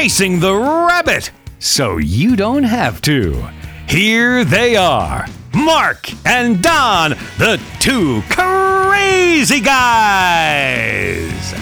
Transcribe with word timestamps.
chasing 0.00 0.40
the 0.40 0.54
rabbit 0.54 1.30
so 1.58 1.98
you 1.98 2.34
don't 2.34 2.62
have 2.62 3.02
to. 3.02 3.34
Here 3.86 4.46
they 4.46 4.74
are 4.74 5.26
Mark 5.52 6.08
and 6.26 6.62
Don, 6.62 7.10
the 7.36 7.60
two 7.80 8.22
crazy 8.30 9.60
guys. 9.60 11.54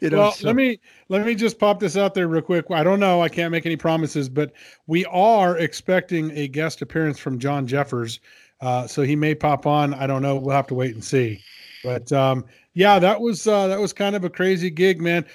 you 0.00 0.10
know, 0.10 0.18
well, 0.18 0.32
so. 0.32 0.48
let 0.48 0.56
me 0.56 0.80
let 1.08 1.24
me 1.24 1.36
just 1.36 1.60
pop 1.60 1.78
this 1.78 1.96
out 1.96 2.14
there 2.14 2.26
real 2.26 2.42
quick. 2.42 2.64
I 2.72 2.82
don't 2.82 2.98
know, 2.98 3.22
I 3.22 3.28
can't 3.28 3.52
make 3.52 3.66
any 3.66 3.76
promises, 3.76 4.28
but 4.28 4.52
we 4.88 5.04
are 5.04 5.56
expecting 5.58 6.32
a 6.32 6.48
guest 6.48 6.82
appearance 6.82 7.20
from 7.20 7.38
John 7.38 7.68
Jeffers. 7.68 8.18
Uh, 8.60 8.88
so 8.88 9.02
he 9.02 9.14
may 9.14 9.32
pop 9.32 9.64
on. 9.64 9.94
I 9.94 10.08
don't 10.08 10.22
know. 10.22 10.34
We'll 10.34 10.56
have 10.56 10.66
to 10.68 10.74
wait 10.74 10.94
and 10.94 11.04
see. 11.04 11.40
But 11.82 12.12
um, 12.12 12.44
yeah, 12.74 12.98
that 12.98 13.20
was 13.20 13.46
uh, 13.46 13.66
that 13.68 13.78
was 13.78 13.92
kind 13.92 14.14
of 14.14 14.24
a 14.24 14.30
crazy 14.30 14.70
gig, 14.70 15.00
man. 15.00 15.26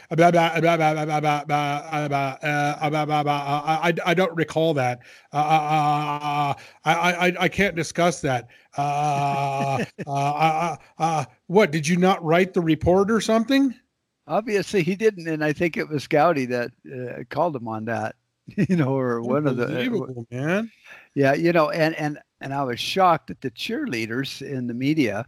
I, 3.83 3.93
I 4.05 4.13
don't 4.13 4.35
recall 4.35 4.73
that. 4.75 4.99
Uh, 5.33 6.53
I, 6.85 6.93
I 6.93 7.33
I 7.41 7.47
can't 7.49 7.75
discuss 7.75 8.21
that. 8.21 8.47
Uh, 8.77 9.83
uh, 10.07 10.75
uh, 10.97 11.25
what 11.47 11.71
did 11.71 11.87
you 11.87 11.97
not 11.97 12.23
write 12.23 12.53
the 12.53 12.61
report 12.61 13.11
or 13.11 13.21
something? 13.21 13.73
Obviously, 14.27 14.83
he 14.83 14.95
didn't, 14.95 15.27
and 15.27 15.43
I 15.43 15.53
think 15.53 15.77
it 15.77 15.87
was 15.87 16.07
Gowdy 16.07 16.45
that 16.47 16.71
uh, 16.91 17.23
called 17.29 17.55
him 17.55 17.67
on 17.67 17.85
that. 17.85 18.15
You 18.69 18.77
know, 18.77 18.97
or 18.97 19.21
one 19.21 19.45
of 19.45 19.57
the 19.57 19.65
uh, 19.65 20.23
man. 20.31 20.71
Yeah, 21.15 21.33
you 21.33 21.51
know, 21.51 21.69
and 21.69 21.93
and 21.95 22.17
and 22.39 22.53
I 22.53 22.63
was 22.63 22.79
shocked 22.79 23.27
that 23.27 23.41
the 23.41 23.51
cheerleaders 23.51 24.41
in 24.41 24.67
the 24.67 24.73
media 24.73 25.25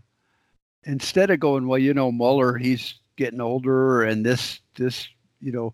instead 0.83 1.29
of 1.29 1.39
going, 1.39 1.67
well, 1.67 1.79
you 1.79 1.93
know, 1.93 2.11
Mueller, 2.11 2.57
he's 2.57 2.95
getting 3.15 3.41
older, 3.41 4.03
and 4.03 4.25
this 4.25 4.59
this 4.75 5.07
you 5.41 5.51
know 5.51 5.73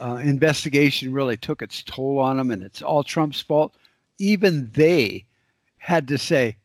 uh, 0.00 0.20
investigation 0.22 1.12
really 1.12 1.36
took 1.36 1.62
its 1.62 1.82
toll 1.82 2.18
on 2.18 2.38
him, 2.38 2.50
and 2.50 2.62
it's 2.62 2.82
all 2.82 3.04
Trump's 3.04 3.40
fault. 3.40 3.74
Even 4.18 4.70
they 4.72 5.24
had 5.78 6.08
to 6.08 6.18
say, 6.18 6.56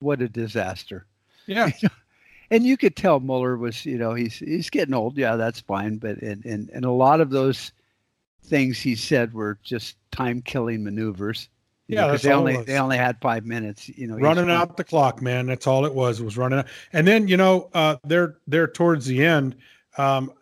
"What 0.00 0.20
a 0.20 0.28
disaster!" 0.28 1.06
Yeah. 1.46 1.70
and 2.50 2.64
you 2.64 2.76
could 2.76 2.96
tell 2.96 3.20
Mueller 3.20 3.56
was, 3.56 3.86
you 3.86 3.96
know, 3.96 4.14
he's 4.14 4.38
he's 4.38 4.70
getting 4.70 4.94
old. 4.94 5.16
Yeah, 5.16 5.36
that's 5.36 5.60
fine. 5.60 5.96
But 5.96 6.18
and 6.18 6.44
and, 6.44 6.70
and 6.70 6.84
a 6.84 6.90
lot 6.90 7.20
of 7.20 7.30
those 7.30 7.72
things 8.44 8.78
he 8.78 8.94
said 8.94 9.32
were 9.32 9.58
just 9.62 9.96
time 10.10 10.42
killing 10.42 10.84
maneuvers. 10.84 11.48
Yeah, 11.92 12.06
because 12.06 12.22
they 12.22 12.32
only 12.32 12.56
they 12.62 12.78
only 12.78 12.96
had 12.96 13.20
five 13.20 13.44
minutes. 13.44 13.88
You 13.88 14.06
know, 14.06 14.16
running 14.16 14.50
out 14.50 14.76
the 14.76 14.84
clock, 14.84 15.20
man. 15.20 15.46
That's 15.46 15.66
all 15.66 15.84
it 15.84 15.94
was. 15.94 16.22
Was 16.22 16.38
running 16.38 16.60
out. 16.60 16.66
And 16.92 17.06
then 17.06 17.28
you 17.28 17.36
know, 17.36 17.68
uh, 17.74 17.96
they're 18.04 18.36
they're 18.46 18.68
towards 18.68 19.06
the 19.06 19.24
end. 19.24 19.56
Um, 19.98 20.32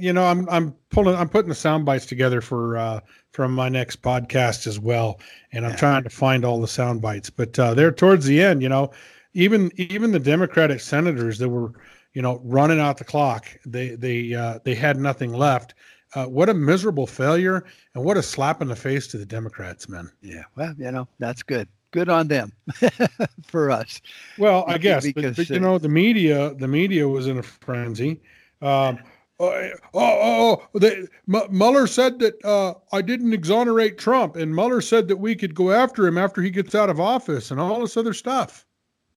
you 0.00 0.12
know, 0.12 0.24
I'm 0.24 0.48
I'm 0.48 0.74
pulling 0.90 1.14
I'm 1.14 1.28
putting 1.28 1.48
the 1.48 1.54
sound 1.54 1.84
bites 1.84 2.06
together 2.06 2.40
for 2.40 2.76
uh, 2.76 3.00
from 3.32 3.54
my 3.54 3.68
next 3.68 4.02
podcast 4.02 4.66
as 4.66 4.80
well, 4.80 5.20
and 5.52 5.64
I'm 5.64 5.72
yeah. 5.72 5.76
trying 5.76 6.02
to 6.02 6.10
find 6.10 6.44
all 6.44 6.60
the 6.60 6.68
sound 6.68 7.00
bites. 7.00 7.30
But 7.30 7.58
uh, 7.58 7.74
they're 7.74 7.92
towards 7.92 8.26
the 8.26 8.42
end. 8.42 8.62
You 8.62 8.68
know, 8.68 8.90
even 9.34 9.70
even 9.76 10.10
the 10.10 10.18
Democratic 10.18 10.80
senators 10.80 11.38
that 11.38 11.48
were 11.48 11.72
you 12.14 12.22
know 12.22 12.40
running 12.42 12.80
out 12.80 12.98
the 12.98 13.04
clock, 13.04 13.46
they 13.64 13.90
they 13.90 14.34
uh, 14.34 14.58
they 14.64 14.74
had 14.74 14.98
nothing 14.98 15.32
left 15.32 15.74
uh, 16.14 16.26
what 16.26 16.48
a 16.48 16.54
miserable 16.54 17.06
failure 17.06 17.64
and 17.94 18.04
what 18.04 18.16
a 18.16 18.22
slap 18.22 18.62
in 18.62 18.68
the 18.68 18.76
face 18.76 19.06
to 19.08 19.18
the 19.18 19.26
Democrats, 19.26 19.88
man. 19.88 20.10
Yeah, 20.22 20.44
well, 20.56 20.74
you 20.78 20.90
know, 20.90 21.08
that's 21.18 21.42
good. 21.42 21.68
Good 21.92 22.08
on 22.08 22.28
them 22.28 22.52
for 23.48 23.70
us. 23.70 24.00
Well, 24.38 24.64
I 24.68 24.78
guess, 24.78 25.04
because, 25.04 25.36
but, 25.36 25.48
but, 25.48 25.50
you 25.50 25.60
know, 25.60 25.78
the 25.78 25.88
media, 25.88 26.54
the 26.54 26.68
media 26.68 27.08
was 27.08 27.26
in 27.26 27.38
a 27.38 27.42
frenzy. 27.42 28.20
Um, 28.62 28.98
oh, 29.40 29.50
oh, 29.50 29.70
oh, 29.94 30.62
oh 30.72 30.78
they, 30.78 31.06
M- 31.32 31.48
Mueller 31.50 31.88
said 31.88 32.20
that 32.20 32.44
uh, 32.44 32.74
I 32.92 33.02
didn't 33.02 33.32
exonerate 33.32 33.98
Trump, 33.98 34.36
and 34.36 34.54
Mueller 34.54 34.80
said 34.80 35.08
that 35.08 35.16
we 35.16 35.34
could 35.34 35.54
go 35.54 35.72
after 35.72 36.06
him 36.06 36.16
after 36.16 36.42
he 36.42 36.50
gets 36.50 36.76
out 36.76 36.90
of 36.90 37.00
office, 37.00 37.50
and 37.50 37.58
all 37.58 37.80
this 37.80 37.96
other 37.96 38.14
stuff. 38.14 38.66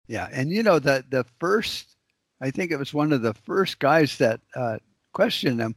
Yeah, 0.08 0.28
and 0.32 0.50
you 0.50 0.64
know 0.64 0.80
the 0.80 1.06
the 1.10 1.26
first, 1.40 1.96
I 2.42 2.50
think 2.50 2.72
it 2.72 2.78
was 2.78 2.94
one 2.94 3.14
of 3.14 3.22
the 3.22 3.36
first 3.36 3.78
guys 3.78 4.18
that 4.18 4.42
uh, 4.56 4.78
questioned 5.14 5.60
him 5.60 5.76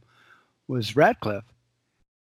was 0.67 0.95
Ratcliffe, 0.95 1.45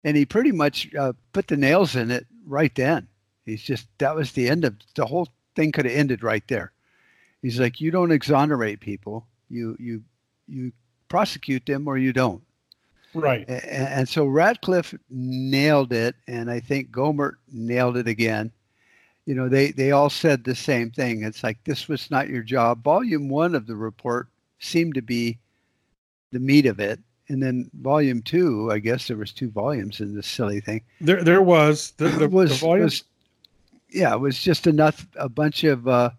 and 0.03 0.15
he 0.15 0.25
pretty 0.25 0.51
much 0.51 0.93
uh, 0.95 1.13
put 1.33 1.47
the 1.47 1.57
nails 1.57 1.95
in 1.95 2.11
it 2.11 2.25
right 2.45 2.73
then. 2.75 3.07
He's 3.45 3.61
just 3.61 3.87
that 3.97 4.15
was 4.15 4.31
the 4.31 4.49
end 4.49 4.65
of 4.65 4.75
the 4.95 5.05
whole 5.05 5.27
thing. 5.55 5.71
Could 5.71 5.85
have 5.85 5.95
ended 5.95 6.23
right 6.23 6.47
there. 6.47 6.71
He's 7.41 7.59
like, 7.59 7.81
you 7.81 7.91
don't 7.91 8.11
exonerate 8.11 8.79
people. 8.79 9.27
You 9.49 9.75
you 9.79 10.03
you 10.47 10.71
prosecute 11.07 11.65
them 11.65 11.87
or 11.87 11.97
you 11.97 12.13
don't. 12.13 12.43
Right. 13.13 13.47
And, 13.47 13.87
and 13.87 14.09
so 14.09 14.25
Ratcliffe 14.25 14.93
nailed 15.09 15.91
it, 15.91 16.15
and 16.27 16.49
I 16.51 16.59
think 16.59 16.91
Gohmert 16.91 17.35
nailed 17.51 17.97
it 17.97 18.07
again. 18.07 18.51
You 19.25 19.35
know, 19.35 19.49
they 19.49 19.71
they 19.71 19.91
all 19.91 20.09
said 20.09 20.43
the 20.43 20.55
same 20.55 20.91
thing. 20.91 21.23
It's 21.23 21.43
like 21.43 21.63
this 21.63 21.87
was 21.87 22.09
not 22.11 22.29
your 22.29 22.43
job. 22.43 22.83
Volume 22.83 23.29
one 23.29 23.55
of 23.55 23.67
the 23.67 23.75
report 23.75 24.27
seemed 24.59 24.95
to 24.95 25.01
be 25.01 25.39
the 26.31 26.39
meat 26.39 26.65
of 26.65 26.79
it 26.79 26.99
and 27.29 27.41
then 27.41 27.69
volume 27.79 28.21
two, 28.21 28.69
I 28.71 28.79
guess 28.79 29.07
there 29.07 29.17
was 29.17 29.31
two 29.31 29.49
volumes 29.49 29.99
in 29.99 30.15
this 30.15 30.27
silly 30.27 30.59
thing. 30.59 30.81
There, 30.99 31.23
there 31.23 31.41
was 31.41 31.91
the, 31.97 32.09
the 32.09 32.27
was, 32.29 32.49
the 32.49 32.65
volume. 32.65 32.85
Was, 32.85 33.03
yeah, 33.89 34.13
it 34.13 34.19
was 34.19 34.41
just 34.41 34.67
enough, 34.67 35.07
a 35.15 35.29
bunch 35.29 35.63
of 35.63 35.87
uh, 35.87 36.09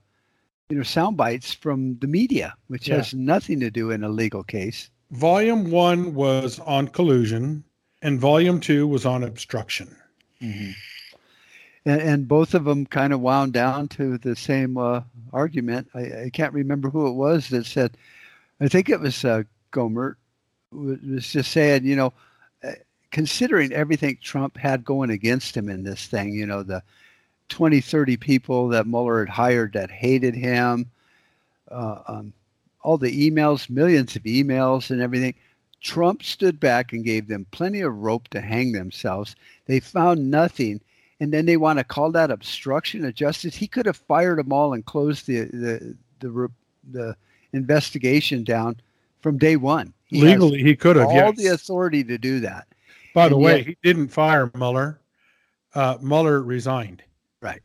you 0.68 0.76
know 0.76 0.82
sound 0.82 1.16
bites 1.16 1.52
from 1.52 1.98
the 1.98 2.06
media, 2.06 2.54
which 2.68 2.88
yeah. 2.88 2.96
has 2.96 3.12
nothing 3.12 3.60
to 3.60 3.70
do 3.70 3.90
in 3.90 4.04
a 4.04 4.08
legal 4.08 4.44
case. 4.44 4.88
Volume 5.10 5.70
one 5.70 6.14
was 6.14 6.60
on 6.60 6.88
collusion, 6.88 7.64
and 8.00 8.20
volume 8.20 8.60
two 8.60 8.86
was 8.86 9.04
on 9.04 9.24
obstruction. 9.24 9.94
Mm-hmm. 10.40 10.70
And, 11.86 12.00
and, 12.00 12.28
both 12.28 12.54
of 12.54 12.64
them 12.64 12.86
kind 12.86 13.12
of 13.12 13.20
wound 13.20 13.54
down 13.54 13.88
to 13.88 14.18
the 14.18 14.36
same 14.36 14.76
uh, 14.76 15.00
argument. 15.32 15.88
I, 15.94 16.24
I, 16.24 16.30
can't 16.32 16.52
remember 16.52 16.90
who 16.90 17.08
it 17.08 17.12
was 17.12 17.48
that 17.48 17.64
said. 17.64 17.96
I 18.60 18.68
think 18.68 18.90
it 18.90 19.00
was 19.00 19.24
uh, 19.24 19.44
Gohmert 19.72 20.16
was 20.72 21.30
just 21.30 21.50
saying, 21.52 21.84
you 21.84 21.96
know, 21.96 22.12
considering 23.10 23.72
everything 23.72 24.18
Trump 24.22 24.56
had 24.56 24.84
going 24.84 25.10
against 25.10 25.56
him 25.56 25.68
in 25.68 25.82
this 25.82 26.06
thing, 26.06 26.32
you 26.34 26.46
know, 26.46 26.62
the 26.62 26.82
20, 27.48 27.80
30 27.80 28.16
people 28.16 28.68
that 28.68 28.86
Mueller 28.86 29.24
had 29.24 29.28
hired 29.28 29.72
that 29.72 29.90
hated 29.90 30.34
him, 30.34 30.90
uh, 31.70 32.00
um, 32.06 32.32
all 32.82 32.96
the 32.96 33.30
emails, 33.30 33.68
millions 33.68 34.16
of 34.16 34.22
emails 34.22 34.90
and 34.90 35.00
everything. 35.00 35.34
Trump 35.80 36.22
stood 36.22 36.60
back 36.60 36.92
and 36.92 37.04
gave 37.04 37.26
them 37.26 37.46
plenty 37.50 37.80
of 37.80 37.96
rope 37.96 38.28
to 38.28 38.40
hang 38.40 38.72
themselves. 38.72 39.34
They 39.66 39.80
found 39.80 40.30
nothing. 40.30 40.80
And 41.20 41.32
then 41.32 41.46
they 41.46 41.56
want 41.56 41.78
to 41.78 41.84
call 41.84 42.12
that 42.12 42.30
obstruction 42.30 43.04
of 43.04 43.14
justice. 43.14 43.54
He 43.54 43.66
could 43.66 43.86
have 43.86 43.96
fired 43.96 44.38
them 44.38 44.52
all 44.52 44.72
and 44.72 44.84
closed 44.84 45.26
the 45.26 45.44
the 45.44 45.96
the, 46.20 46.50
the 46.90 47.16
investigation 47.52 48.44
down 48.44 48.80
from 49.20 49.36
day 49.36 49.56
one. 49.56 49.92
He 50.10 50.20
Legally, 50.20 50.62
he 50.62 50.74
could 50.74 50.96
have 50.96 51.06
all 51.06 51.14
yes. 51.14 51.36
the 51.36 51.46
authority 51.46 52.02
to 52.04 52.18
do 52.18 52.40
that. 52.40 52.66
By 53.14 53.28
the 53.28 53.36
and 53.36 53.44
way, 53.44 53.56
yet, 53.58 53.66
he 53.66 53.76
didn't 53.82 54.08
fire 54.08 54.50
Mueller. 54.54 55.00
Uh, 55.72 55.98
Mueller 56.00 56.42
resigned. 56.42 57.02
Right. 57.40 57.62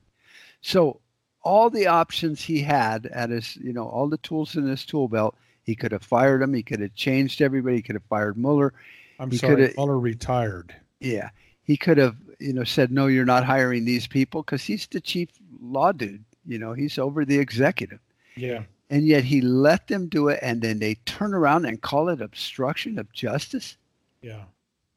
So 0.61 1.01
all 1.43 1.71
the 1.71 1.87
options 1.87 2.41
he 2.41 2.61
had 2.61 3.07
at 3.07 3.31
his, 3.31 3.55
you 3.57 3.73
know, 3.73 3.87
all 3.87 4.07
the 4.07 4.17
tools 4.19 4.55
in 4.55 4.67
his 4.67 4.85
tool 4.85 5.07
belt, 5.07 5.35
he 5.63 5.75
could 5.75 5.91
have 5.91 6.03
fired 6.03 6.43
him. 6.43 6.53
He 6.53 6.61
could 6.61 6.81
have 6.81 6.93
changed 6.93 7.41
everybody. 7.41 7.77
He 7.77 7.81
could 7.81 7.95
have 7.95 8.03
fired 8.03 8.37
Mueller. 8.37 8.73
I'm 9.19 9.31
he 9.31 9.37
sorry, 9.37 9.73
Mueller 9.75 9.99
retired. 9.99 10.75
Yeah. 10.99 11.29
He 11.63 11.77
could 11.77 11.97
have, 11.97 12.15
you 12.39 12.53
know, 12.53 12.63
said, 12.63 12.91
no, 12.91 13.07
you're 13.07 13.25
not 13.25 13.43
hiring 13.43 13.85
these 13.85 14.05
people 14.05 14.43
because 14.43 14.63
he's 14.63 14.85
the 14.85 15.01
chief 15.01 15.29
law 15.59 15.91
dude. 15.91 16.23
You 16.45 16.59
know, 16.59 16.73
he's 16.73 16.99
over 16.99 17.25
the 17.25 17.39
executive. 17.39 17.99
Yeah. 18.35 18.63
And 18.89 19.07
yet 19.07 19.23
he 19.23 19.41
let 19.41 19.87
them 19.87 20.07
do 20.07 20.27
it 20.27 20.39
and 20.41 20.61
then 20.61 20.79
they 20.79 20.95
turn 21.05 21.33
around 21.33 21.65
and 21.65 21.81
call 21.81 22.09
it 22.09 22.21
obstruction 22.21 22.99
of 22.99 23.11
justice. 23.11 23.77
Yeah. 24.21 24.43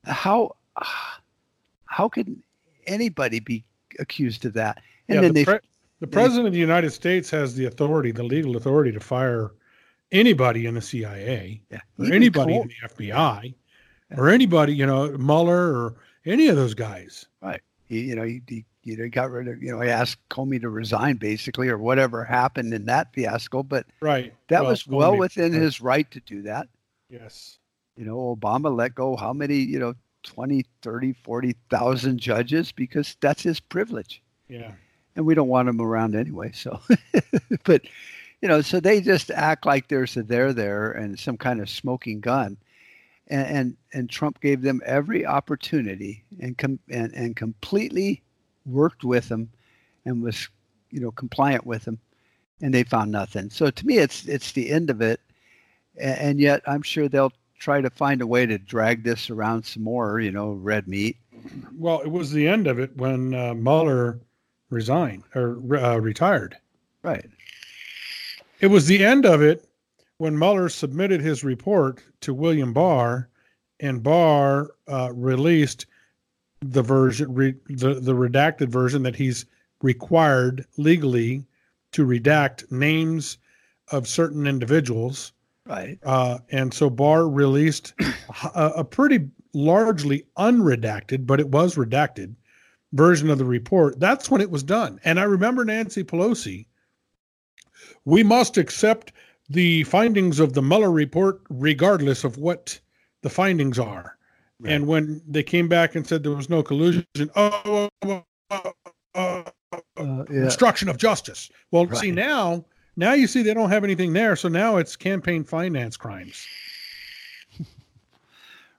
How 0.04 0.56
how 1.86 2.08
can 2.08 2.42
anybody 2.86 3.40
be 3.40 3.64
accused 3.98 4.44
of 4.44 4.52
that? 4.54 4.82
And 5.08 5.16
yeah, 5.16 5.20
then 5.22 5.32
the 5.32 5.40
they 5.40 5.44
pre- 5.44 5.68
the 6.00 6.06
president 6.06 6.46
of 6.46 6.52
the 6.52 6.58
United 6.58 6.90
States 6.90 7.30
has 7.30 7.54
the 7.54 7.64
authority, 7.64 8.12
the 8.12 8.22
legal 8.22 8.56
authority 8.56 8.92
to 8.92 9.00
fire 9.00 9.52
anybody 10.12 10.66
in 10.66 10.74
the 10.74 10.80
CIA 10.80 11.60
yeah. 11.70 11.80
or 11.98 12.12
anybody 12.12 12.52
Cole. 12.52 12.62
in 12.62 12.68
the 12.68 13.04
FBI 13.04 13.54
yeah. 14.10 14.16
or 14.16 14.28
anybody, 14.28 14.74
you 14.74 14.86
know, 14.86 15.10
Mueller 15.18 15.76
or 15.76 15.96
any 16.24 16.48
of 16.48 16.56
those 16.56 16.74
guys. 16.74 17.26
Right. 17.42 17.60
He, 17.86 18.00
you 18.00 18.14
know, 18.14 18.22
he, 18.22 18.42
he, 18.46 18.64
you 18.82 18.96
know, 18.96 19.08
got 19.08 19.30
rid 19.30 19.48
of, 19.48 19.62
you 19.62 19.72
know, 19.72 19.80
he 19.80 19.90
asked 19.90 20.18
Comey 20.28 20.60
to 20.60 20.68
resign 20.68 21.16
basically 21.16 21.68
or 21.68 21.78
whatever 21.78 22.24
happened 22.24 22.72
in 22.72 22.86
that 22.86 23.12
fiasco. 23.12 23.62
But 23.62 23.86
right. 24.00 24.32
that 24.48 24.62
well, 24.62 24.70
was 24.70 24.86
well 24.86 25.12
Comey, 25.12 25.18
within 25.18 25.52
right. 25.52 25.62
his 25.62 25.80
right 25.80 26.10
to 26.10 26.20
do 26.20 26.42
that. 26.42 26.68
Yes. 27.10 27.58
You 27.96 28.04
know, 28.04 28.36
Obama 28.36 28.74
let 28.74 28.94
go 28.94 29.16
how 29.16 29.32
many, 29.32 29.56
you 29.56 29.78
know, 29.78 29.94
20, 30.22 30.64
30, 30.82 31.12
40,000 31.24 32.18
judges 32.18 32.72
because 32.72 33.16
that's 33.20 33.42
his 33.42 33.60
privilege. 33.60 34.22
Yeah 34.48 34.72
and 35.18 35.26
we 35.26 35.34
don't 35.34 35.48
want 35.48 35.66
them 35.66 35.80
around 35.80 36.14
anyway. 36.14 36.52
So, 36.54 36.80
but 37.64 37.82
you 38.40 38.48
know, 38.48 38.62
so 38.62 38.78
they 38.78 39.00
just 39.00 39.32
act 39.32 39.66
like 39.66 39.88
there's 39.88 40.16
a 40.16 40.22
there 40.22 40.52
there 40.52 40.92
and 40.92 41.18
some 41.18 41.36
kind 41.36 41.60
of 41.60 41.68
smoking 41.68 42.20
gun, 42.20 42.56
and 43.26 43.46
and, 43.46 43.76
and 43.92 44.08
Trump 44.08 44.40
gave 44.40 44.62
them 44.62 44.80
every 44.86 45.26
opportunity 45.26 46.24
and 46.40 46.56
com- 46.56 46.78
and 46.88 47.12
and 47.14 47.34
completely 47.34 48.22
worked 48.68 49.04
with 49.04 49.28
them, 49.28 49.50
and 50.04 50.22
was 50.22 50.48
you 50.90 51.00
know 51.00 51.10
compliant 51.10 51.66
with 51.66 51.84
them, 51.84 51.98
and 52.60 52.72
they 52.72 52.84
found 52.84 53.10
nothing. 53.10 53.50
So 53.50 53.70
to 53.70 53.86
me, 53.86 53.98
it's 53.98 54.26
it's 54.26 54.52
the 54.52 54.70
end 54.70 54.90
of 54.90 55.00
it, 55.00 55.20
and, 55.96 56.40
yet 56.40 56.62
I'm 56.66 56.82
sure 56.82 57.08
they'll 57.08 57.32
try 57.58 57.80
to 57.80 57.90
find 57.90 58.22
a 58.22 58.26
way 58.26 58.46
to 58.46 58.58
drag 58.58 59.02
this 59.02 59.30
around 59.30 59.64
some 59.64 59.84
more. 59.84 60.20
You 60.20 60.32
know, 60.32 60.52
red 60.52 60.88
meat. 60.88 61.16
Well, 61.76 62.00
it 62.00 62.10
was 62.10 62.32
the 62.32 62.48
end 62.48 62.66
of 62.66 62.78
it 62.78 62.96
when 62.96 63.34
uh, 63.34 63.54
Mueller 63.54 64.20
resigned 64.70 65.24
or 65.34 65.58
uh, 65.76 65.96
retired. 65.96 66.56
Right. 67.02 67.26
It 68.60 68.66
was 68.66 68.86
the 68.86 69.04
end 69.04 69.24
of 69.24 69.40
it 69.40 69.68
when 70.18 70.38
Mueller 70.38 70.68
submitted 70.68 71.20
his 71.20 71.44
report 71.44 72.02
to 72.22 72.34
William 72.34 72.72
Barr, 72.72 73.28
and 73.78 74.02
Barr 74.02 74.72
uh, 74.88 75.12
released 75.14 75.86
the 76.60 76.82
version, 76.82 77.34
re, 77.34 77.54
the 77.68 77.94
the 77.94 78.14
redacted 78.14 78.68
version 78.68 79.02
that 79.04 79.16
he's 79.16 79.46
required 79.82 80.64
legally 80.76 81.44
to 81.92 82.06
redact 82.06 82.70
names 82.70 83.38
of 83.88 84.08
certain 84.08 84.46
individuals. 84.46 85.32
Right. 85.64 85.98
Uh, 86.02 86.38
and 86.50 86.72
so 86.72 86.90
Barr 86.90 87.28
released 87.28 87.94
a, 88.54 88.72
a 88.76 88.84
pretty 88.84 89.28
largely 89.52 90.24
unredacted, 90.36 91.26
but 91.26 91.40
it 91.40 91.48
was 91.48 91.76
redacted 91.76 92.34
version 92.92 93.30
of 93.30 93.38
the 93.38 93.44
report, 93.44 94.00
that's 94.00 94.30
when 94.30 94.40
it 94.40 94.50
was 94.50 94.62
done. 94.62 95.00
And 95.04 95.20
I 95.20 95.24
remember 95.24 95.64
Nancy 95.64 96.04
Pelosi, 96.04 96.66
we 98.04 98.22
must 98.22 98.56
accept 98.56 99.12
the 99.48 99.84
findings 99.84 100.40
of 100.40 100.52
the 100.52 100.62
Mueller 100.62 100.90
report 100.90 101.40
regardless 101.48 102.24
of 102.24 102.38
what 102.38 102.80
the 103.22 103.30
findings 103.30 103.78
are. 103.78 104.16
Right. 104.60 104.72
And 104.72 104.86
when 104.86 105.22
they 105.26 105.42
came 105.42 105.68
back 105.68 105.94
and 105.94 106.06
said 106.06 106.22
there 106.22 106.32
was 106.32 106.50
no 106.50 106.62
collusion, 106.62 107.04
oh, 107.36 107.88
oh, 108.02 108.24
oh, 108.50 109.44
uh, 109.96 110.24
yeah. 110.30 110.44
obstruction 110.44 110.88
of 110.88 110.96
justice. 110.96 111.50
Well, 111.70 111.86
right. 111.86 111.98
see 111.98 112.10
now, 112.10 112.64
now 112.96 113.12
you 113.12 113.28
see 113.28 113.42
they 113.42 113.54
don't 113.54 113.70
have 113.70 113.84
anything 113.84 114.12
there, 114.12 114.34
so 114.34 114.48
now 114.48 114.76
it's 114.76 114.96
campaign 114.96 115.44
finance 115.44 115.96
crimes. 115.96 116.44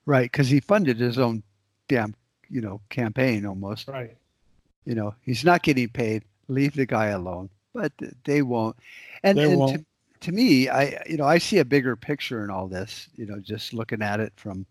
right, 0.05 0.29
because 0.29 0.49
he 0.49 0.59
funded 0.59 0.97
his 0.97 1.17
own 1.17 1.43
damn 1.87 2.13
you 2.49 2.61
know 2.61 2.81
campaign 2.89 3.45
almost. 3.45 3.87
Right. 3.87 4.17
You 4.85 4.95
know 4.95 5.13
he's 5.21 5.45
not 5.45 5.63
getting 5.63 5.89
paid. 5.89 6.23
Leave 6.47 6.75
the 6.75 6.85
guy 6.85 7.07
alone. 7.07 7.49
But 7.73 7.93
they 8.23 8.41
won't. 8.41 8.75
And, 9.23 9.37
they 9.37 9.43
and 9.43 9.59
won't. 9.59 9.77
To, 9.77 9.85
to 10.21 10.31
me, 10.31 10.67
I 10.67 11.01
you 11.07 11.17
know 11.17 11.25
I 11.25 11.37
see 11.37 11.59
a 11.59 11.65
bigger 11.65 11.95
picture 11.95 12.43
in 12.43 12.49
all 12.49 12.67
this. 12.67 13.07
You 13.15 13.25
know, 13.25 13.39
just 13.39 13.73
looking 13.73 14.01
at 14.01 14.19
it 14.19 14.33
from 14.35 14.61
uh, 14.61 14.65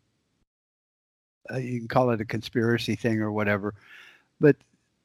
Uh, 1.52 1.58
you 1.58 1.78
can 1.78 1.88
call 1.88 2.10
it 2.10 2.20
a 2.20 2.24
conspiracy 2.24 2.94
thing 2.94 3.20
or 3.20 3.32
whatever, 3.32 3.74
but 4.40 4.56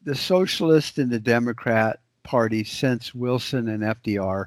the 0.03 0.15
socialist 0.15 0.97
and 0.97 1.11
the 1.11 1.19
Democrat 1.19 1.99
party 2.23 2.63
since 2.63 3.15
Wilson 3.15 3.69
and 3.69 3.83
FDR 3.83 4.45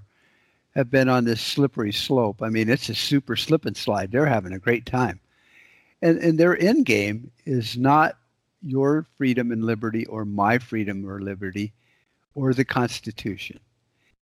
have 0.75 0.91
been 0.91 1.09
on 1.09 1.25
this 1.25 1.41
slippery 1.41 1.93
slope. 1.93 2.43
I 2.43 2.49
mean, 2.51 2.69
it's 2.69 2.89
a 2.89 2.95
super 2.95 3.37
slip 3.37 3.65
and 3.65 3.77
slide. 3.77 4.11
They're 4.11 4.27
having 4.27 4.53
a 4.53 4.59
great 4.59 4.85
time 4.85 5.21
and 6.03 6.19
and 6.19 6.39
their 6.39 6.59
end 6.61 6.87
game 6.87 7.31
is 7.45 7.77
not 7.77 8.17
your 8.63 9.07
freedom 9.17 9.53
and 9.53 9.65
liberty 9.65 10.07
or 10.07 10.25
my 10.25 10.59
freedom 10.59 11.09
or 11.09 11.21
liberty 11.21 11.73
or 12.35 12.53
the 12.53 12.65
constitution 12.65 13.59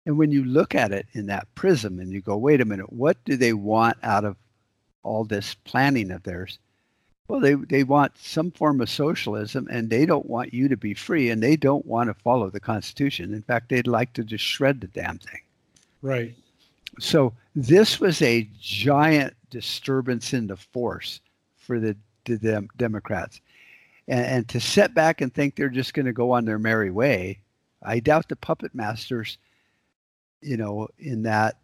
and 0.05 0.17
when 0.17 0.31
you 0.31 0.43
look 0.43 0.75
at 0.75 0.91
it 0.91 1.05
in 1.13 1.25
that 1.27 1.53
prism 1.55 1.99
and 1.99 2.11
you 2.11 2.21
go 2.21 2.37
wait 2.37 2.61
a 2.61 2.65
minute 2.65 2.91
what 2.91 3.17
do 3.25 3.35
they 3.35 3.53
want 3.53 3.97
out 4.03 4.25
of 4.25 4.35
all 5.03 5.23
this 5.23 5.53
planning 5.53 6.11
of 6.11 6.23
theirs 6.23 6.59
well 7.29 7.39
they, 7.39 7.53
they 7.53 7.83
want 7.83 8.11
some 8.17 8.51
form 8.51 8.81
of 8.81 8.89
socialism 8.89 9.65
and 9.71 9.89
they 9.89 10.05
don't 10.05 10.25
want 10.25 10.53
you 10.53 10.67
to 10.67 10.75
be 10.75 10.93
free 10.93 11.29
and 11.29 11.41
they 11.41 11.55
don't 11.55 11.85
want 11.85 12.09
to 12.09 12.13
follow 12.13 12.49
the 12.49 12.59
constitution 12.59 13.33
in 13.33 13.41
fact 13.41 13.69
they'd 13.69 13.87
like 13.87 14.11
to 14.11 14.23
just 14.23 14.43
shred 14.43 14.81
the 14.81 14.87
damn 14.87 15.17
thing 15.17 15.41
right 16.01 16.35
so 16.99 17.33
this 17.55 17.99
was 17.99 18.21
a 18.21 18.47
giant 18.59 19.35
disturbance 19.49 20.33
in 20.33 20.47
the 20.47 20.57
force 20.57 21.21
for 21.57 21.79
the, 21.79 21.95
the 22.25 22.37
dem- 22.37 22.69
Democrats. 22.77 23.41
And, 24.07 24.25
and 24.25 24.49
to 24.49 24.59
sit 24.59 24.93
back 24.93 25.21
and 25.21 25.33
think 25.33 25.55
they're 25.55 25.69
just 25.69 25.93
going 25.93 26.05
to 26.05 26.13
go 26.13 26.31
on 26.31 26.45
their 26.45 26.59
merry 26.59 26.91
way, 26.91 27.39
I 27.83 27.99
doubt 27.99 28.29
the 28.29 28.35
puppet 28.35 28.75
masters, 28.75 29.37
you 30.41 30.57
know, 30.57 30.89
in 30.97 31.23
that 31.23 31.57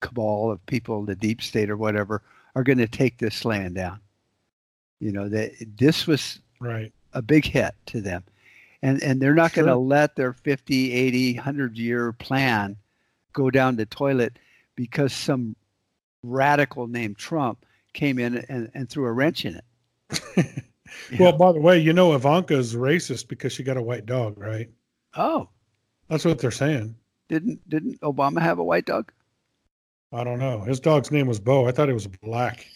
cabal 0.00 0.50
of 0.50 0.64
people, 0.66 1.04
the 1.04 1.14
deep 1.14 1.42
state 1.42 1.70
or 1.70 1.76
whatever, 1.76 2.22
are 2.54 2.64
going 2.64 2.78
to 2.78 2.88
take 2.88 3.18
this 3.18 3.44
land 3.44 3.76
down. 3.76 4.00
You 5.02 5.12
know, 5.12 5.28
that 5.28 5.52
this 5.76 6.06
was 6.06 6.38
right 6.60 6.92
a 7.12 7.22
big 7.22 7.44
hit 7.44 7.74
to 7.86 8.00
them. 8.00 8.24
And, 8.82 9.02
and 9.02 9.20
they're 9.20 9.34
not 9.34 9.52
sure. 9.52 9.64
going 9.64 9.74
to 9.74 9.78
let 9.78 10.16
their 10.16 10.32
50, 10.32 10.92
80, 10.92 11.34
100 11.34 11.78
year 11.78 12.12
plan 12.12 12.76
go 13.32 13.50
down 13.50 13.76
the 13.76 13.86
toilet 13.86 14.38
because 14.74 15.12
some 15.12 15.56
radical 16.22 16.86
named 16.86 17.16
Trump 17.16 17.64
came 17.92 18.18
in 18.18 18.38
and, 18.48 18.70
and 18.74 18.88
threw 18.88 19.06
a 19.06 19.12
wrench 19.12 19.44
in 19.44 19.60
it. 19.60 20.64
well, 21.20 21.32
by 21.32 21.52
the 21.52 21.60
way, 21.60 21.78
you 21.78 21.92
know 21.92 22.14
Ivanka's 22.14 22.74
racist 22.74 23.28
because 23.28 23.52
she 23.52 23.62
got 23.62 23.76
a 23.76 23.82
white 23.82 24.06
dog, 24.06 24.38
right? 24.38 24.68
Oh, 25.16 25.48
that's 26.08 26.24
what 26.24 26.38
they're 26.38 26.50
saying. 26.50 26.94
Didn't 27.28 27.66
didn't 27.68 28.00
Obama 28.00 28.42
have 28.42 28.58
a 28.58 28.64
white 28.64 28.84
dog? 28.84 29.10
I 30.12 30.24
don't 30.24 30.38
know. 30.38 30.60
His 30.60 30.80
dog's 30.80 31.10
name 31.10 31.26
was 31.26 31.40
Bo. 31.40 31.66
I 31.66 31.72
thought 31.72 31.88
it 31.88 31.94
was 31.94 32.06
black. 32.06 32.66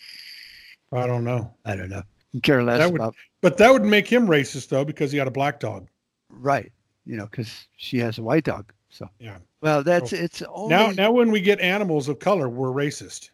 I 0.93 1.07
don't 1.07 1.25
know. 1.25 1.53
I 1.67 1.77
don't 1.77 1.91
know. 1.91 2.03
Care 2.43 2.63
less 2.63 2.79
that 2.79 2.93
would, 2.93 3.01
about. 3.01 3.15
But 3.41 3.57
that 3.59 3.73
would 3.73 3.85
make 3.85 4.09
him 4.09 4.27
racist 4.27 4.69
though, 4.69 4.85
because 4.85 5.13
he 5.13 5.19
had 5.19 5.29
a 5.29 5.33
black 5.33 5.61
dog. 5.61 5.89
Right. 6.31 6.73
You 7.05 7.17
know, 7.17 7.27
because 7.27 7.69
she 7.77 7.99
has 7.99 8.19
a 8.19 8.23
white 8.23 8.45
dog. 8.45 8.73
So 8.91 9.09
yeah. 9.19 9.39
Well, 9.61 9.83
that's 9.83 10.11
so, 10.11 10.17
it's 10.17 10.43
only 10.43 10.75
now. 10.75 10.91
Now, 10.91 11.11
when 11.13 11.31
we 11.31 11.41
get 11.41 11.61
animals 11.61 12.09
of 12.09 12.19
color, 12.19 12.49
we're 12.49 12.69
racist. 12.69 13.31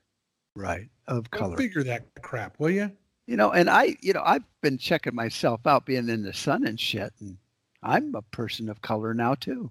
Right. 0.55 0.89
Of 1.09 1.31
color. 1.31 1.57
Figure 1.57 1.83
that 1.85 2.05
crap, 2.23 2.59
will 2.59 2.71
you? 2.71 2.91
You 3.27 3.37
know, 3.37 3.53
and 3.53 3.71
I, 3.71 3.97
you 4.01 4.13
know, 4.13 4.23
I've 4.25 4.45
been 4.61 4.79
checking 4.79 5.15
myself 5.15 5.67
out 5.67 5.87
being 5.87 6.09
in 6.09 6.23
the 6.23 6.33
sun 6.33 6.67
and 6.67 6.79
shit, 6.79 7.13
and 7.21 7.39
I'm 7.83 8.15
a 8.15 8.23
person 8.23 8.69
of 8.69 8.83
color 8.83 9.15
now 9.15 9.35
too. 9.35 9.71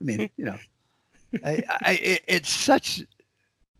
I 0.00 0.04
mean, 0.04 0.30
you 0.36 0.46
know, 0.46 0.58
I, 1.44 1.62
I, 1.82 1.92
it, 2.02 2.22
it's 2.26 2.50
such 2.50 3.02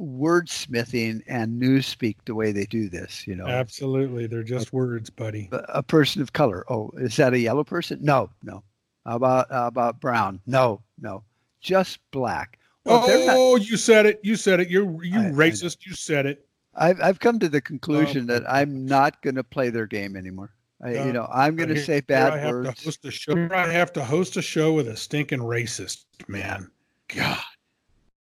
wordsmithing 0.00 1.22
and 1.26 1.60
newspeak 1.60 2.16
the 2.24 2.34
way 2.34 2.52
they 2.52 2.64
do 2.64 2.88
this. 2.88 3.26
You 3.26 3.36
know, 3.36 3.46
Absolutely. 3.46 4.26
They're 4.26 4.42
just 4.42 4.72
words, 4.72 5.10
buddy. 5.10 5.48
a 5.52 5.64
a 5.74 5.82
person 5.82 6.22
of 6.22 6.32
color. 6.32 6.64
Oh, 6.70 6.90
is 6.96 7.16
that 7.16 7.34
a 7.34 7.38
yellow 7.38 7.64
person? 7.64 7.98
No, 8.00 8.30
no. 8.42 8.62
How 9.04 9.16
about 9.16 9.50
how 9.50 9.66
about 9.66 10.00
brown? 10.00 10.40
No, 10.46 10.82
no. 11.00 11.22
Just 11.60 11.98
black. 12.10 12.58
Well, 12.84 13.06
they're 13.06 13.26
not- 13.26 13.36
Oh, 13.36 13.56
you 13.56 13.76
said 13.76 14.06
it. 14.06 14.20
You 14.22 14.36
said 14.36 14.60
it. 14.60 14.68
You 14.70 15.00
you 15.02 15.20
I- 15.20 15.26
I 15.28 15.30
racist. 15.30 15.86
You 15.86 15.94
said 15.94 16.26
it. 16.26 16.46
I've 16.74 17.00
I've 17.00 17.20
come 17.20 17.38
to 17.40 17.48
the 17.48 17.60
conclusion 17.60 18.30
Oh, 18.30 18.34
that 18.34 18.50
I'm 18.50 18.86
not 18.86 19.20
going 19.22 19.34
to 19.34 19.44
play 19.44 19.70
their 19.70 19.86
game 19.86 20.16
anymore. 20.16 20.54
I, 20.82 21.04
you 21.04 21.12
know, 21.12 21.28
I'm 21.30 21.56
going 21.56 21.68
to 21.68 21.84
say 21.84 22.00
bad 22.00 22.32
I 22.32 22.38
have 22.38 22.50
words. 22.52 22.78
To 22.78 22.84
host 22.86 23.04
a 23.04 23.10
show. 23.10 23.48
I 23.52 23.68
have 23.68 23.92
to 23.94 24.04
host 24.04 24.38
a 24.38 24.42
show 24.42 24.72
with 24.72 24.88
a 24.88 24.96
stinking 24.96 25.40
racist 25.40 26.04
man. 26.26 26.70
God, 27.08 27.38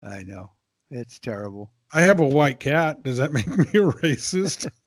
I 0.03 0.23
know 0.23 0.53
it's 0.91 1.19
terrible. 1.19 1.71
I 1.93 2.03
have 2.03 2.21
a 2.21 2.27
white 2.27 2.61
cat. 2.61 3.03
Does 3.03 3.17
that 3.19 3.33
make 3.39 3.47
me 3.49 3.65
a 3.65 3.91
racist? 3.93 4.71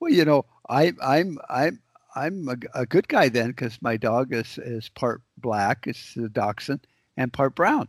Well, 0.00 0.12
you 0.12 0.24
know, 0.24 0.46
I 0.68 0.92
I'm 1.00 1.38
I'm 1.48 1.78
I'm 2.16 2.48
a, 2.48 2.56
a 2.80 2.86
good 2.86 3.06
guy 3.06 3.28
then 3.28 3.50
because 3.50 3.80
my 3.80 3.96
dog 3.96 4.34
is 4.34 4.58
is 4.58 4.88
part 4.88 5.22
black, 5.38 5.86
it's 5.86 6.14
the 6.14 6.28
dachshund, 6.28 6.80
and 7.16 7.32
part 7.32 7.54
brown. 7.54 7.86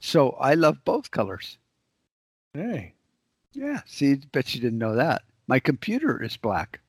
So 0.00 0.30
I 0.30 0.54
love 0.54 0.84
both 0.84 1.12
colors. 1.12 1.58
hey, 2.54 2.94
Yeah. 3.52 3.82
See, 3.86 4.16
bet 4.32 4.52
you 4.52 4.60
didn't 4.60 4.80
know 4.80 4.96
that. 4.96 5.22
My 5.46 5.60
computer 5.60 6.20
is 6.20 6.36
black. 6.36 6.80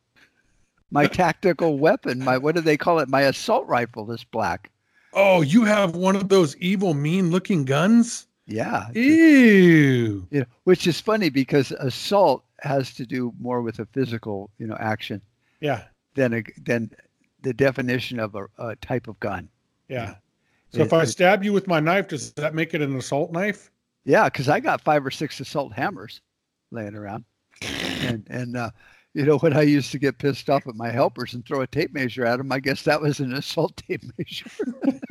My 0.90 1.06
tactical 1.06 1.78
weapon, 1.78 2.24
my 2.24 2.40
what 2.40 2.56
do 2.56 2.62
they 2.62 2.78
call 2.78 2.98
it? 3.00 3.08
My 3.08 3.22
assault 3.22 3.68
rifle 3.68 4.12
is 4.12 4.24
black. 4.24 4.72
oh, 5.14 5.42
you 5.42 5.64
have 5.66 5.96
one 5.96 6.16
of 6.16 6.28
those 6.28 6.58
evil, 6.58 6.96
mean-looking 6.96 7.66
guns. 7.66 8.26
Yeah. 8.48 8.90
Ew. 8.92 10.28
You 10.32 10.40
know, 10.42 10.46
which 10.66 10.88
is 10.88 11.00
funny 11.00 11.30
because 11.30 11.72
assault 11.72 12.44
has 12.62 12.94
to 12.96 13.06
do 13.06 13.34
more 13.40 13.62
with 13.62 13.80
a 13.80 13.86
physical, 13.88 14.50
you 14.58 14.68
know, 14.68 14.78
action 14.80 15.22
Yeah, 15.62 15.84
than 16.16 16.34
a 16.34 16.44
than 16.64 16.92
the 17.44 17.54
definition 17.54 18.20
of 18.20 18.36
a, 18.36 18.48
a 18.60 18.76
type 18.78 19.08
of 19.08 19.20
gun. 19.20 19.50
yeah. 19.90 20.16
So 20.74 20.82
if 20.84 20.94
I 20.94 21.02
it- 21.04 21.08
stab 21.08 21.44
you 21.44 21.52
with 21.54 21.68
my 21.68 21.80
knife, 21.82 22.08
does 22.08 22.32
that 22.34 22.56
make 22.56 22.74
it 22.74 22.82
an 22.82 22.96
assault 22.96 23.32
knife? 23.34 23.70
Yeah, 24.06 24.26
because 24.30 24.48
I 24.48 24.60
got 24.62 24.80
five 24.82 25.06
or 25.06 25.12
six 25.12 25.40
assault 25.40 25.74
hammers 25.74 26.22
laying 26.72 26.96
around, 26.96 27.26
and 27.62 28.26
and 28.30 28.56
uh, 28.58 28.70
you 29.14 29.26
know 29.26 29.38
when 29.40 29.54
I 29.56 29.64
used 29.64 29.92
to 29.92 30.00
get 30.00 30.18
pissed 30.18 30.50
off 30.50 30.66
at 30.68 30.76
my 30.76 30.90
helpers 30.90 31.34
and 31.34 31.46
throw 31.46 31.62
a 31.62 31.68
tape 31.68 31.94
measure 31.94 32.26
at 32.26 32.38
them, 32.38 32.52
I 32.52 32.60
guess 32.60 32.84
that 32.84 33.02
was 33.02 33.20
an 33.20 33.34
assault 33.34 33.76
tape 33.88 34.04
measure. 34.18 34.50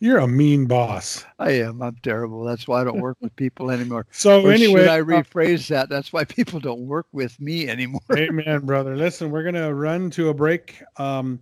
You're 0.00 0.18
a 0.18 0.28
mean 0.28 0.66
boss. 0.66 1.24
I 1.38 1.52
am. 1.52 1.82
I'm 1.82 1.96
terrible. 2.02 2.44
That's 2.44 2.68
why 2.68 2.80
I 2.80 2.84
don't 2.84 3.00
work 3.00 3.16
with 3.20 3.34
people 3.36 3.70
anymore. 3.70 4.06
So 4.12 4.42
Or 4.44 4.52
anyway, 4.52 4.82
should 4.82 4.88
I 4.88 5.00
uh, 5.00 5.04
rephrase 5.04 5.68
that? 5.68 5.88
That's 5.88 6.12
why 6.12 6.24
people 6.24 6.60
don't 6.60 6.86
work 6.86 7.06
with 7.12 7.40
me 7.40 7.68
anymore. 7.68 8.00
Amen, 8.12 8.60
brother. 8.60 8.96
Listen, 8.96 9.30
we're 9.30 9.42
going 9.42 9.54
to 9.54 9.74
run 9.74 10.10
to 10.10 10.28
a 10.28 10.34
break. 10.34 10.82
Um, 10.96 11.40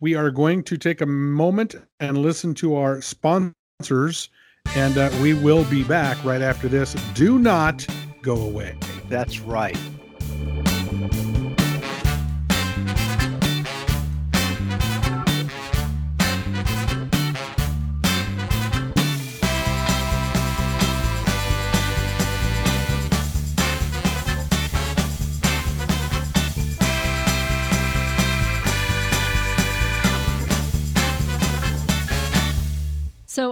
we 0.00 0.14
are 0.14 0.30
going 0.30 0.64
to 0.64 0.76
take 0.76 1.00
a 1.00 1.06
moment 1.06 1.76
and 2.00 2.18
listen 2.18 2.54
to 2.54 2.74
our 2.76 3.00
sponsors, 3.00 4.30
and 4.74 4.98
uh, 4.98 5.10
we 5.20 5.34
will 5.34 5.64
be 5.64 5.84
back 5.84 6.22
right 6.24 6.42
after 6.42 6.68
this. 6.68 6.94
Do 7.14 7.38
not 7.38 7.86
go 8.22 8.36
away. 8.36 8.76
That's 9.08 9.40
right. 9.40 9.78
So, 33.32 33.51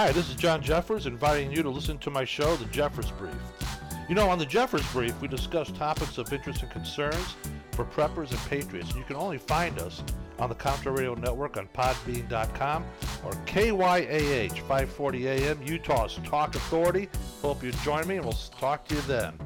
Hi, 0.00 0.12
this 0.12 0.28
is 0.28 0.36
John 0.36 0.62
Jeffers 0.62 1.06
inviting 1.06 1.50
you 1.50 1.60
to 1.64 1.68
listen 1.68 1.98
to 1.98 2.10
my 2.10 2.24
show, 2.24 2.54
The 2.54 2.66
Jeffers 2.66 3.10
Brief. 3.10 3.34
You 4.08 4.14
know, 4.14 4.30
on 4.30 4.38
The 4.38 4.46
Jeffers 4.46 4.86
Brief, 4.92 5.20
we 5.20 5.26
discuss 5.26 5.72
topics 5.72 6.18
of 6.18 6.32
interest 6.32 6.62
and 6.62 6.70
concerns 6.70 7.34
for 7.72 7.84
preppers 7.84 8.30
and 8.30 8.38
patriots. 8.48 8.94
You 8.94 9.02
can 9.02 9.16
only 9.16 9.38
find 9.38 9.76
us 9.80 10.04
on 10.38 10.50
the 10.50 10.54
Contra 10.54 10.92
Radio 10.92 11.14
Network 11.14 11.56
on 11.56 11.66
podbean.com 11.74 12.84
or 13.24 13.32
KYAH 13.44 14.60
540 14.60 15.28
AM, 15.30 15.62
Utah's 15.64 16.20
Talk 16.22 16.54
Authority. 16.54 17.08
Hope 17.42 17.64
you 17.64 17.72
join 17.82 18.06
me 18.06 18.18
and 18.18 18.24
we'll 18.24 18.34
talk 18.34 18.86
to 18.86 18.94
you 18.94 19.00
then. 19.00 19.36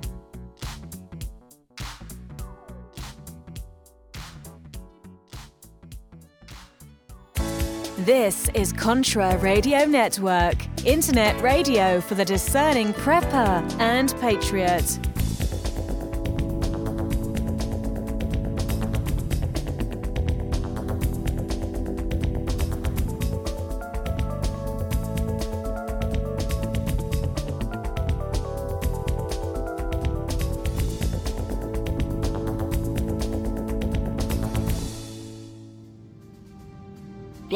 This 8.04 8.48
is 8.48 8.72
Contra 8.72 9.36
Radio 9.36 9.84
Network, 9.84 10.56
internet 10.84 11.40
radio 11.40 12.00
for 12.00 12.16
the 12.16 12.24
discerning 12.24 12.92
prepper 12.94 13.62
and 13.78 14.12
patriot. 14.20 15.11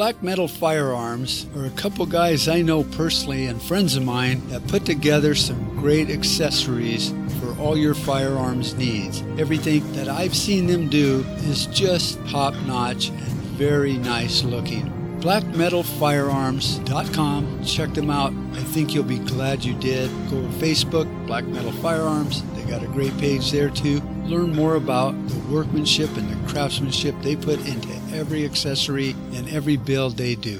Black 0.07 0.23
Metal 0.23 0.47
Firearms 0.47 1.47
are 1.57 1.65
a 1.65 1.69
couple 1.71 2.05
guys 2.05 2.47
I 2.47 2.61
know 2.61 2.85
personally 2.85 3.47
and 3.47 3.61
friends 3.61 3.97
of 3.97 4.05
mine 4.05 4.41
that 4.47 4.65
put 4.69 4.85
together 4.85 5.35
some 5.35 5.75
great 5.75 6.09
accessories 6.09 7.13
for 7.41 7.53
all 7.59 7.75
your 7.75 7.93
firearms 7.93 8.73
needs. 8.75 9.21
Everything 9.37 9.91
that 9.95 10.07
I've 10.07 10.33
seen 10.33 10.65
them 10.65 10.87
do 10.87 11.25
is 11.39 11.65
just 11.65 12.25
top 12.29 12.53
notch 12.65 13.09
and 13.09 13.19
very 13.59 13.97
nice 13.97 14.43
looking. 14.43 14.96
BlackMetalFirearms.com. 15.21 17.63
Check 17.63 17.93
them 17.93 18.09
out. 18.09 18.33
I 18.53 18.63
think 18.63 18.93
you'll 18.93 19.03
be 19.03 19.19
glad 19.19 19.63
you 19.63 19.75
did. 19.75 20.09
Go 20.29 20.41
to 20.41 20.47
Facebook, 20.59 21.07
Black 21.27 21.45
Metal 21.45 21.71
Firearms. 21.73 22.43
They 22.53 22.63
got 22.63 22.83
a 22.83 22.87
great 22.87 23.15
page 23.17 23.51
there 23.51 23.69
too. 23.69 24.01
Learn 24.25 24.55
more 24.55 24.75
about 24.75 25.11
the 25.29 25.37
workmanship 25.53 26.09
and 26.17 26.29
the 26.29 26.51
craftsmanship 26.51 27.15
they 27.21 27.35
put 27.35 27.59
into 27.67 27.89
every 28.13 28.45
accessory 28.45 29.11
and 29.33 29.47
every 29.49 29.77
build 29.77 30.17
they 30.17 30.33
do. 30.35 30.59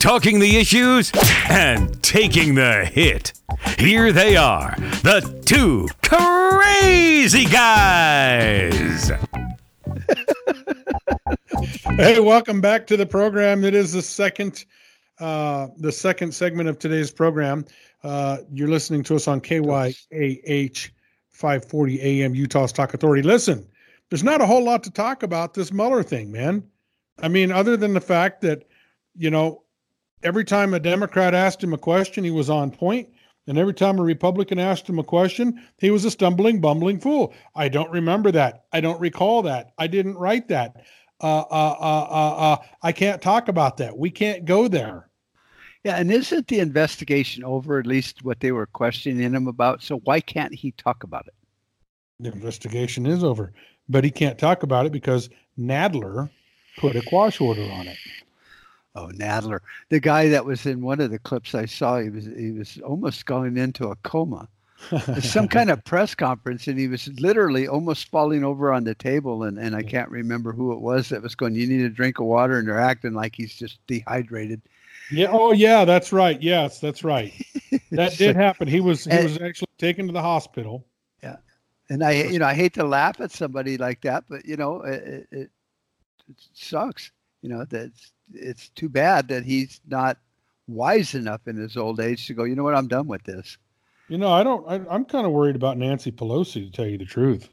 talking 0.00 0.40
the 0.40 0.56
issues 0.56 1.12
and 1.48 2.02
taking 2.02 2.54
the 2.54 2.86
hit. 2.86 3.34
Here 3.78 4.12
they 4.12 4.36
are, 4.36 4.74
the 5.04 5.20
two 5.44 5.86
crazy 6.02 7.44
guys. 7.44 9.12
Hey, 11.62 12.20
welcome 12.20 12.60
back 12.60 12.86
to 12.86 12.96
the 12.96 13.04
program. 13.04 13.64
It 13.64 13.74
is 13.74 13.92
the 13.92 14.00
second, 14.00 14.64
uh, 15.18 15.68
the 15.76 15.92
second 15.92 16.32
segment 16.32 16.68
of 16.68 16.78
today's 16.78 17.10
program. 17.10 17.66
Uh, 18.02 18.38
you're 18.50 18.68
listening 18.68 19.02
to 19.04 19.16
us 19.16 19.28
on 19.28 19.40
KYAH 19.40 20.90
540 21.30 22.00
AM 22.00 22.34
Utah's 22.34 22.72
Talk 22.72 22.94
Authority. 22.94 23.22
Listen, 23.22 23.66
there's 24.08 24.24
not 24.24 24.40
a 24.40 24.46
whole 24.46 24.64
lot 24.64 24.82
to 24.84 24.90
talk 24.90 25.22
about 25.22 25.52
this 25.52 25.70
Mueller 25.70 26.02
thing, 26.02 26.32
man. 26.32 26.62
I 27.18 27.28
mean, 27.28 27.52
other 27.52 27.76
than 27.76 27.92
the 27.92 28.00
fact 28.00 28.40
that, 28.40 28.66
you 29.14 29.30
know, 29.30 29.62
every 30.22 30.44
time 30.44 30.72
a 30.72 30.80
Democrat 30.80 31.34
asked 31.34 31.62
him 31.62 31.74
a 31.74 31.78
question, 31.78 32.24
he 32.24 32.30
was 32.30 32.48
on 32.48 32.70
point. 32.70 33.08
And 33.46 33.58
every 33.58 33.74
time 33.74 33.98
a 33.98 34.02
Republican 34.02 34.58
asked 34.58 34.88
him 34.88 34.98
a 34.98 35.04
question, 35.04 35.60
he 35.78 35.90
was 35.90 36.04
a 36.04 36.10
stumbling, 36.10 36.60
bumbling 36.60 37.00
fool. 37.00 37.34
I 37.54 37.68
don't 37.68 37.90
remember 37.90 38.30
that. 38.32 38.64
I 38.72 38.80
don't 38.80 39.00
recall 39.00 39.42
that. 39.42 39.72
I 39.76 39.88
didn't 39.88 40.16
write 40.16 40.48
that. 40.48 40.84
Uh, 41.20 41.40
uh, 41.50 41.76
uh, 41.80 42.06
uh, 42.10 42.34
uh, 42.36 42.56
I 42.82 42.92
can't 42.92 43.20
talk 43.20 43.48
about 43.48 43.76
that. 43.78 43.96
We 43.96 44.10
can't 44.10 44.44
go 44.44 44.68
there. 44.68 45.08
Yeah, 45.84 45.96
and 45.96 46.10
isn't 46.10 46.48
the 46.48 46.60
investigation 46.60 47.42
over 47.44 47.78
at 47.78 47.86
least 47.86 48.24
what 48.24 48.40
they 48.40 48.52
were 48.52 48.66
questioning 48.66 49.34
him 49.34 49.46
about? 49.46 49.82
So 49.82 49.98
why 50.04 50.20
can't 50.20 50.54
he 50.54 50.72
talk 50.72 51.04
about 51.04 51.26
it? 51.26 51.34
The 52.20 52.32
investigation 52.32 53.06
is 53.06 53.24
over, 53.24 53.52
but 53.88 54.04
he 54.04 54.10
can't 54.10 54.38
talk 54.38 54.62
about 54.62 54.84
it 54.84 54.92
because 54.92 55.30
Nadler 55.58 56.28
put 56.76 56.96
a 56.96 57.02
quash 57.02 57.40
order 57.40 57.62
on 57.62 57.86
it. 57.86 57.96
Oh, 58.94 59.10
Nadler, 59.14 59.60
the 59.88 60.00
guy 60.00 60.28
that 60.28 60.44
was 60.44 60.66
in 60.66 60.82
one 60.82 61.00
of 61.00 61.10
the 61.10 61.18
clips 61.18 61.54
I 61.54 61.64
saw, 61.64 61.98
he 61.98 62.10
was 62.10 62.26
he 62.26 62.52
was 62.52 62.78
almost 62.84 63.24
going 63.24 63.56
into 63.56 63.88
a 63.88 63.96
coma. 63.96 64.48
Some 65.20 65.48
kind 65.56 65.70
of 65.70 65.84
press 65.84 66.14
conference, 66.14 66.66
and 66.66 66.78
he 66.78 66.88
was 66.88 67.08
literally 67.20 67.68
almost 67.68 68.10
falling 68.10 68.44
over 68.44 68.72
on 68.72 68.84
the 68.84 68.94
table. 68.94 69.42
And, 69.42 69.58
and 69.58 69.76
I 69.76 69.82
can't 69.82 70.10
remember 70.10 70.52
who 70.52 70.72
it 70.72 70.80
was 70.80 71.10
that 71.10 71.22
was 71.22 71.34
going. 71.34 71.54
You 71.54 71.66
need 71.66 71.84
a 71.84 71.90
drink 71.90 72.18
of 72.18 72.26
water, 72.26 72.58
and 72.58 72.68
they're 72.68 72.80
acting 72.80 73.14
like 73.14 73.34
he's 73.36 73.54
just 73.54 73.78
dehydrated. 73.86 74.62
Yeah. 75.10 75.28
Oh, 75.30 75.52
yeah. 75.52 75.84
That's 75.84 76.12
right. 76.12 76.40
Yes, 76.40 76.80
that's 76.80 77.04
right. 77.04 77.32
That 77.92 78.16
did 78.16 78.36
happen. 78.36 78.68
He 78.68 78.80
was 78.80 79.04
he 79.04 79.16
was 79.16 79.40
actually 79.40 79.68
taken 79.76 80.06
to 80.06 80.12
the 80.12 80.22
hospital. 80.22 80.86
Yeah. 81.24 81.36
And 81.88 82.04
I, 82.04 82.22
you 82.22 82.38
know, 82.38 82.46
I 82.46 82.54
hate 82.54 82.74
to 82.74 82.84
laugh 82.84 83.20
at 83.20 83.32
somebody 83.32 83.78
like 83.78 84.00
that, 84.02 84.24
but 84.28 84.44
you 84.44 84.56
know, 84.56 84.82
it, 84.82 85.02
it, 85.02 85.28
it 85.32 85.50
sucks. 86.52 87.10
You 87.42 87.48
know, 87.48 87.64
that 87.64 87.90
it's 88.32 88.68
too 88.70 88.88
bad 88.88 89.26
that 89.28 89.44
he's 89.44 89.80
not 89.88 90.18
wise 90.68 91.16
enough 91.16 91.48
in 91.48 91.56
his 91.56 91.76
old 91.76 91.98
age 91.98 92.26
to 92.28 92.34
go. 92.34 92.44
You 92.44 92.54
know 92.54 92.62
what? 92.62 92.76
I'm 92.76 92.88
done 92.88 93.08
with 93.08 93.24
this. 93.24 93.58
You 94.10 94.18
know, 94.18 94.32
I 94.32 94.42
don't. 94.42 94.66
I, 94.68 94.80
I'm 94.92 95.04
kind 95.04 95.24
of 95.24 95.30
worried 95.30 95.54
about 95.54 95.78
Nancy 95.78 96.10
Pelosi, 96.10 96.66
to 96.66 96.70
tell 96.70 96.86
you 96.86 96.98
the 96.98 97.04
truth. 97.04 97.48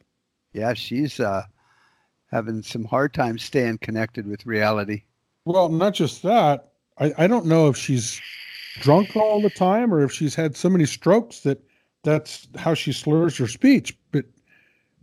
Yeah, 0.54 0.74
she's 0.74 1.20
uh, 1.20 1.44
having 2.32 2.64
some 2.64 2.84
hard 2.84 3.14
time 3.14 3.38
staying 3.38 3.78
connected 3.78 4.26
with 4.26 4.44
reality. 4.48 5.04
Well, 5.46 5.70
not 5.70 5.94
just 5.94 6.24
that. 6.24 6.72
I, 6.98 7.14
I 7.16 7.28
don't 7.28 7.46
know 7.46 7.68
if 7.68 7.78
she's 7.78 8.20
drunk 8.80 9.16
all 9.16 9.40
the 9.40 9.52
time 9.52 9.94
or 9.94 10.02
if 10.02 10.12
she's 10.12 10.34
had 10.34 10.58
so 10.58 10.68
many 10.68 10.86
strokes 10.86 11.42
that 11.42 11.62
that's 12.04 12.48
how 12.58 12.74
she 12.74 12.92
slurs 12.92 13.38
her 13.38 13.48
speech. 13.48 13.96
But 14.12 14.26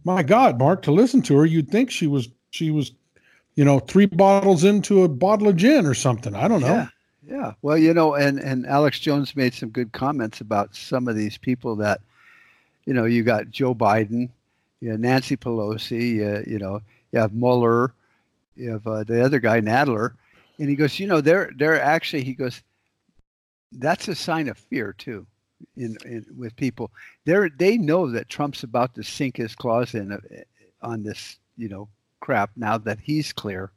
my 0.03 0.25
God, 0.25 0.59
Mark, 0.59 0.83
to 0.83 0.91
listen 0.91 1.23
to 1.23 1.37
her, 1.37 1.47
you'd 1.47 1.71
think 1.71 1.89
she 1.89 2.09
was 2.09 2.29
she 2.51 2.73
was, 2.73 2.91
you 3.55 3.65
know, 3.65 3.79
three 3.79 4.07
bottles 4.07 4.65
into 4.65 5.05
a 5.05 5.09
bottle 5.09 5.47
of 5.47 5.55
gin 5.55 5.87
or 5.87 5.95
something. 5.95 6.35
I 6.35 6.49
don't 6.49 6.63
know. 6.63 6.67
Yeah, 6.67 6.89
yeah. 7.27 7.53
Well, 7.63 7.79
you 7.79 7.95
know, 7.95 8.15
and 8.15 8.39
and 8.39 8.67
Alex 8.67 8.99
Jones 8.99 9.37
made 9.37 9.55
some 9.55 9.71
good 9.71 9.93
comments 9.93 10.41
about 10.41 10.75
some 10.75 11.09
of 11.09 11.17
these 11.17 11.39
people 11.39 11.77
that, 11.77 12.01
you 12.87 12.95
know, 12.95 13.05
you 13.05 13.23
got 13.23 13.51
Joe 13.51 13.75
Biden, 13.75 14.31
you 14.81 14.97
Nancy 14.99 15.37
Pelosi, 15.37 16.21
uh, 16.21 16.43
you 16.47 16.59
know, 16.59 16.81
you 17.13 17.19
have 17.19 17.33
Mueller, 17.33 17.93
you 18.57 18.71
have 18.71 18.87
uh, 18.87 19.05
the 19.05 19.25
other 19.25 19.39
guy 19.39 19.61
Nadler, 19.61 20.13
and 20.59 20.69
he 20.69 20.77
goes, 20.77 20.99
you 20.99 21.07
know, 21.07 21.21
they're 21.21 21.51
they're 21.57 21.81
actually 21.81 22.25
he 22.25 22.35
goes, 22.35 22.63
that's 23.73 24.09
a 24.09 24.15
sign 24.15 24.49
of 24.49 24.59
fear 24.59 24.93
too, 24.93 25.27
in, 25.77 25.97
in 26.05 26.27
with 26.37 26.57
people. 26.57 26.91
They're 27.25 27.49
they 27.49 27.79
know 27.79 28.11
that 28.11 28.29
Trump's 28.29 28.63
about 28.63 28.95
to 28.97 29.03
sink 29.03 29.37
his 29.37 29.55
claws 29.55 29.95
in 29.95 30.13
uh, 30.13 30.19
on 30.83 31.03
this, 31.03 31.39
you 31.57 31.69
know, 31.69 31.89
crap 32.21 32.51
now 32.57 32.79
that 32.79 32.99
he's 33.01 33.33
clear 33.33 33.71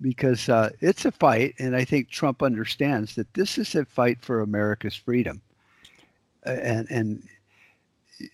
because 0.00 0.48
uh, 0.48 0.70
it's 0.80 1.04
a 1.04 1.12
fight, 1.12 1.54
and 1.58 1.76
I 1.76 1.84
think 1.84 2.08
Trump 2.08 2.42
understands 2.42 3.14
that 3.14 3.32
this 3.34 3.58
is 3.58 3.74
a 3.74 3.84
fight 3.84 4.20
for 4.20 4.40
America's 4.40 4.96
freedom, 4.96 5.40
and 6.44 6.90
and 6.90 7.22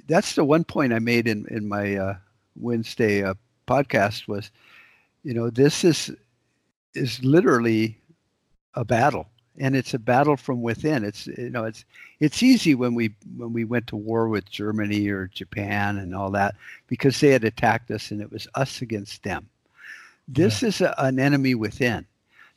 that's 0.09 0.35
the 0.35 0.45
one 0.45 0.65
point 0.65 0.93
I 0.93 0.99
made 0.99 1.29
in 1.29 1.47
in 1.51 1.69
my 1.69 1.97
uh, 1.97 2.17
Wednesday 2.57 3.23
uh, 3.23 3.35
podcast 3.67 4.29
was, 4.29 4.51
you 5.23 5.35
know, 5.35 5.51
this 5.51 5.85
is 5.85 6.11
is 6.95 7.23
literally 7.23 7.99
a 8.75 8.85
battle, 8.85 9.29
and 9.59 9.77
it's 9.77 9.95
a 9.95 9.99
battle 9.99 10.37
from 10.37 10.63
within. 10.63 11.05
It's 11.05 11.27
you 11.27 11.51
know, 11.51 11.65
it's 11.65 11.85
it's 12.21 12.43
easy 12.43 12.75
when 12.75 12.95
we 12.95 13.15
when 13.37 13.53
we 13.53 13.65
went 13.65 13.87
to 13.89 13.97
war 13.97 14.29
with 14.29 14.51
Germany 14.51 15.09
or 15.09 15.27
Japan 15.29 15.99
and 15.99 16.15
all 16.15 16.31
that 16.31 16.55
because 16.89 17.21
they 17.21 17.29
had 17.29 17.45
attacked 17.45 17.91
us, 17.91 18.11
and 18.11 18.21
it 18.23 18.33
was 18.33 18.49
us 18.55 18.81
against 18.81 19.23
them. 19.23 19.50
This 20.33 20.63
is 20.63 20.81
a, 20.81 20.95
an 20.99 21.19
enemy 21.19 21.55
within. 21.55 22.07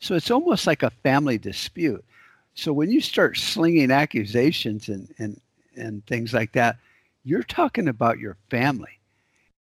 So 0.00 0.14
it's 0.14 0.30
almost 0.30 0.66
like 0.66 0.82
a 0.82 0.90
family 0.90 1.38
dispute. 1.38 2.04
So 2.54 2.72
when 2.72 2.90
you 2.90 3.00
start 3.00 3.36
slinging 3.36 3.90
accusations 3.90 4.88
and, 4.88 5.12
and, 5.18 5.40
and 5.76 6.06
things 6.06 6.32
like 6.32 6.52
that, 6.52 6.76
you're 7.24 7.42
talking 7.42 7.88
about 7.88 8.18
your 8.18 8.36
family. 8.50 9.00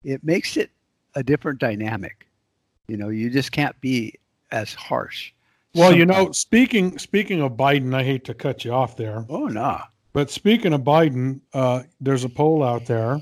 It 0.04 0.24
makes 0.24 0.58
it 0.58 0.70
a 1.16 1.24
different 1.24 1.60
dynamic. 1.60 2.28
You 2.88 2.98
know, 2.98 3.10
you 3.10 3.30
just 3.30 3.52
can't 3.52 3.80
be 3.82 4.20
as 4.52 4.74
harsh. 4.74 5.32
Well, 5.76 5.96
you 5.96 6.06
know, 6.06 6.32
speaking 6.34 7.00
speaking 7.00 7.42
of 7.42 7.54
Biden, 7.54 7.96
I 7.96 8.04
hate 8.04 8.26
to 8.26 8.36
cut 8.36 8.64
you 8.64 8.72
off 8.72 8.96
there, 8.96 9.26
oh 9.28 9.48
no, 9.48 9.82
but 10.14 10.30
speaking 10.30 10.72
of 10.72 10.82
Biden, 10.82 11.40
uh, 11.54 11.84
there's 12.00 12.24
a 12.24 12.30
poll 12.30 12.64
out 12.64 12.86
there 12.86 13.20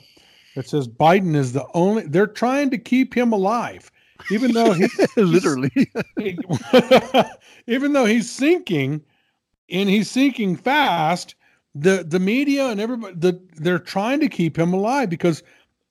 that 0.56 0.68
says 0.68 0.88
Biden 0.88 1.36
is 1.36 1.54
the 1.54 1.66
only. 1.74 2.04
They're 2.04 2.28
trying 2.28 2.70
to 2.72 2.78
keep 2.78 3.16
him 3.16 3.32
alive, 3.32 3.90
even 4.30 4.52
though 4.52 4.74
he 4.74 4.88
literally. 5.18 5.72
even 7.68 7.94
though 7.94 8.06
he's 8.06 8.30
sinking 8.30 9.02
and 9.70 9.90
he's 9.90 10.10
sinking 10.10 10.56
fast 10.56 11.36
the 11.74 12.04
the 12.08 12.20
media 12.20 12.68
and 12.68 12.82
everybody 12.82 13.16
the, 13.16 13.42
they're 13.56 13.80
trying 13.80 14.20
to 14.20 14.28
keep 14.28 14.58
him 14.58 14.74
alive 14.74 15.10
because 15.10 15.42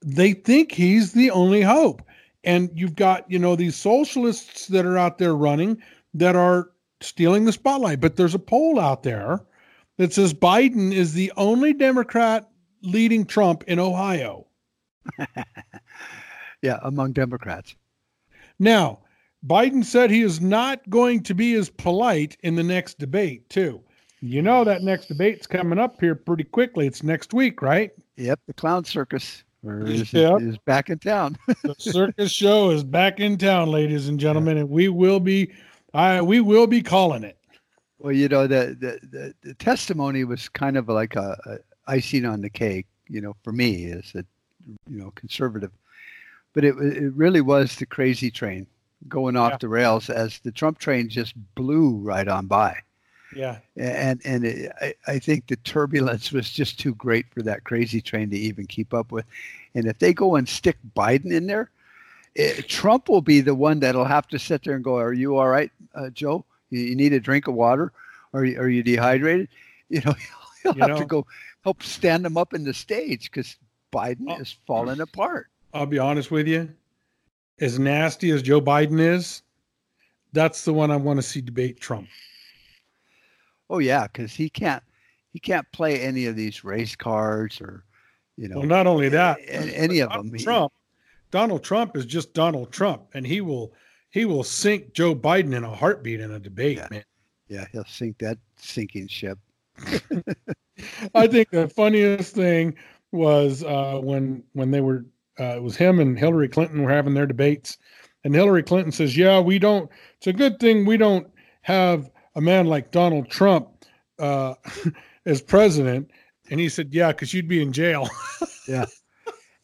they 0.05 0.33
think 0.33 0.73
he's 0.73 1.13
the 1.13 1.31
only 1.31 1.63
hope 1.63 2.03
and 2.45 2.71
you've 2.75 2.97
got 2.97 3.31
you 3.31 3.39
know 3.39 3.57
these 3.57 3.77
socialists 3.77 4.67
that 4.67 4.85
are 4.85 4.99
out 4.99 5.17
there 5.19 5.35
running 5.35 5.81
that 6.13 6.37
are 6.37 6.71
stealing 7.01 7.47
the 7.47 7.53
spotlight 7.53 8.01
but 8.01 8.17
there's 8.17 8.35
a 8.35 8.39
poll 8.39 8.79
out 8.79 9.03
there 9.03 9.41
that 9.97 10.13
says 10.13 10.35
biden 10.35 10.93
is 10.93 11.15
the 11.15 11.33
only 11.39 11.73
democrat 11.73 12.51
leading 12.83 13.25
trump 13.25 13.65
in 13.67 13.79
ohio 13.79 14.47
yeah, 16.63 16.79
among 16.83 17.13
Democrats. 17.13 17.75
Now, 18.61 19.01
Biden 19.45 19.83
said 19.83 20.11
he 20.11 20.21
is 20.21 20.41
not 20.41 20.89
going 20.91 21.23
to 21.25 21.35
be 21.35 21.55
as 21.55 21.71
polite 21.71 22.37
in 22.43 22.55
the 22.55 22.63
next 22.63 22.99
debate, 22.99 23.49
too. 23.49 23.83
You 24.21 24.43
know 24.43 24.65
that 24.65 24.83
next 24.83 25.07
debate's 25.07 25.47
coming 25.47 25.79
up 25.79 25.99
here 25.99 26.15
pretty 26.15 26.45
quickly. 26.45 26.87
It's 26.87 27.03
next 27.03 27.33
week, 27.33 27.63
right? 27.63 27.91
Yep, 28.17 28.39
the 28.47 28.53
clown 28.53 28.85
circus 28.85 29.45
is, 29.65 30.13
Yep. 30.13 30.43
is 30.43 30.59
back 30.59 30.91
in 30.91 30.99
town. 30.99 31.39
The 31.63 31.75
circus 31.79 32.31
show 32.31 32.71
is 32.71 32.85
back 32.85 33.19
in 33.19 33.39
town, 33.39 33.71
ladies 33.71 34.09
and 34.09 34.21
gentlemen, 34.21 34.59
and 34.59 34.69
we 34.69 34.89
will 34.89 35.21
be 35.21 35.53
I 35.95 36.21
we 36.21 36.41
will 36.41 36.67
be 36.67 36.83
calling 36.83 37.25
it. 37.25 37.39
Well, 37.99 38.13
you 38.13 38.29
know, 38.29 38.47
the, 38.47 38.77
the, 38.79 38.99
the, 39.11 39.35
the 39.43 39.55
testimony 39.55 40.25
was 40.25 40.49
kind 40.49 40.77
of 40.77 40.89
like 40.89 41.17
a, 41.17 41.39
a 41.47 41.59
icing 41.91 42.25
on 42.25 42.41
the 42.41 42.49
cake, 42.49 42.87
you 43.09 43.21
know, 43.21 43.37
for 43.43 43.53
me 43.53 43.91
as 43.91 44.15
a, 44.15 44.25
you 44.89 44.99
know, 44.99 45.13
conservative. 45.17 45.71
But 46.53 46.65
it, 46.65 46.75
it 46.79 47.13
really 47.15 47.41
was 47.41 47.77
the 47.77 47.87
crazy 47.87 48.31
train 48.31 48.67
going 49.09 49.37
off 49.37 49.53
Yeah. 49.53 49.59
the 49.61 49.69
rails 49.69 50.11
as 50.11 50.39
the 50.41 50.51
Trump 50.53 50.79
train 50.79 51.09
just 51.09 51.35
blew 51.55 51.97
right 51.97 52.27
on 52.29 52.47
by. 52.47 52.77
Yeah. 53.35 53.59
And, 53.77 54.21
and 54.25 54.45
it, 54.45 54.73
I, 54.81 54.95
I 55.07 55.19
think 55.21 55.47
the 55.47 55.57
turbulence 55.57 56.33
was 56.33 56.51
just 56.51 56.81
too 56.81 56.95
great 56.97 57.27
for 57.33 57.43
that 57.43 57.63
crazy 57.65 58.01
train 58.01 58.31
to 58.31 58.37
even 58.37 58.67
keep 58.67 58.93
up 58.93 59.13
with. 59.13 59.25
And 59.75 59.87
if 59.87 59.99
they 60.01 60.13
go 60.13 60.35
and 60.35 60.49
stick 60.49 60.77
Biden 60.97 61.33
in 61.33 61.47
there, 61.47 61.71
eh, 62.37 62.61
Trump 62.67 63.09
will 63.09 63.21
be 63.23 63.41
the 63.41 63.55
one 63.55 63.79
that'll 63.81 64.05
have 64.05 64.27
to 64.29 64.39
sit 64.39 64.65
there 64.65 64.75
and 64.75 64.83
go, 64.83 64.97
"Are 64.99 65.13
you 65.13 65.37
all 65.37 65.47
right, 65.49 65.71
uh, 65.95 66.11
Joe? 66.11 66.45
You, 66.71 66.81
you 66.81 66.97
need 66.97 67.13
a 67.13 67.21
drink 67.21 67.47
of 67.47 67.55
water? 67.55 67.93
Are 68.35 68.45
you, 68.45 68.59
are 68.61 68.69
you 68.69 68.83
dehydrated?" 68.83 69.49
You 69.89 70.01
know, 70.05 70.15
he'll 70.63 70.75
You 70.75 70.81
have 70.81 70.91
know- 70.91 70.99
to 70.99 71.05
go 71.05 71.27
help 71.65 71.83
stand 71.85 72.25
him 72.27 72.37
up 72.37 72.53
in 72.55 72.65
the 72.65 72.75
stage 72.75 73.31
because 73.31 73.57
Biden 73.93 74.27
Oh. 74.29 74.41
is 74.41 74.57
falling 74.67 75.01
apart. 75.01 75.49
I'll 75.73 75.87
be 75.87 75.99
honest 75.99 76.31
with 76.31 76.47
you. 76.49 76.69
As 77.61 77.79
nasty 77.79 78.31
as 78.31 78.43
Joe 78.43 78.61
Biden 78.61 78.99
is, 79.01 79.43
that's 80.33 80.65
the 80.65 80.73
one 80.73 80.91
I 80.91 80.97
want 80.97 81.19
to 81.19 81.23
see 81.23 81.41
debate 81.41 81.79
Trump. 81.81 82.09
Oh 83.69 83.79
yeah, 83.79 84.07
because 84.07 84.33
he 84.33 84.49
can't 84.49 84.83
he 85.33 85.39
can't 85.39 85.71
play 85.73 86.01
any 86.01 86.27
of 86.27 86.37
these 86.37 86.65
race 86.65 86.97
cards 86.97 87.61
or 87.61 87.85
you 88.37 88.49
know. 88.49 88.59
Well, 88.59 88.67
not 88.67 88.87
only 88.87 89.09
that, 89.11 89.39
a- 89.41 89.53
any 89.53 90.01
of 90.01 90.09
Donald 90.09 90.27
them. 90.33 90.39
He- 90.39 90.45
Trump, 90.45 90.73
Donald 91.31 91.63
Trump 91.63 91.97
is 91.97 92.07
just 92.07 92.33
Donald 92.33 92.73
Trump, 92.73 93.03
and 93.15 93.27
he 93.27 93.41
will 93.41 93.73
he 94.11 94.25
will 94.25 94.43
sink 94.43 94.93
Joe 94.95 95.15
Biden 95.15 95.55
in 95.55 95.63
a 95.65 95.75
heartbeat 95.75 96.21
in 96.21 96.33
a 96.33 96.41
debate, 96.41 96.79
Yeah. 96.79 96.89
man. 96.91 97.05
yeah, 97.49 97.67
he'll 97.73 97.85
sink 97.85 98.19
that 98.19 98.39
sinking 98.57 99.07
ship. 99.09 99.39
I 101.15 101.27
think 101.27 101.51
the 101.51 101.69
funniest 101.69 102.35
thing 102.35 102.75
was 103.13 103.63
uh, 103.63 104.01
when 104.03 104.43
when 104.55 104.71
they 104.71 104.81
were 104.81 105.05
uh, 105.39 105.57
it 105.57 105.63
was 105.63 105.77
him 105.77 106.01
and 106.01 106.19
Hillary 106.19 106.49
Clinton 106.49 106.83
were 106.83 106.91
having 106.91 107.15
their 107.15 107.27
debates, 107.27 107.79
and 108.25 108.35
Hillary 108.35 108.63
Clinton 108.63 108.93
says, 108.93 109.17
"Yeah, 109.17 109.41
we 109.41 109.59
don't. 109.59 109.91
It's 110.19 110.27
a 110.27 110.33
good 110.33 110.59
thing 110.59 110.85
we 110.85 110.97
don't 110.97 111.29
have 111.63 112.11
a 112.35 112.41
man 112.41 112.67
like 112.67 112.91
Donald 112.91 113.29
Trump 113.31 113.69
uh, 114.19 114.55
as 115.27 115.41
president." 115.41 116.11
And 116.51 116.61
he 116.61 116.69
said, 116.69 116.93
"Yeah, 116.93 117.09
because 117.09 117.33
you'd 117.33 117.49
be 117.49 117.63
in 117.63 117.73
jail." 117.73 118.09
Yeah, 118.69 118.87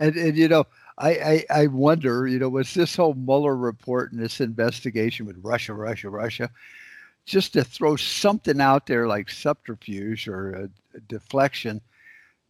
and 0.01 0.17
and 0.17 0.37
you 0.37 0.49
know, 0.49 0.65
I, 0.99 1.11
I 1.11 1.45
I 1.63 1.67
wonder, 1.69 2.27
you 2.27 2.41
know, 2.41 2.49
was 2.49 2.75
this 2.75 2.97
whole 2.97 3.15
Mueller 3.15 3.57
report 3.57 4.11
and 4.11 4.21
this 4.21 4.41
investigation 4.41 5.27
with 5.27 5.37
Russia, 5.43 5.75
Russia, 5.75 6.11
Russia, 6.11 6.51
just 7.25 7.53
to 7.53 7.63
throw 7.63 7.95
something 7.95 8.61
out 8.61 8.87
there 8.87 9.07
like 9.07 9.31
subterfuge 9.31 10.27
or 10.27 10.53
a, 10.53 10.97
a 10.97 11.01
deflection, 11.01 11.81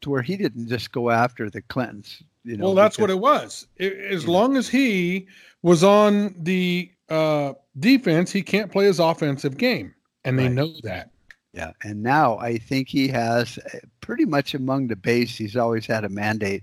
to 0.01 0.11
where 0.11 0.23
he 0.23 0.37
didn't 0.37 0.69
just 0.69 0.93
go 0.93 1.11
after 1.11 1.51
the 1.51 1.63
Clintons. 1.63 2.23
You 2.47 2.57
know, 2.57 2.67
well, 2.67 2.75
that's 2.75 2.97
what 2.97 3.11
it 3.11 3.19
was. 3.19 3.67
I 3.81 3.85
as 3.85 4.29
long 4.29 4.57
as 4.57 4.69
he 4.69 5.27
was 5.63 5.83
on 5.83 6.35
the 6.39 6.91
uh, 7.09 7.55
defense, 7.81 8.31
he 8.31 8.41
can't 8.41 8.71
play 8.71 8.85
his 8.87 9.01
offensive 9.01 9.57
game, 9.57 9.93
and 10.25 10.39
they 10.39 10.45
Right. 10.45 10.53
know 10.53 10.73
that. 10.85 11.11
Yeah, 11.53 11.73
and 11.83 12.03
now 12.03 12.39
I 12.39 12.59
think 12.59 12.89
he 12.89 13.09
has 13.09 13.59
uh, 13.59 13.79
pretty 14.01 14.27
much 14.27 14.55
among 14.55 14.87
the 14.87 14.95
base. 14.97 15.37
He's 15.37 15.57
always 15.57 15.87
had 15.87 16.05
a 16.05 16.09
mandate, 16.09 16.63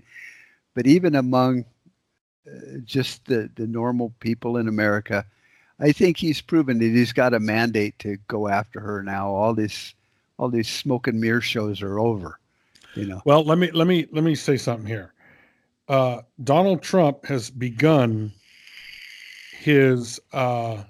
but 0.74 0.88
even 0.88 1.16
among 1.16 1.66
uh, 2.48 2.78
just 2.86 3.26
the 3.26 3.50
the 3.56 3.68
normal 3.68 4.14
people 4.22 4.56
in 4.56 4.70
America, 4.70 5.26
I 5.82 5.92
think 5.92 6.16
he's 6.18 6.40
proven 6.42 6.80
that 6.80 6.86
he's 6.86 7.12
got 7.12 7.34
a 7.34 7.40
mandate 7.42 8.00
to 8.00 8.18
go 8.28 8.48
after 8.48 8.80
her 8.80 9.04
now. 9.04 9.30
All 9.30 9.54
this, 9.54 9.94
all 10.38 10.48
these 10.50 10.70
smoke 10.70 11.08
and 11.08 11.20
mirror 11.20 11.42
shows 11.42 11.82
are 11.82 12.00
over. 12.00 12.40
You 12.96 13.08
know, 13.08 13.22
Well, 13.26 13.44
let 13.44 13.58
me 13.58 13.72
let 13.72 13.88
me 13.88 14.08
let 14.12 14.24
me 14.24 14.36
say 14.36 14.56
something 14.56 14.86
here. 14.88 15.13
Uh, 15.88 16.22
Donald 16.44 16.82
Trump 16.82 17.26
has 17.26 17.50
begun 17.50 18.32
his 19.60 20.20
uh, 20.32 20.84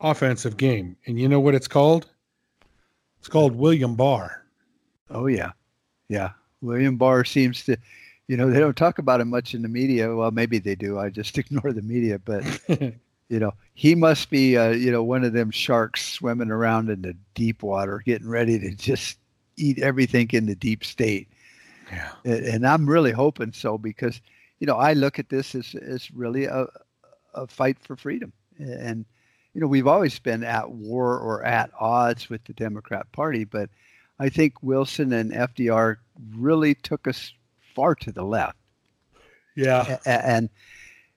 offensive 0.00 0.56
game, 0.56 0.96
and 1.06 1.18
you 1.18 1.28
know 1.28 1.40
what 1.40 1.54
it's 1.54 1.68
called? 1.68 2.08
It's 3.18 3.28
called 3.28 3.56
William 3.56 3.94
Barr. 3.96 4.44
oh 5.10 5.26
yeah, 5.26 5.52
yeah. 6.08 6.30
William 6.60 6.96
Barr 6.96 7.24
seems 7.24 7.64
to, 7.66 7.76
you 8.26 8.36
know, 8.36 8.50
they 8.50 8.58
don't 8.58 8.76
talk 8.76 8.98
about 8.98 9.20
him 9.20 9.30
much 9.30 9.54
in 9.54 9.62
the 9.62 9.68
media. 9.68 10.12
Well, 10.14 10.32
maybe 10.32 10.58
they 10.58 10.74
do. 10.74 10.98
I 10.98 11.08
just 11.08 11.38
ignore 11.38 11.72
the 11.72 11.82
media, 11.82 12.18
but 12.18 12.44
you 13.28 13.38
know 13.38 13.52
he 13.74 13.94
must 13.94 14.30
be 14.30 14.56
uh, 14.56 14.70
you 14.70 14.90
know 14.90 15.02
one 15.02 15.24
of 15.24 15.32
them 15.32 15.50
sharks 15.50 16.04
swimming 16.04 16.50
around 16.50 16.90
in 16.90 17.02
the 17.02 17.16
deep 17.34 17.62
water 17.62 18.02
getting 18.04 18.28
ready 18.28 18.58
to 18.58 18.74
just 18.74 19.18
eat 19.56 19.78
everything 19.78 20.28
in 20.32 20.46
the 20.46 20.54
deep 20.54 20.84
state 20.84 21.28
yeah. 21.90 22.12
and, 22.24 22.66
i'm 22.66 22.88
really 22.88 23.12
hoping 23.12 23.52
so 23.52 23.78
because 23.78 24.20
you 24.58 24.66
know 24.66 24.76
i 24.76 24.92
look 24.92 25.18
at 25.18 25.28
this 25.28 25.54
as, 25.54 25.74
as 25.74 26.10
really 26.12 26.44
a, 26.44 26.66
a 27.34 27.46
fight 27.46 27.78
for 27.80 27.96
freedom 27.96 28.32
and 28.58 29.04
you 29.54 29.60
know 29.60 29.66
we've 29.66 29.86
always 29.86 30.18
been 30.18 30.44
at 30.44 30.70
war 30.70 31.18
or 31.18 31.44
at 31.44 31.70
odds 31.78 32.28
with 32.28 32.42
the 32.44 32.52
democrat 32.54 33.10
party 33.12 33.44
but 33.44 33.70
i 34.18 34.28
think 34.28 34.62
wilson 34.62 35.12
and 35.12 35.32
fdr 35.32 35.96
really 36.36 36.74
took 36.74 37.06
us 37.06 37.32
far 37.74 37.94
to 37.94 38.10
the 38.12 38.24
left 38.24 38.56
Yeah. 39.56 39.98
and 40.04 40.48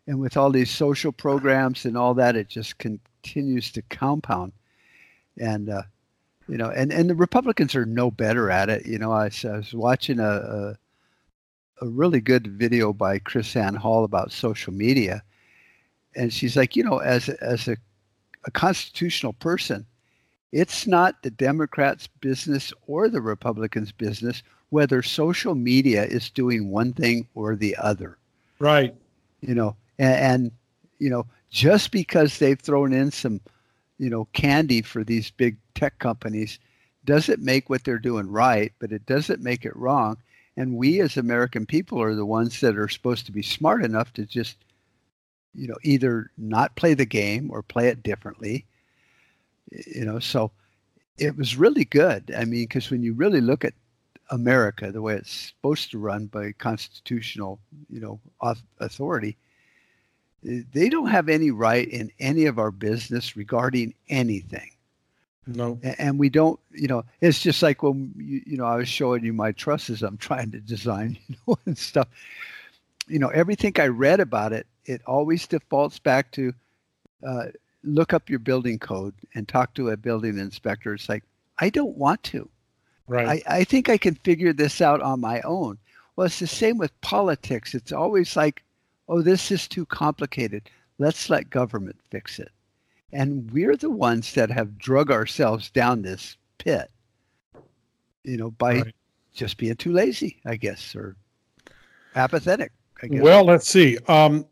and 0.07 0.19
with 0.19 0.36
all 0.36 0.51
these 0.51 0.71
social 0.71 1.12
programs 1.12 1.86
and 1.86 1.95
all 1.97 2.15
that, 2.15 2.36
it 2.36 2.49
just 2.49 2.77
continues 2.79 3.71
to 3.71 3.81
compound. 3.84 4.51
And 5.39 5.69
uh, 5.69 5.84
you 6.47 6.58
know, 6.58 6.69
and 6.69 6.91
and 6.91 7.10
the 7.10 7.15
Republicans 7.15 7.75
are 7.75 7.86
no 7.86 8.12
better 8.12 8.49
at 8.51 8.69
it. 8.69 8.86
You 8.86 8.97
know, 8.99 9.12
I, 9.12 9.25
was- 9.25 9.45
I 9.45 9.58
was 9.58 9.73
watching 9.73 10.19
a, 10.19 10.23
a 10.30 10.77
a 11.82 11.88
really 11.88 12.21
good 12.21 12.47
video 12.47 12.93
by 12.93 13.19
KrisAnne 13.19 13.77
Hall 13.77 14.04
about 14.04 14.32
social 14.32 14.73
media, 14.73 15.23
and 16.15 16.32
she's 16.32 16.56
like, 16.56 16.75
you 16.75 16.84
know, 16.84 16.97
as 16.99 17.30
as 17.30 17.67
a 17.67 17.77
a 18.45 18.51
constitutional 18.51 19.34
person, 19.34 19.86
it's 20.51 20.88
not 20.88 21.21
the 21.23 21.30
Democrats' 21.32 22.08
business 22.08 22.73
or 22.88 23.08
the 23.10 23.21
Republicans' 23.21 23.91
business 23.91 24.41
whether 24.69 25.01
social 25.04 25.54
media 25.54 26.06
is 26.06 26.30
doing 26.30 26.69
one 26.71 26.93
thing 26.93 27.27
or 27.36 27.56
the 27.58 27.75
other 27.75 28.17
Right. 28.58 28.95
you 29.41 29.54
know 29.54 29.75
and, 29.99 30.15
and 30.15 30.51
you 30.97 31.10
know 31.10 31.25
just 31.49 31.91
because 31.91 32.39
they've 32.39 32.60
thrown 32.60 32.93
in 32.93 33.12
some 33.12 33.41
you 34.01 34.09
know 34.09 34.27
candy 34.33 34.81
for 34.81 35.03
these 35.03 35.29
big 35.29 35.57
tech 35.75 35.99
companies 35.99 36.59
doesn't 37.05 37.41
make 37.41 37.69
what 37.69 37.83
they're 37.83 37.99
doing 37.99 38.27
right 38.27 38.73
but 38.79 38.91
it 38.91 39.05
doesn't 39.05 39.41
make 39.41 39.65
it 39.65 39.75
wrong. 39.75 40.17
And 40.57 40.75
we 40.75 40.99
as 41.01 41.17
american 41.17 41.65
people 41.65 42.01
are 42.01 42.15
the 42.15 42.25
ones 42.25 42.59
that 42.61 42.77
are 42.77 42.89
supposed 42.89 43.25
to 43.27 43.31
be 43.31 43.43
smart 43.43 43.85
enough 43.85 44.11
to 44.13 44.25
just 44.25 44.57
you 45.53 45.67
know 45.67 45.77
either 45.83 46.31
not 46.37 46.75
play 46.75 46.93
the 46.95 47.05
game 47.05 47.49
or 47.51 47.61
play 47.61 47.87
it 47.87 48.03
differently 48.03 48.65
you 49.71 50.05
know. 50.05 50.19
So 50.19 50.51
it 51.17 51.37
was 51.37 51.55
really 51.55 51.85
good. 51.85 52.33
I 52.37 52.45
mean 52.45 52.65
because 52.65 52.89
when 52.89 53.03
you 53.03 53.13
really 53.13 53.41
look 53.41 53.63
at 53.63 53.73
america 54.31 54.93
the 54.93 55.01
way 55.01 55.15
it's 55.15 55.29
supposed 55.29 55.91
to 55.91 55.97
run 55.97 56.25
by 56.27 56.53
constitutional 56.53 57.59
you 57.89 57.99
know 57.99 58.17
authority 58.79 59.37
they 60.43 60.89
don't 60.89 61.08
have 61.08 61.30
any 61.30 61.51
right 61.51 61.88
in 61.88 62.12
any 62.19 62.45
of 62.45 62.58
our 62.60 62.71
business 62.71 63.36
regarding 63.36 63.93
anything 64.10 64.71
No. 65.45 65.80
And 65.97 66.19
we 66.19 66.30
don't 66.30 66.60
you 66.71 66.88
know 66.88 67.04
it's 67.21 67.41
just 67.41 67.62
like 67.62 67.84
when 67.84 68.13
you, 68.17 68.41
you 68.45 68.58
know 68.58 68.65
i 68.65 68.75
was 68.75 68.88
showing 68.88 69.23
you 69.23 69.34
my 69.34 69.51
trusses 69.51 70.04
i'm 70.04 70.17
trying 70.17 70.51
to 70.51 70.60
design 70.60 71.17
you 71.27 71.36
know 71.47 71.58
and 71.65 71.77
stuff 71.77 72.08
you 73.08 73.19
know 73.19 73.30
everything 73.30 73.73
i 73.77 73.88
read 73.88 74.19
about 74.19 74.54
it 74.54 74.67
it 74.86 75.01
always 75.06 75.47
defaults 75.47 75.99
back 75.99 76.32
to 76.32 76.54
uh, 77.25 77.45
look 77.84 78.13
up 78.13 78.30
your 78.30 78.39
building 78.39 78.80
code 78.80 79.13
and 79.36 79.47
talk 79.47 79.73
to 79.75 79.89
a 79.89 79.97
building 79.97 80.39
inspector 80.39 80.93
it's 80.93 81.08
like 81.10 81.23
i 81.60 81.69
don't 81.69 81.97
want 81.97 82.21
to 82.23 82.49
Right. 83.12 83.43
I, 83.45 83.58
I 83.58 83.63
think 83.65 83.89
I 83.89 83.97
can 83.97 84.15
figure 84.15 84.54
this 84.54 84.80
out 84.80 85.01
on 85.01 85.19
my 85.19 85.41
own. 85.41 85.77
Well, 86.15 86.27
it's 86.27 86.39
the 86.39 86.47
same 86.47 86.77
with 86.77 87.01
politics. 87.01 87.75
It's 87.75 87.91
always 87.91 88.38
like, 88.38 88.63
oh, 89.12 89.21
this 89.21 89.52
is 89.52 89.67
too 89.67 89.86
complicated. 89.86 90.69
Let's 90.97 91.30
let 91.30 91.50
government 91.50 91.97
fix 92.10 92.39
it. 92.39 92.50
And 93.12 93.52
we're 93.52 93.76
the 93.76 93.89
ones 93.89 94.34
that 94.36 94.50
have 94.50 94.78
drug 94.78 95.12
ourselves 95.12 95.69
down 95.69 96.02
this 96.02 96.38
pit, 96.60 96.89
you 98.24 98.38
know, 98.38 98.52
by 98.52 98.76
Right. 98.82 98.95
just 99.34 99.58
being 99.58 99.76
too 99.76 99.91
lazy, 99.91 100.39
I 100.45 100.56
guess, 100.56 100.95
or 100.95 101.17
apathetic. 102.15 102.71
I 103.04 103.08
guess. 103.08 103.21
Well, 103.21 103.43
let's 103.43 103.67
see. 103.67 103.97
Um, 104.08 104.45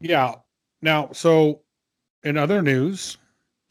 yeah. 0.00 0.34
Now, 0.80 1.10
so 1.12 1.60
in 2.24 2.36
other 2.36 2.60
news, 2.60 3.18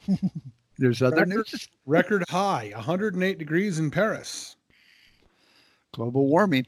there's 0.78 1.02
other 1.02 1.18
record- 1.26 1.30
news. 1.52 1.68
record 1.86 2.24
high, 2.30 2.72
108 2.74 3.38
degrees 3.38 3.80
in 3.80 3.92
Paris. 3.92 4.56
Global 5.94 6.28
warming. 6.28 6.66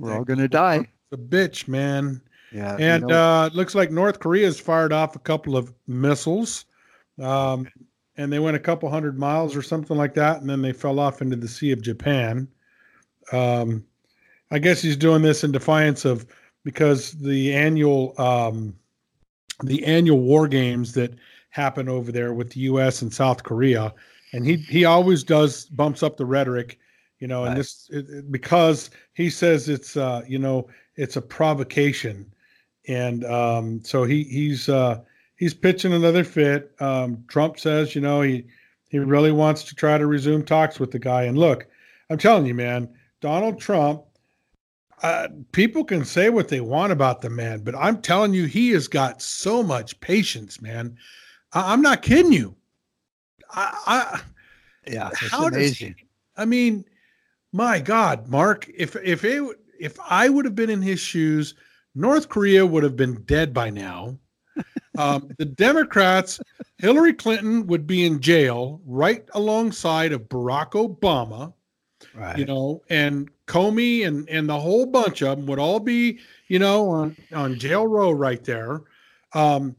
We're 0.00 0.16
all 0.16 0.24
going 0.24 0.40
to 0.40 0.48
die. 0.48 0.78
It's 0.78 0.88
a 1.12 1.16
bitch, 1.16 1.68
man. 1.68 2.20
Yeah. 2.52 2.76
you 2.78 2.84
And 2.84 3.06
know, 3.06 3.42
uh, 3.42 3.46
it 3.46 3.54
looks 3.54 3.74
like 3.74 3.90
North 3.90 4.18
Korea's 4.20 4.58
fired 4.60 4.92
off 4.92 5.14
a 5.16 5.20
couple 5.20 5.56
of 5.56 5.72
missiles, 5.86 6.64
um, 7.20 7.68
and 8.16 8.32
they 8.32 8.38
went 8.38 8.56
a 8.56 8.60
couple 8.60 8.88
hundred 8.90 9.18
miles 9.18 9.54
or 9.56 9.62
something 9.62 9.96
like 9.96 10.14
that, 10.14 10.40
and 10.40 10.50
then 10.50 10.60
they 10.62 10.72
fell 10.72 10.98
off 10.98 11.22
into 11.22 11.36
the 11.36 11.48
Sea 11.48 11.72
of 11.72 11.80
Japan. 11.82 12.48
Um, 13.32 13.84
I 14.50 14.58
guess 14.58 14.82
he's 14.82 14.96
doing 14.96 15.22
this 15.22 15.44
in 15.44 15.52
defiance 15.52 16.04
of 16.04 16.26
because 16.64 17.12
the 17.12 17.54
annual 17.54 18.14
um, 18.20 18.74
the 19.62 19.84
annual 19.84 20.20
war 20.20 20.48
games 20.48 20.92
that 20.94 21.14
happen 21.50 21.88
over 21.88 22.10
there 22.12 22.34
with 22.34 22.50
the 22.50 22.60
U.S. 22.60 23.02
and 23.02 23.12
South 23.12 23.42
Korea, 23.44 23.94
and 24.32 24.44
he 24.44 24.56
he 24.56 24.84
always 24.84 25.22
does 25.22 25.66
bumps 25.66 26.02
up 26.02 26.16
the 26.16 26.26
rhetoric, 26.26 26.78
you 27.20 27.28
know, 27.28 27.44
and 27.44 27.50
Right. 27.50 27.58
this 27.58 27.88
it, 27.92 28.08
it- 28.10 28.32
because 28.32 28.90
he 29.14 29.30
says 29.30 29.68
it's 29.68 29.96
uh, 29.96 30.22
you 30.26 30.38
know 30.38 30.68
it's 30.96 31.16
a 31.16 31.22
provocation, 31.22 32.30
and 32.88 33.24
um, 33.24 33.82
so 33.84 34.04
he 34.04 34.24
he's 34.24 34.68
uh, 34.68 35.00
he's 35.36 35.54
pitching 35.54 35.92
another 35.92 36.24
fit. 36.24 36.72
Um, 36.80 37.24
Trump 37.28 37.58
says, 37.58 37.94
you 37.94 38.00
know, 38.00 38.22
he 38.22 38.46
he 38.88 38.98
really 38.98 39.32
wants 39.32 39.64
to 39.64 39.74
try 39.74 39.98
to 39.98 40.06
resume 40.06 40.44
talks 40.44 40.80
with 40.80 40.90
the 40.90 40.98
guy. 40.98 41.24
And 41.24 41.38
look, 41.38 41.66
I'm 42.08 42.18
telling 42.18 42.46
you, 42.46 42.54
man, 42.54 42.88
Donald 43.20 43.60
Trump. 43.60 44.04
Uh, 45.02 45.28
people 45.52 45.82
can 45.82 46.04
say 46.04 46.28
what 46.28 46.48
they 46.48 46.60
want 46.60 46.92
about 46.92 47.22
the 47.22 47.30
man, 47.30 47.60
but 47.64 47.74
I'm 47.74 48.02
telling 48.02 48.34
you, 48.34 48.44
he 48.44 48.70
has 48.72 48.86
got 48.86 49.22
so 49.22 49.62
much 49.62 49.98
patience, 50.00 50.60
man. 50.60 50.94
I, 51.54 51.72
I'm 51.72 51.80
not 51.80 52.02
kidding 52.02 52.34
you. 52.34 52.54
I, 53.50 53.74
I 53.86 54.20
Yeah, 54.86 55.08
it's 55.08 55.32
How 55.32 55.48
does 55.48 55.56
amazing. 55.56 55.94
he- 55.98 56.06
I 56.36 56.44
mean, 56.44 56.84
my 57.52 57.80
God, 57.80 58.28
Mark, 58.28 58.68
if 58.74 58.96
if 58.96 59.24
it, 59.24 59.42
if 59.78 59.98
I 60.08 60.28
would 60.28 60.44
have 60.44 60.54
been 60.54 60.70
in 60.70 60.82
his 60.82 61.00
shoes, 61.00 61.54
North 61.94 62.28
Korea 62.28 62.64
would 62.64 62.82
have 62.82 62.96
been 62.96 63.22
dead 63.22 63.52
by 63.52 63.70
now. 63.70 64.18
Um, 64.98 65.30
the 65.38 65.44
Democrats, 65.44 66.40
Hillary 66.78 67.14
Clinton 67.14 67.66
would 67.68 67.86
be 67.86 68.04
in 68.04 68.20
jail 68.20 68.80
right 68.84 69.26
alongside 69.34 70.12
of 70.12 70.28
Barack 70.28 70.72
Obama, 70.72 71.54
right. 72.14 72.38
you 72.38 72.44
know, 72.44 72.82
and 72.90 73.30
Comey 73.46 74.06
and 74.06 74.28
and 74.28 74.48
the 74.48 74.58
whole 74.58 74.86
bunch 74.86 75.22
of 75.22 75.38
them 75.38 75.46
would 75.46 75.58
all 75.58 75.80
be, 75.80 76.18
you 76.48 76.58
know, 76.58 76.90
on 76.90 77.16
on 77.32 77.58
jail 77.58 77.86
row 77.86 78.10
right 78.10 78.44
there. 78.44 78.82
Um, 79.32 79.76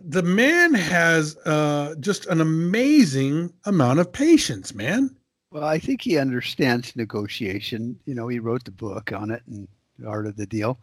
the 0.00 0.22
man 0.22 0.74
has 0.74 1.36
uh, 1.38 1.94
just 2.00 2.26
an 2.26 2.40
amazing 2.40 3.52
amount 3.64 4.00
of 4.00 4.12
patience, 4.12 4.74
man. 4.74 5.14
Well, 5.50 5.64
I 5.64 5.78
think 5.78 6.02
he 6.02 6.18
understands 6.18 6.94
negotiation. 6.94 7.98
You 8.04 8.14
know, 8.14 8.28
he 8.28 8.38
wrote 8.38 8.64
the 8.64 8.70
book 8.70 9.12
on 9.12 9.30
it 9.30 9.42
and 9.46 9.66
art 10.06 10.26
of 10.26 10.36
the 10.36 10.46
deal. 10.46 10.78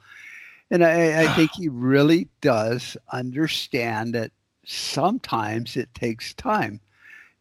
And 0.71 0.83
I, 0.83 1.23
I 1.23 1.27
think 1.35 1.51
he 1.55 1.69
really 1.69 2.27
does 2.41 2.97
understand 3.11 4.13
that 4.15 4.31
sometimes 4.65 5.77
it 5.77 5.93
takes 5.93 6.33
time. 6.33 6.79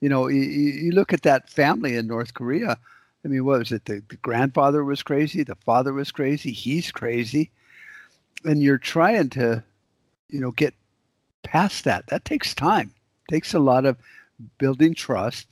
You 0.01 0.09
know, 0.09 0.29
you, 0.29 0.43
you 0.43 0.73
you 0.73 0.93
look 0.93 1.13
at 1.13 1.23
that 1.23 1.49
family 1.49 1.97
in 1.97 2.07
North 2.07 2.35
Korea. 2.35 2.77
I 3.25 3.29
mean, 3.29 3.45
what 3.45 3.61
was 3.61 3.73
it? 3.73 3.87
The, 3.87 4.03
the 4.09 4.17
grandfather 4.17 4.85
was 4.85 5.03
crazy. 5.03 5.43
The 5.43 5.55
father 5.55 5.95
was 5.95 6.13
crazy. 6.13 6.53
He's 6.53 6.93
crazy. 6.93 7.51
And 8.45 8.63
you're 8.63 8.77
trying 8.77 9.31
to, 9.31 9.65
you 10.29 10.41
know, 10.41 10.51
get 10.51 10.75
past 11.43 11.85
that. 11.85 12.07
That 12.09 12.27
takes 12.27 12.55
time. 12.55 12.93
takes 13.31 13.55
a 13.55 13.59
lot 13.59 13.87
of 13.87 13.97
building 14.59 14.95
trust. 14.95 15.47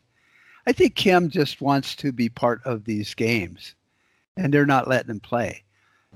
I 0.66 0.72
think 0.72 0.94
Kim 0.94 1.30
just 1.30 1.61
wants 1.61 1.96
to 1.96 2.12
be 2.12 2.28
part 2.28 2.61
of 2.64 2.85
these 2.85 3.14
games, 3.14 3.74
and 4.37 4.52
they're 4.52 4.66
not 4.66 4.88
letting 4.88 5.11
him 5.11 5.20
play. 5.20 5.62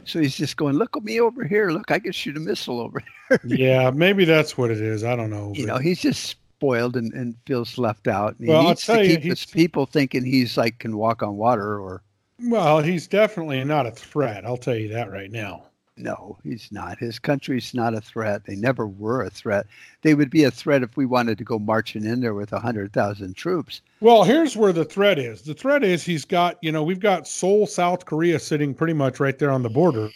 So 0.05 0.21
he's 0.21 0.37
just 0.37 0.57
going, 0.57 0.77
"Look 0.77 0.97
at 0.97 1.03
me 1.05 1.21
over 1.21 1.45
here! 1.45 1.71
Look, 1.71 1.91
I 1.91 1.99
can 1.99 2.13
shoot 2.13 2.37
a 2.37 2.41
missile 2.41 2.81
over 2.81 3.03
here." 3.29 3.41
Yeah, 3.45 3.91
maybe 3.91 4.25
that's 4.25 4.57
what 4.57 4.71
it 4.71 4.81
is. 4.81 5.03
I 5.05 5.17
don't 5.17 5.31
know. 5.31 5.53
you 5.55 5.67
but- 5.67 5.75
know, 5.75 5.79
he's 5.81 6.01
just 6.01 6.25
spoiled 6.25 6.97
and, 6.97 7.13
and 7.13 7.35
feels 7.47 7.77
left 7.77 8.07
out. 8.09 8.37
And 8.39 8.47
he 8.47 8.53
Well, 8.53 8.63
I'll 8.63 8.69
needs 8.69 8.87
tell 8.87 8.97
to 8.97 9.07
you, 9.07 9.19
his 9.19 9.45
people 9.45 9.85
thinking 9.87 10.25
he's 10.25 10.57
like 10.57 10.79
can 10.79 10.97
walk 10.97 11.23
on 11.23 11.37
water, 11.37 11.79
or 11.81 12.03
well, 12.45 12.81
he's 12.81 13.07
definitely 13.07 13.63
not 13.65 13.87
a 13.87 13.91
threat. 13.91 14.45
I'll 14.45 14.57
tell 14.57 14.77
you 14.77 14.89
that 14.89 15.11
right 15.11 15.31
now. 15.31 15.66
No, 15.97 16.39
he's 16.43 16.71
not. 16.71 16.99
His 16.99 17.19
country's 17.19 17.73
not 17.73 17.95
a 17.95 18.01
threat. 18.01 18.45
They 18.45 18.57
never 18.57 18.87
were 18.87 19.23
a 19.23 19.31
threat. 19.31 19.67
They 20.03 20.15
would 20.15 20.31
be 20.31 20.45
a 20.45 20.51
threat 20.51 20.83
if 20.83 20.97
we 20.97 21.07
wanted 21.07 21.39
to 21.39 21.45
go 21.45 21.59
marching 21.59 22.05
in 22.05 22.21
there 22.21 22.35
with 22.35 22.53
a 22.53 22.61
hundred 22.61 22.93
thousand 22.93 23.35
troops. 23.37 23.81
Well, 24.01 24.25
here's 24.25 24.57
where 24.57 24.73
the 24.73 24.85
threat 24.85 25.19
is. 25.19 25.43
The 25.43 25.55
threat 25.55 25.83
is 25.83 26.05
he's 26.05 26.25
got, 26.25 26.59
you 26.61 26.71
know, 26.71 26.83
we've 26.83 27.01
got 27.01 27.27
Seoul, 27.27 27.67
South 27.67 28.05
Korea 28.05 28.39
sitting 28.39 28.75
pretty 28.75 28.93
much 28.93 29.21
right 29.21 29.39
there 29.39 29.51
on 29.51 29.63
the 29.63 29.71
border. 29.71 30.11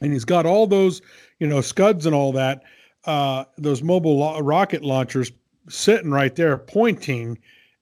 And 0.00 0.12
he's 0.12 0.24
got 0.24 0.46
all 0.46 0.66
those, 0.66 1.02
you 1.38 1.46
know, 1.46 1.60
scuds 1.60 2.06
and 2.06 2.14
all 2.14 2.32
that, 2.32 2.62
uh, 3.04 3.44
those 3.58 3.82
mobile 3.82 4.18
lo- 4.18 4.40
rocket 4.40 4.82
launchers 4.82 5.30
sitting 5.68 6.10
right 6.10 6.34
there 6.34 6.56
pointing 6.56 7.38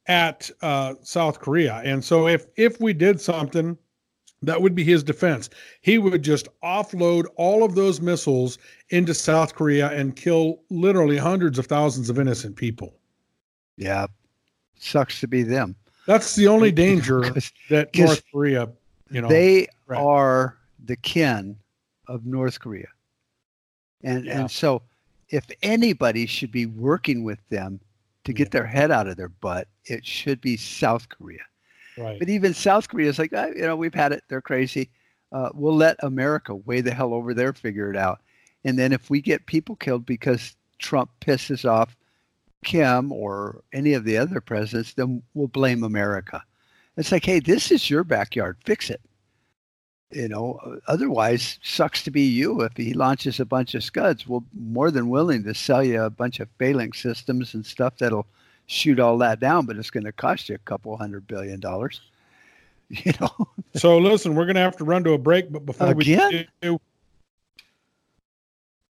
at 0.06 0.50
uh, 0.62 0.94
South 1.02 1.40
Korea. 1.40 1.80
And 1.84 2.04
so 2.04 2.26
if 2.26 2.46
if 2.56 2.80
we 2.80 2.92
did 2.92 3.20
something, 3.20 3.78
that 4.42 4.60
would 4.62 4.74
be 4.74 4.84
his 4.84 5.02
defense. 5.02 5.50
He 5.82 5.98
would 5.98 6.22
just 6.22 6.48
offload 6.62 7.26
all 7.36 7.62
of 7.62 7.74
those 7.74 8.00
missiles 8.00 8.58
into 8.88 9.12
South 9.14 9.54
Korea 9.54 9.90
and 9.90 10.16
kill 10.16 10.60
literally 10.70 11.16
hundreds 11.18 11.58
of 11.58 11.66
thousands 11.66 12.08
of 12.08 12.18
innocent 12.18 12.56
people. 12.56 12.94
Yeah, 13.76 14.06
sucks 14.78 15.20
to 15.20 15.28
be 15.28 15.42
them. 15.42 15.76
That's 16.06 16.34
the 16.36 16.46
only 16.48 16.72
danger 16.86 17.20
'Cause 17.22 17.52
that 17.68 17.92
'cause 17.92 18.00
North 18.00 18.22
Korea, 18.32 18.68
you 19.10 19.20
know, 19.20 19.28
they 19.28 19.66
are 19.88 20.56
the 20.86 20.96
kin 20.96 21.56
of 22.06 22.24
North 22.24 22.58
Korea. 22.60 22.88
And 24.02 24.24
Yeah. 24.24 24.40
and 24.40 24.50
so 24.50 24.82
if 25.28 25.46
anybody 25.62 26.26
should 26.26 26.50
be 26.50 26.66
working 26.66 27.22
with 27.24 27.38
them 27.50 27.78
to 28.24 28.32
get 28.32 28.50
their 28.50 28.66
head 28.66 28.90
out 28.90 29.06
of 29.06 29.16
their 29.16 29.28
butt, 29.28 29.68
it 29.84 30.04
should 30.06 30.40
be 30.40 30.56
South 30.56 31.08
Korea. 31.10 31.44
Right. 32.00 32.18
But 32.18 32.28
even 32.28 32.54
South 32.54 32.88
Korea 32.88 33.08
is 33.08 33.18
like, 33.18 33.32
"Ah, 33.34 33.46
you 33.46 33.62
know, 33.62 33.76
we've 33.76 33.94
had 33.94 34.12
it. 34.12 34.24
They're 34.28 34.40
crazy. 34.40 34.90
Uh, 35.32 35.50
we'll 35.54 35.76
let 35.76 35.96
America 36.02 36.54
way 36.54 36.80
the 36.80 36.92
hell 36.92 37.14
over 37.14 37.34
there 37.34 37.52
figure 37.52 37.90
it 37.90 37.96
out. 37.96 38.20
And 38.64 38.78
then 38.78 38.92
if 38.92 39.08
we 39.10 39.20
get 39.20 39.46
people 39.46 39.76
killed 39.76 40.04
because 40.04 40.56
Trump 40.78 41.10
pisses 41.20 41.68
off 41.68 41.96
Kim 42.64 43.12
or 43.12 43.62
any 43.72 43.94
of 43.94 44.04
the 44.04 44.18
other 44.18 44.40
presidents, 44.40 44.94
then 44.94 45.22
we'll 45.34 45.48
blame 45.48 45.82
America. 45.84 46.42
It's 46.96 47.12
like, 47.12 47.24
hey, 47.24 47.40
this 47.40 47.70
is 47.70 47.88
your 47.88 48.04
backyard. 48.04 48.58
Fix 48.64 48.90
it. 48.90 49.00
You 50.10 50.28
know, 50.28 50.80
otherwise, 50.88 51.60
sucks 51.62 52.02
to 52.02 52.10
be 52.10 52.22
you 52.22 52.62
if 52.62 52.76
he 52.76 52.92
launches 52.92 53.38
a 53.38 53.44
bunch 53.44 53.76
of 53.76 53.84
scuds. 53.84 54.26
We're 54.26 54.40
more 54.52 54.90
than 54.90 55.08
willing 55.08 55.44
to 55.44 55.54
sell 55.54 55.84
you 55.84 56.02
a 56.02 56.10
bunch 56.10 56.40
of 56.40 56.48
phalanx 56.58 57.00
systems 57.00 57.54
and 57.54 57.64
stuff 57.64 57.98
that'll 57.98 58.26
shoot 58.70 59.00
all 59.00 59.18
that 59.18 59.40
down, 59.40 59.66
but 59.66 59.76
it's 59.76 59.90
going 59.90 60.04
to 60.04 60.12
cost 60.12 60.48
you 60.48 60.54
a 60.54 60.58
couple 60.58 60.96
hundred 60.96 61.26
billion 61.26 61.60
dollars. 61.60 62.00
You 62.92 63.12
know, 63.20 63.30
so 63.76 63.98
listen, 63.98 64.34
we're 64.34 64.46
gonna 64.46 64.58
have 64.58 64.76
to 64.78 64.84
run 64.84 65.04
to 65.04 65.12
a 65.12 65.18
break, 65.18 65.52
but 65.52 65.64
before 65.64 65.92
Again? 65.92 66.28
we 66.28 66.48
do, 66.60 66.80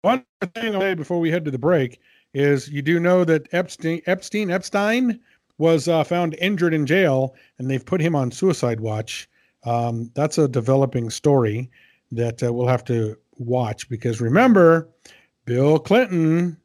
one 0.01 0.23
thing 0.55 0.73
I'll 0.73 0.79
say 0.79 0.93
before 0.93 1.19
we 1.19 1.29
head 1.29 1.43
to 1.43 1.51
the 1.51 1.57
break 1.57 1.99
is 2.33 2.69
you 2.69 2.81
do 2.81 3.01
know 3.01 3.25
that 3.25 3.53
Epstein 3.53 4.01
Epstein 4.05 4.49
Epstein 4.49 5.19
was 5.57 5.89
uh, 5.89 6.05
found 6.05 6.35
injured 6.35 6.73
in 6.73 6.85
jail, 6.85 7.35
and 7.59 7.69
they've 7.69 7.85
put 7.85 7.99
him 7.99 8.15
on 8.15 8.31
suicide 8.31 8.79
watch. 8.79 9.29
Um, 9.65 10.09
that's 10.13 10.37
a 10.37 10.47
developing 10.47 11.09
story 11.09 11.69
that 12.13 12.41
uh, 12.41 12.53
we'll 12.53 12.67
have 12.67 12.85
to 12.85 13.17
watch 13.39 13.89
because 13.89 14.21
remember, 14.21 14.87
Bill 15.43 15.79
Clinton. 15.79 16.55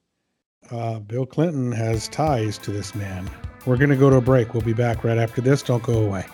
Uh, 0.71 0.99
Bill 0.99 1.27
Clinton 1.27 1.73
has 1.73 2.09
ties 2.09 2.59
to 2.59 2.71
this 2.71 2.95
man. 2.95 3.31
We're 3.67 3.77
going 3.77 3.91
to 3.91 3.97
go 3.97 4.11
to 4.11 4.17
a 4.17 4.21
break. 4.21 4.55
We'll 4.55 4.63
be 4.63 4.73
back 4.73 5.05
right 5.05 5.19
after 5.19 5.41
this. 5.41 5.63
Don't 5.63 5.83
go 5.83 5.95
away. 5.95 6.25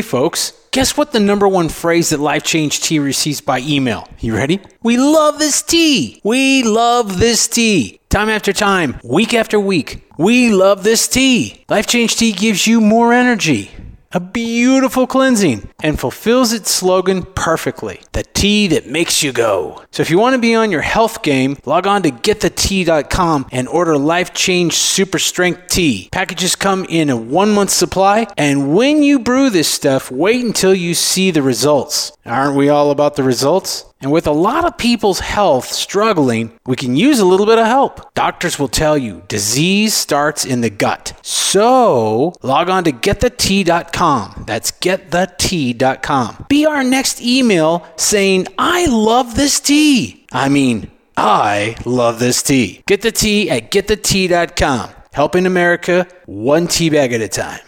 Hey 0.00 0.06
folks, 0.06 0.54
guess 0.70 0.96
what 0.96 1.12
the 1.12 1.20
number 1.20 1.46
one 1.46 1.68
phrase 1.68 2.08
that 2.08 2.20
Life 2.20 2.42
Change 2.42 2.80
Tea 2.80 2.98
receives 2.98 3.42
by 3.42 3.58
email? 3.60 4.08
You 4.18 4.34
ready? 4.34 4.58
We 4.82 4.96
love 4.96 5.38
this 5.38 5.60
tea! 5.60 6.22
We 6.24 6.62
love 6.62 7.18
this 7.18 7.46
tea! 7.46 8.00
Time 8.08 8.30
after 8.30 8.54
time, 8.54 8.98
week 9.04 9.34
after 9.34 9.60
week, 9.60 10.02
we 10.16 10.54
love 10.54 10.84
this 10.84 11.06
tea! 11.06 11.66
Life 11.68 11.86
Change 11.86 12.16
Tea 12.16 12.32
gives 12.32 12.66
you 12.66 12.80
more 12.80 13.12
energy, 13.12 13.70
a 14.12 14.20
beautiful 14.20 15.06
cleansing, 15.06 15.68
and 15.82 15.98
fulfills 15.98 16.52
its 16.52 16.70
slogan 16.70 17.22
perfectly 17.22 18.00
the 18.12 18.22
tea 18.22 18.66
that 18.68 18.86
makes 18.86 19.22
you 19.22 19.32
go. 19.32 19.82
So 19.92 20.02
if 20.02 20.10
you 20.10 20.18
want 20.18 20.34
to 20.34 20.40
be 20.40 20.54
on 20.54 20.70
your 20.70 20.80
health 20.80 21.22
game, 21.22 21.56
log 21.64 21.86
on 21.86 22.02
to 22.02 22.10
getthetea.com 22.10 23.46
and 23.52 23.68
order 23.68 23.96
Life 23.96 24.32
Change 24.34 24.74
Super 24.74 25.18
Strength 25.18 25.68
Tea. 25.68 26.08
Packages 26.10 26.56
come 26.56 26.84
in 26.88 27.10
a 27.10 27.16
one 27.16 27.52
month 27.52 27.70
supply, 27.70 28.26
and 28.36 28.74
when 28.74 29.02
you 29.02 29.18
brew 29.18 29.50
this 29.50 29.68
stuff, 29.68 30.10
wait 30.10 30.44
until 30.44 30.74
you 30.74 30.94
see 30.94 31.30
the 31.30 31.42
results. 31.42 32.12
Aren't 32.24 32.56
we 32.56 32.68
all 32.68 32.90
about 32.90 33.16
the 33.16 33.22
results? 33.22 33.84
And 34.00 34.10
with 34.10 34.26
a 34.26 34.32
lot 34.32 34.64
of 34.64 34.78
people's 34.78 35.20
health 35.20 35.66
struggling, 35.66 36.58
we 36.66 36.74
can 36.76 36.96
use 36.96 37.18
a 37.18 37.26
little 37.26 37.44
bit 37.44 37.58
of 37.58 37.66
help. 37.66 38.14
Doctors 38.14 38.58
will 38.58 38.68
tell 38.68 38.96
you 38.96 39.22
disease 39.28 39.92
starts 39.92 40.44
in 40.44 40.62
the 40.62 40.70
gut. 40.70 41.12
So 41.22 42.32
log 42.42 42.70
on 42.70 42.84
to 42.84 42.92
getthetea.com. 42.92 44.44
That's 44.46 44.70
getthetea.com. 44.70 46.46
Be 46.48 46.64
our 46.64 46.82
next 46.82 47.20
email 47.20 47.86
saying, 47.96 48.46
I 48.58 48.86
love 48.86 49.34
this 49.36 49.60
tea. 49.60 50.26
I 50.32 50.48
mean, 50.48 50.90
I 51.16 51.76
love 51.84 52.18
this 52.18 52.42
tea. 52.42 52.82
Get 52.86 53.02
the 53.02 53.12
tea 53.12 53.50
at 53.50 53.70
getthetea.com. 53.70 54.90
Helping 55.12 55.44
America 55.44 56.06
one 56.26 56.68
tea 56.68 56.88
bag 56.88 57.12
at 57.12 57.20
a 57.20 57.28
time. 57.28 57.60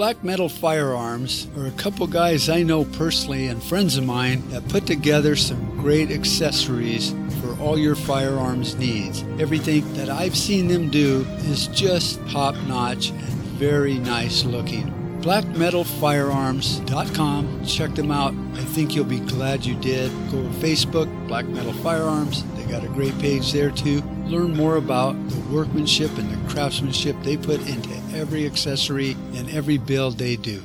Black 0.00 0.24
Metal 0.24 0.48
Firearms 0.48 1.46
are 1.58 1.66
a 1.66 1.70
couple 1.72 2.06
guys 2.06 2.48
I 2.48 2.62
know 2.62 2.86
personally 2.86 3.48
and 3.48 3.62
friends 3.62 3.98
of 3.98 4.06
mine 4.06 4.48
that 4.48 4.66
put 4.70 4.86
together 4.86 5.36
some 5.36 5.76
great 5.76 6.10
accessories 6.10 7.14
for 7.42 7.54
all 7.60 7.78
your 7.78 7.94
firearms 7.94 8.76
needs. 8.76 9.22
Everything 9.38 9.92
that 9.92 10.08
I've 10.08 10.38
seen 10.38 10.68
them 10.68 10.88
do 10.88 11.26
is 11.40 11.66
just 11.66 12.18
top 12.30 12.54
notch 12.66 13.10
and 13.10 13.28
very 13.60 13.98
nice 13.98 14.42
looking. 14.42 14.90
BlackMetalFirearms.com. 15.20 17.66
Check 17.66 17.94
them 17.94 18.10
out. 18.10 18.32
I 18.54 18.64
think 18.64 18.96
you'll 18.96 19.04
be 19.04 19.20
glad 19.20 19.66
you 19.66 19.74
did. 19.80 20.10
Go 20.30 20.42
to 20.42 20.48
Facebook, 20.60 21.28
Black 21.28 21.44
Metal 21.44 21.74
Firearms. 21.74 22.42
They 22.54 22.64
got 22.64 22.84
a 22.84 22.88
great 22.88 23.18
page 23.18 23.52
there 23.52 23.70
too. 23.70 24.02
Learn 24.30 24.56
more 24.56 24.76
about 24.76 25.14
the 25.28 25.40
workmanship 25.52 26.16
and 26.16 26.30
the 26.30 26.54
craftsmanship 26.54 27.16
they 27.24 27.36
put 27.36 27.60
into 27.68 27.90
every 28.16 28.46
accessory 28.46 29.16
and 29.34 29.50
every 29.50 29.76
build 29.76 30.18
they 30.18 30.36
do. 30.36 30.62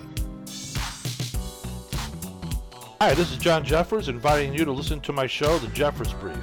Hi, 3.02 3.16
this 3.16 3.32
is 3.32 3.38
John 3.40 3.66
Jeffers, 3.66 4.08
inviting 4.08 4.54
you 4.54 4.66
to 4.66 4.72
listen 4.72 5.02
to 5.02 5.12
my 5.12 5.26
show, 5.26 5.58
The 5.58 5.68
Jeffers 5.70 6.14
Brief. 6.14 6.38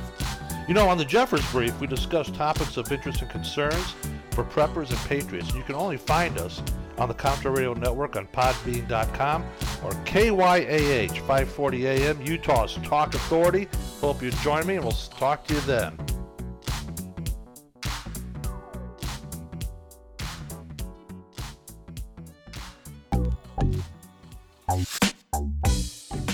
You 0.66 0.74
know, 0.74 0.88
on 0.88 0.98
The 0.98 1.04
Jeffers 1.04 1.48
Brief, 1.52 1.78
we 1.78 1.86
discuss 1.86 2.28
topics 2.28 2.76
of 2.76 2.90
interest 2.90 3.22
and 3.22 3.30
concerns 3.30 3.94
for 4.32 4.42
preppers 4.42 4.90
and 4.90 4.98
patriots. 5.08 5.54
You 5.54 5.62
can 5.62 5.76
only 5.76 5.98
find 5.98 6.38
us 6.38 6.60
on 6.98 7.06
the 7.06 7.14
Contra 7.14 7.52
Radio 7.52 7.74
Network 7.74 8.16
on 8.16 8.26
podbean.com 8.26 9.44
or 9.84 9.92
KYAH 10.06 11.18
540 11.18 11.86
AM, 11.86 12.20
Utah's 12.22 12.80
Talk 12.82 13.14
Authority. 13.14 13.68
Hope 14.00 14.20
you 14.24 14.32
join 14.32 14.66
me, 14.66 14.74
and 14.74 14.84
we'll 14.84 14.92
talk 14.92 15.46
to 15.46 15.54
you 15.54 15.60
then. 15.60 15.96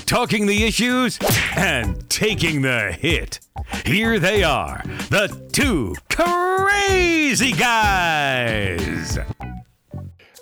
Talking 0.06 0.46
the 0.46 0.64
issues 0.64 1.18
and 1.56 2.08
taking 2.08 2.62
the 2.62 2.92
hit. 2.92 3.40
Here 3.84 4.18
they 4.18 4.44
are, 4.44 4.82
the 5.10 5.48
two 5.52 5.94
crazy 6.08 7.52
guys. 7.52 9.18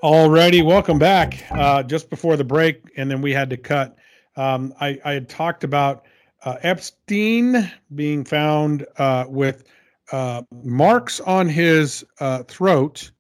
Alrighty, 0.03 0.65
welcome 0.65 0.99
back. 0.99 1.43
Uh, 1.51 1.83
just 1.83 2.11
before 2.11 2.37
the 2.37 2.45
break, 2.45 2.83
and 2.97 3.11
then 3.11 3.23
we 3.23 3.33
had 3.33 3.49
to 3.51 3.57
cut. 3.57 3.97
Um, 4.37 4.75
I, 4.81 5.01
I 5.05 5.13
had 5.13 5.29
talked 5.29 5.65
about 5.65 6.05
uh, 6.45 6.57
Epstein 6.63 7.73
being 7.95 8.25
found 8.25 8.87
uh, 8.99 9.25
with 9.27 9.65
uh, 10.13 10.43
marks 10.63 11.19
on 11.21 11.49
his 11.49 12.05
uh, 12.21 12.43
throat, 12.43 13.11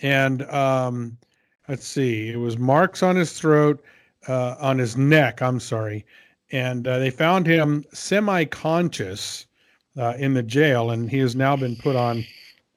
and 0.00 0.42
um, 0.42 1.18
let's 1.68 1.86
see, 1.86 2.30
it 2.30 2.36
was 2.36 2.56
marks 2.56 3.02
on 3.02 3.16
his 3.16 3.32
throat, 3.32 3.82
uh, 4.28 4.56
on 4.60 4.78
his 4.78 4.96
neck. 4.96 5.42
I'm 5.42 5.60
sorry, 5.60 6.04
and 6.50 6.84
they 6.84 7.10
found 7.10 7.46
him 7.46 7.84
semi-conscious 7.92 9.46
in 10.18 10.34
the 10.34 10.42
jail, 10.42 10.90
and 10.90 11.10
he 11.10 11.18
has 11.18 11.34
now 11.36 11.56
been 11.56 11.76
put 11.76 11.96
on 11.96 12.24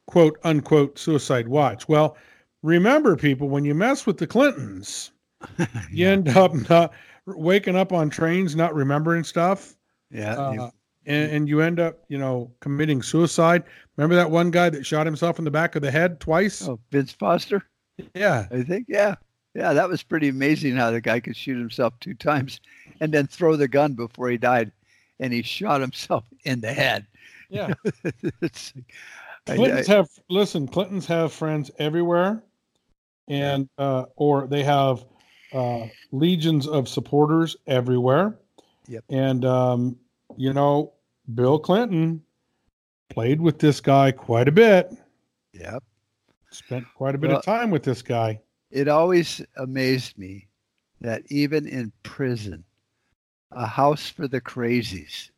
quote 0.08 0.38
unquote 0.44 0.98
suicide 1.00 1.48
watch. 1.48 1.88
Well 1.88 2.18
remember 2.64 3.16
people 3.16 3.48
when 3.48 3.64
you 3.64 3.76
mess 3.76 4.08
with 4.08 4.18
the 4.18 4.26
clintons 4.26 5.12
you 5.92 6.08
end 6.08 6.28
up 6.30 6.52
not 6.68 6.92
waking 7.28 7.76
up 7.76 7.94
on 7.94 8.10
trains 8.10 8.56
not 8.56 8.74
remembering 8.74 9.24
stuff 9.24 9.76
Yeah. 10.10 10.34
uh, 10.36 10.52
you- 10.52 10.72
and, 11.06 11.32
and 11.32 11.48
you 11.50 11.62
end 11.62 11.80
up 11.80 12.00
you 12.08 12.18
know 12.18 12.50
committing 12.62 13.04
suicide 13.04 13.64
remember 13.98 14.16
that 14.16 14.32
one 14.32 14.50
guy 14.50 14.72
that 14.72 14.84
shot 14.84 15.06
himself 15.06 15.38
in 15.38 15.46
the 15.46 15.52
back 15.52 15.76
of 15.76 15.84
the 15.84 15.92
head 15.92 16.20
twice 16.20 16.68
oh, 16.68 16.80
Vince 16.92 17.12
Foster, 17.12 17.62
yeah 18.16 18.48
I 18.52 18.64
think. 18.64 18.88
Yeah. 18.90 19.14
Yeah, 19.56 19.74
that 19.74 19.88
was 19.89 20.04
pretty 20.04 20.28
amazing 20.28 20.76
how 20.76 20.91
the 20.91 21.00
guy 21.02 21.20
could 21.22 21.36
shoot 21.38 21.58
himself 21.58 21.94
two 22.02 22.13
times 22.13 22.60
and 23.00 23.13
then 23.13 23.26
throw 23.28 23.56
the 23.56 23.68
gun 23.70 23.94
before 23.94 24.30
he 24.30 24.38
died. 24.38 24.72
And 25.20 25.32
he 25.32 25.41
shot 25.44 25.80
himself 25.80 26.26
in 26.44 26.60
the 26.62 26.74
head. 26.74 27.08
yeah 27.50 27.74
it's 28.41 28.74
like, 28.76 28.86
I- 29.48 29.56
clintons 29.56 29.89
I- 29.89 29.94
have 29.96 30.10
listen 30.30 30.68
clintons 30.68 31.06
have 31.06 31.32
friends 31.32 31.70
everywhere 31.80 32.44
and 33.30 33.70
uh 33.78 34.06
or 34.18 34.48
they 34.48 34.63
have 34.63 35.06
uh 35.54 35.86
legions 36.12 36.68
of 36.68 36.89
supporters 36.89 37.56
everywhere 37.68 38.38
Yep. 38.88 39.04
and 39.10 39.46
um 39.46 39.96
you 40.38 40.54
know 40.54 40.91
bill 41.36 41.60
clinton 41.60 42.22
played 43.10 43.39
with 43.39 43.60
this 43.60 43.80
guy 43.80 44.12
quite 44.12 44.48
a 44.48 44.52
bit 44.52 44.91
yep. 45.54 45.84
spent 46.52 46.86
quite 46.96 47.13
a 47.15 47.18
bit 47.20 47.30
Well- 47.30 47.39
of 47.39 47.46
time 47.46 47.70
with 47.70 47.84
this 47.84 48.02
guy 48.02 48.39
It 48.71 48.88
always 48.88 49.41
amazed 49.58 50.17
me 50.17 50.47
that 51.01 51.23
even 51.30 51.67
in 51.67 51.91
prison, 52.04 52.63
a 53.51 53.65
house 53.65 54.10
for 54.10 54.28
the 54.28 54.41
crazies, 54.41 55.30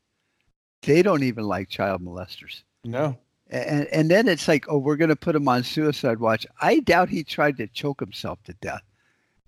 they 0.82 1.02
don't 1.02 1.24
even 1.24 1.44
like 1.44 1.70
child 1.70 2.02
molesters. 2.02 2.64
no 2.84 3.18
And, 3.50 3.88
and 3.88 4.12
then 4.12 4.28
it's 4.28 4.48
like, 4.48 4.66
oh, 4.70 4.78
we're 4.78 4.96
going 4.96 5.10
to 5.10 5.16
put 5.16 5.36
him 5.36 5.48
on 5.48 5.64
suicide 5.64 6.20
watch. 6.20 6.46
I 6.62 6.80
doubt 6.80 7.10
he 7.10 7.24
tried 7.24 7.58
to 7.58 7.68
choke 7.68 8.00
himself 8.00 8.42
to 8.44 8.54
death. 8.54 8.84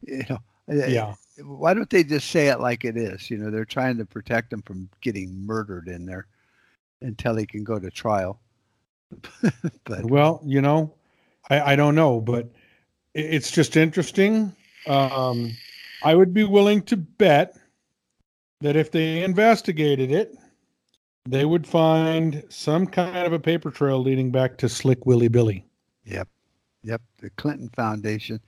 You 0.01 0.23
know, 0.29 0.39
uh, 0.69 0.87
yeah 0.87 1.15
why 1.43 1.73
don't 1.73 1.89
they 1.89 2.03
just 2.03 2.29
say 2.29 2.47
it 2.47 2.59
like 2.59 2.85
it 2.85 2.97
is? 2.97 3.29
You 3.29 3.37
know, 3.37 3.51
they're 3.51 3.65
trying 3.65 3.97
to 3.97 4.05
protect 4.05 4.51
him 4.51 4.61
from 4.61 4.89
getting 5.01 5.45
murdered 5.45 5.87
in 5.87 6.05
there 6.05 6.27
until 7.01 7.35
he 7.35 7.45
can 7.45 7.63
go 7.63 7.79
to 7.79 7.89
trial. 7.89 8.39
but 9.85 10.05
well 10.05 10.39
you 10.45 10.61
know 10.61 10.93
i 11.49 11.73
i 11.73 11.75
don't 11.75 11.95
know 11.95 12.21
but 12.21 12.47
it's 13.19 13.51
just 13.51 13.77
interesting 13.77 14.55
um 14.87 15.51
i 16.03 16.15
would 16.15 16.33
be 16.33 16.43
willing 16.43 16.81
to 16.81 16.97
bet 16.97 17.57
that 18.61 18.75
if 18.75 18.91
they 18.91 19.23
investigated 19.23 20.11
it 20.11 20.35
they 21.25 21.45
would 21.45 21.67
find 21.67 22.43
some 22.49 22.87
kind 22.87 23.27
of 23.27 23.33
a 23.33 23.39
paper 23.39 23.69
trail 23.71 23.99
leading 23.99 24.31
back 24.31 24.57
to 24.57 24.67
slick 24.69 25.05
willie 25.05 25.27
billy 25.27 25.65
Yep, 26.09 26.27
yep. 26.83 27.01
The 27.19 27.29
Clinton 27.31 27.69
Foundation. 27.75 28.39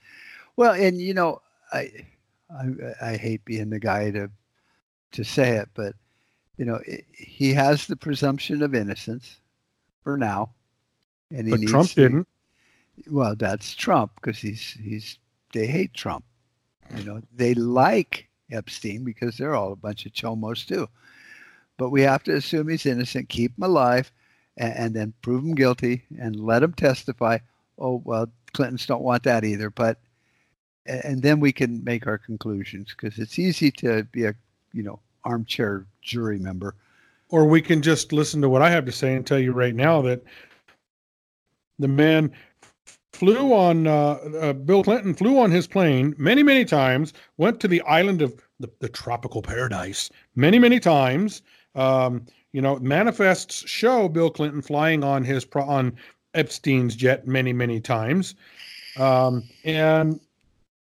Well, 0.56 0.72
and 0.74 1.00
you 1.00 1.14
know, 1.14 1.40
I, 1.72 1.90
I, 2.50 2.66
I 3.00 3.16
hate 3.16 3.44
being 3.44 3.70
the 3.70 3.78
guy 3.78 4.10
to, 4.10 4.30
to 5.12 5.24
say 5.24 5.56
it, 5.56 5.68
but 5.74 5.94
you 6.56 6.64
know, 6.64 6.80
i 6.88 7.02
he 7.16 7.52
has 7.54 7.86
the 7.86 7.96
presumption 7.96 8.62
of 8.62 8.74
innocence 8.74 9.40
for 10.02 10.16
now, 10.16 10.50
and 11.30 11.46
he 11.46 11.52
but 11.52 11.60
needs 11.60 11.72
trump 11.72 11.88
to- 11.90 11.94
didn't 11.94 12.28
Well, 13.10 13.34
that's 13.36 13.74
Trump 13.74 14.12
because 14.16 14.38
he's 14.38 14.76
he's 14.82 15.18
they 15.52 15.66
hate 15.66 15.94
Trump. 15.94 16.24
You 16.96 17.04
know, 17.04 17.22
they 17.34 17.54
like 17.54 18.28
Epstein 18.50 19.04
because 19.04 19.36
they're 19.36 19.54
all 19.54 19.72
a 19.72 19.76
bunch 19.76 20.06
of 20.06 20.12
chomos 20.12 20.66
too. 20.66 20.88
But 21.78 21.90
we 21.90 22.02
have 22.02 22.22
to 22.24 22.34
assume 22.34 22.68
he's 22.68 22.86
innocent, 22.86 23.28
keep 23.28 23.56
him 23.56 23.64
alive, 23.64 24.12
and, 24.56 24.74
and 24.76 24.94
then 24.94 25.14
prove 25.22 25.42
him 25.44 25.54
guilty 25.54 26.04
and 26.18 26.36
let 26.36 26.62
him 26.62 26.74
testify. 26.74 27.38
Oh 27.78 28.02
well, 28.04 28.28
Clintons 28.52 28.86
don't 28.86 29.02
want 29.02 29.22
that 29.24 29.44
either. 29.44 29.70
But 29.70 29.98
and 30.86 31.22
then 31.22 31.40
we 31.40 31.52
can 31.52 31.82
make 31.84 32.06
our 32.06 32.18
conclusions 32.18 32.94
because 32.94 33.18
it's 33.18 33.38
easy 33.38 33.70
to 33.70 34.04
be 34.04 34.24
a 34.24 34.34
you 34.72 34.82
know 34.82 35.00
armchair 35.24 35.86
jury 36.02 36.38
member. 36.38 36.74
or 37.28 37.46
we 37.46 37.62
can 37.62 37.80
just 37.80 38.12
listen 38.12 38.40
to 38.42 38.48
what 38.48 38.62
i 38.62 38.68
have 38.70 38.84
to 38.84 38.92
say 38.92 39.14
and 39.14 39.26
tell 39.26 39.38
you 39.38 39.52
right 39.52 39.74
now 39.74 40.02
that 40.02 40.22
the 41.78 41.88
man 41.88 42.32
flew 43.12 43.52
on 43.52 43.86
uh, 43.86 44.18
uh, 44.40 44.52
bill 44.52 44.82
clinton 44.82 45.14
flew 45.14 45.38
on 45.38 45.50
his 45.50 45.66
plane 45.66 46.14
many 46.18 46.42
many 46.42 46.64
times 46.64 47.12
went 47.36 47.60
to 47.60 47.68
the 47.68 47.80
island 47.82 48.22
of 48.22 48.34
the, 48.60 48.70
the 48.80 48.88
tropical 48.88 49.42
paradise 49.42 50.10
many 50.34 50.58
many 50.58 50.80
times. 50.80 51.42
Um, 51.74 52.26
you 52.52 52.60
know 52.60 52.78
manifests 52.78 53.68
show 53.68 54.08
bill 54.08 54.30
clinton 54.30 54.62
flying 54.62 55.02
on 55.04 55.24
his 55.24 55.44
pro- 55.44 55.64
on 55.64 55.96
epstein's 56.34 56.96
jet 56.96 57.26
many 57.26 57.52
many 57.52 57.80
times. 57.80 58.34
Um, 58.98 59.42
and 59.64 60.20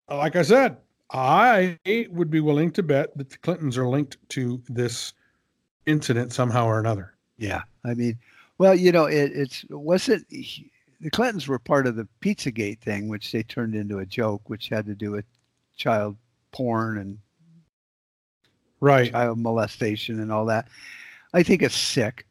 like 0.09 0.37
i 0.37 0.43
said 0.43 0.79
i 1.13 1.79
would 2.11 2.31
be 2.31 2.41
willing 2.41 2.71
to 2.73 2.83
bet 2.83 3.17
that 3.17 3.31
the 3.31 3.39
clintons 3.39 3.77
are 3.77 3.89
linked 3.89 4.17
to 4.31 4.63
this 4.69 5.13
incident 5.87 6.33
somehow 6.33 6.67
or 6.67 6.79
another. 6.79 7.15
Yeah, 7.39 7.63
I 7.85 7.95
mean, 7.95 8.19
well, 8.59 8.75
you 8.75 8.93
know, 8.93 9.07
it, 9.07 9.33
it's 9.35 9.65
wasn't 9.71 10.27
he- 10.31 10.71
the 11.01 11.11
Clintons 11.11 11.49
were 11.49 11.59
part 11.59 11.87
of 11.87 11.97
the 11.97 12.09
Pizzagate 12.21 12.81
thing, 12.81 13.09
which 13.09 13.33
they 13.33 13.43
turned 13.43 13.75
into 13.75 13.99
a 13.99 14.07
joke, 14.07 14.43
which 14.49 14.69
had 14.69 14.87
to 14.87 14.95
do 14.95 15.11
with 15.11 15.25
child 15.77 16.17
porn 16.53 16.99
and 16.99 17.19
right 18.81 19.11
child 19.11 19.39
molestation 19.39 20.21
and 20.21 20.31
all 20.31 20.47
that. 20.47 20.69
I 21.33 21.43
think 21.43 21.63
it's 21.63 21.77
sick, 21.77 22.27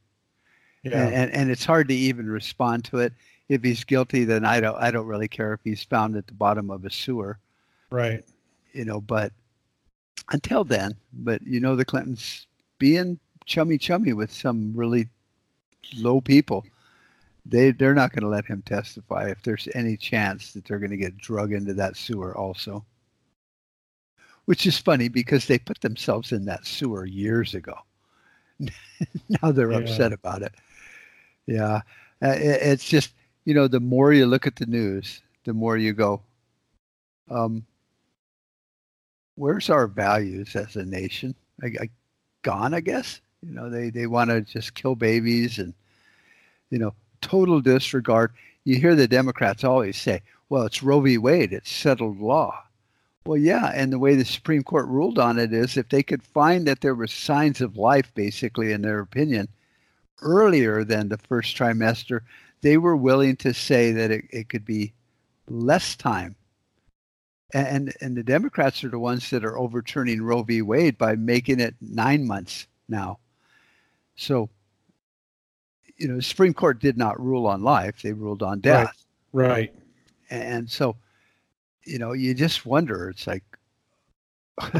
yeah 0.83 1.05
and, 1.05 1.13
and 1.13 1.31
and 1.31 1.51
it's 1.51 1.65
hard 1.65 1.87
to 1.87 1.95
even 1.95 2.29
respond 2.29 2.85
to 2.85 2.99
it. 2.99 3.13
If 3.47 3.63
he's 3.63 3.83
guilty, 3.83 4.25
then 4.25 4.45
I 4.45 4.59
don't 4.59 4.77
I 4.77 4.91
don't 4.91 5.07
really 5.07 5.27
care 5.27 5.53
if 5.53 5.61
he's 5.63 5.83
found 5.83 6.15
at 6.15 6.27
the 6.27 6.33
bottom 6.33 6.69
of 6.69 6.85
a 6.85 6.91
sewer, 6.91 7.39
right 7.89 8.23
you 8.73 8.85
know. 8.85 9.01
But 9.01 9.31
until 10.31 10.63
then, 10.63 10.95
but 11.11 11.41
you 11.41 11.59
know, 11.59 11.75
the 11.75 11.85
Clintons 11.85 12.45
being 12.77 13.19
chummy 13.45 13.79
chummy 13.79 14.13
with 14.13 14.31
some 14.31 14.73
really 14.75 15.07
low 15.95 16.21
people 16.21 16.63
they 17.49 17.71
they're 17.71 17.95
not 17.95 18.11
going 18.11 18.23
to 18.23 18.29
let 18.29 18.45
him 18.45 18.61
testify 18.63 19.29
if 19.29 19.41
there's 19.43 19.67
any 19.73 19.97
chance 19.97 20.53
that 20.53 20.65
they're 20.65 20.79
going 20.79 20.91
to 20.91 20.97
get 20.97 21.17
drug 21.17 21.53
into 21.53 21.73
that 21.73 21.95
sewer 21.97 22.35
also 22.35 22.85
which 24.45 24.65
is 24.65 24.77
funny 24.77 25.07
because 25.07 25.47
they 25.47 25.59
put 25.59 25.79
themselves 25.81 26.31
in 26.31 26.45
that 26.45 26.65
sewer 26.65 27.05
years 27.05 27.53
ago 27.55 27.75
now 29.41 29.51
they're 29.51 29.71
Yeah. 29.71 29.77
upset 29.77 30.13
about 30.13 30.41
it 30.41 30.53
yeah 31.47 31.81
uh, 32.23 32.29
it, 32.29 32.61
it's 32.61 32.85
just 32.87 33.13
you 33.45 33.53
know 33.53 33.67
the 33.67 33.79
more 33.79 34.13
you 34.13 34.25
look 34.25 34.47
at 34.47 34.55
the 34.55 34.65
news 34.65 35.21
the 35.45 35.53
more 35.53 35.77
you 35.77 35.93
go 35.93 36.21
um, 37.29 37.65
where's 39.35 39.69
our 39.69 39.87
values 39.87 40.55
as 40.55 40.75
a 40.75 40.85
nation? 40.85 41.35
I, 41.63 41.67
I, 41.81 41.89
gone, 42.41 42.73
I 42.73 42.81
guess. 42.81 43.21
You 43.41 43.53
know, 43.53 43.69
they 43.69 43.89
they 43.89 44.07
want 44.07 44.29
to 44.29 44.41
just 44.41 44.73
kill 44.73 44.95
babies 44.95 45.59
and 45.59 45.73
you 46.69 46.77
know 46.79 46.93
total 47.21 47.61
disregard. 47.61 48.33
You 48.63 48.79
hear 48.79 48.95
the 48.95 49.07
Democrats 49.07 49.63
always 49.63 49.97
say, 49.97 50.21
"Well, 50.49 50.63
it's 50.63 50.83
Roe 50.83 51.01
v. 51.01 51.17
Wade; 51.17 51.53
it's 51.53 51.71
settled 51.71 52.19
law." 52.19 52.63
Well, 53.25 53.37
yeah, 53.37 53.71
and 53.75 53.93
the 53.93 53.99
way 53.99 54.15
the 54.15 54.25
Supreme 54.25 54.63
Court 54.63 54.87
ruled 54.87 55.19
on 55.19 55.37
it 55.37 55.53
is 55.53 55.77
if 55.77 55.89
they 55.89 56.03
could 56.03 56.23
find 56.23 56.65
that 56.67 56.81
there 56.81 56.95
were 56.95 57.07
signs 57.07 57.61
of 57.61 57.77
life, 57.77 58.11
basically, 58.15 58.71
in 58.71 58.81
their 58.81 58.99
opinion, 58.99 59.49
earlier 60.21 60.83
than 60.83 61.09
the 61.09 61.17
first 61.17 61.55
trimester, 61.55 62.21
they 62.61 62.77
were 62.77 62.95
willing 62.95 63.35
to 63.37 63.53
say 63.53 63.91
that 63.91 64.11
it, 64.11 64.25
it 64.31 64.49
could 64.49 64.65
be 64.65 64.93
less 65.47 65.95
time. 65.95 66.35
And, 67.53 67.93
and 68.01 68.15
the 68.15 68.23
Democrats 68.23 68.83
are 68.83 68.89
the 68.89 68.99
ones 68.99 69.29
that 69.31 69.45
are 69.45 69.57
overturning 69.57 70.21
Roe 70.21 70.43
v. 70.43 70.61
Wade 70.61 70.97
by 70.97 71.15
making 71.15 71.59
it 71.59 71.75
nine 71.81 72.27
months 72.27 72.67
now. 72.87 73.19
So, 74.15 74.49
you 75.99 76.07
know, 76.07 76.15
the 76.15 76.21
Supreme 76.21 76.53
Court 76.53 76.79
did 76.79 76.97
not 76.97 77.19
rule 77.19 77.45
on 77.45 77.61
life; 77.61 78.01
they 78.01 78.13
ruled 78.13 78.41
on 78.41 78.59
death. 78.59 79.05
Right. 79.33 79.49
right. 79.49 79.75
And 80.31 80.69
so, 80.69 80.95
you 81.85 81.99
know, 81.99 82.13
you 82.13 82.33
just 82.33 82.65
wonder. 82.65 83.09
It's 83.09 83.27
like 83.27 83.43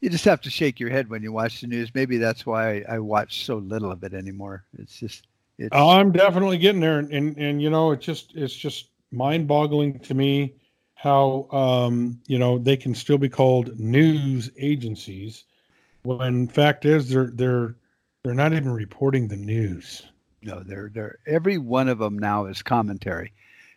you 0.00 0.08
just 0.08 0.24
have 0.24 0.40
to 0.42 0.50
shake 0.50 0.80
your 0.80 0.90
head 0.90 1.10
when 1.10 1.22
you 1.22 1.32
watch 1.32 1.60
the 1.60 1.66
news. 1.66 1.94
Maybe 1.94 2.18
that's 2.18 2.46
why 2.46 2.76
I, 2.76 2.84
I 2.88 2.98
watch 3.00 3.44
so 3.44 3.56
little 3.56 3.90
of 3.90 4.04
it 4.04 4.14
anymore. 4.14 4.64
It's 4.78 4.98
just. 4.98 5.26
It's, 5.58 5.70
oh, 5.72 5.90
I'm 5.90 6.12
definitely 6.12 6.56
getting 6.58 6.80
there, 6.80 7.00
and, 7.00 7.12
and 7.12 7.36
and 7.36 7.60
you 7.60 7.68
know, 7.68 7.90
it's 7.90 8.06
just 8.06 8.36
it's 8.36 8.54
just 8.54 8.90
mind-boggling 9.10 9.98
to 10.00 10.14
me 10.14 10.54
how 10.94 11.48
um, 11.50 12.20
you 12.28 12.38
know 12.38 12.58
they 12.58 12.76
can 12.76 12.94
still 12.94 13.18
be 13.18 13.28
called 13.28 13.78
news 13.78 14.50
agencies 14.56 15.44
when 16.02 16.46
fact 16.46 16.84
is 16.84 17.08
they're 17.08 17.32
they're 17.34 17.74
they're 18.22 18.34
not 18.34 18.52
even 18.52 18.70
reporting 18.70 19.26
the 19.26 19.36
news. 19.36 20.02
No, 20.42 20.60
they're 20.60 20.90
they're 20.92 21.18
every 21.26 21.58
one 21.58 21.88
of 21.88 21.98
them 21.98 22.18
now 22.18 22.46
is 22.46 22.62
commentary. 22.62 23.32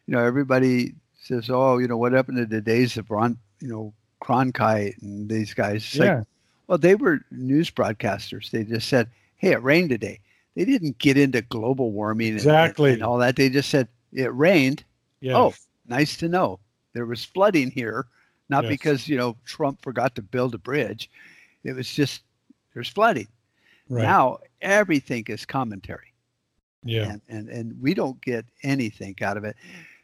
You 0.07 0.15
know, 0.15 0.23
everybody 0.23 0.93
says, 1.19 1.49
"Oh, 1.49 1.77
you 1.77 1.87
know, 1.87 1.97
what 1.97 2.11
happened 2.13 2.37
to 2.37 2.45
the 2.45 2.61
days 2.61 2.97
of 2.97 3.09
Ron, 3.09 3.37
you 3.59 3.67
know, 3.67 3.93
Cronkite 4.21 5.01
and 5.01 5.29
these 5.29 5.53
guys?" 5.53 5.77
It's 5.83 5.95
yeah. 5.95 6.17
Like, 6.19 6.27
well, 6.67 6.77
they 6.77 6.95
were 6.95 7.21
news 7.31 7.69
broadcasters. 7.71 8.51
They 8.51 8.63
just 8.63 8.87
said, 8.87 9.09
"Hey, 9.37 9.51
it 9.51 9.63
rained 9.63 9.89
today." 9.89 10.19
They 10.55 10.65
didn't 10.65 10.97
get 10.97 11.17
into 11.17 11.41
global 11.41 11.91
warming 11.91 12.33
exactly 12.33 12.89
and, 12.91 13.01
and 13.01 13.03
all 13.03 13.17
that. 13.19 13.37
They 13.37 13.49
just 13.49 13.69
said 13.69 13.87
it 14.11 14.33
rained. 14.35 14.83
Yes. 15.21 15.35
Oh, 15.35 15.53
nice 15.87 16.17
to 16.17 16.27
know. 16.27 16.59
There 16.93 17.05
was 17.05 17.23
flooding 17.23 17.71
here, 17.71 18.05
not 18.49 18.65
Yes. 18.65 18.69
because 18.69 19.07
you 19.07 19.17
know 19.17 19.37
Trump 19.45 19.81
forgot 19.81 20.13
to 20.15 20.21
build 20.21 20.53
a 20.53 20.57
bridge. 20.57 21.09
It 21.63 21.73
was 21.73 21.89
just 21.91 22.21
there's 22.73 22.89
flooding. 22.89 23.27
right. 23.89 24.03
Now 24.03 24.39
everything 24.61 25.23
is 25.27 25.45
commentary 25.45 26.10
yeah. 26.83 27.11
and, 27.11 27.21
and 27.29 27.49
and 27.49 27.81
we 27.81 27.93
don't 27.93 28.19
get 28.21 28.45
anything 28.63 29.15
out 29.21 29.37
of 29.37 29.43
it. 29.43 29.55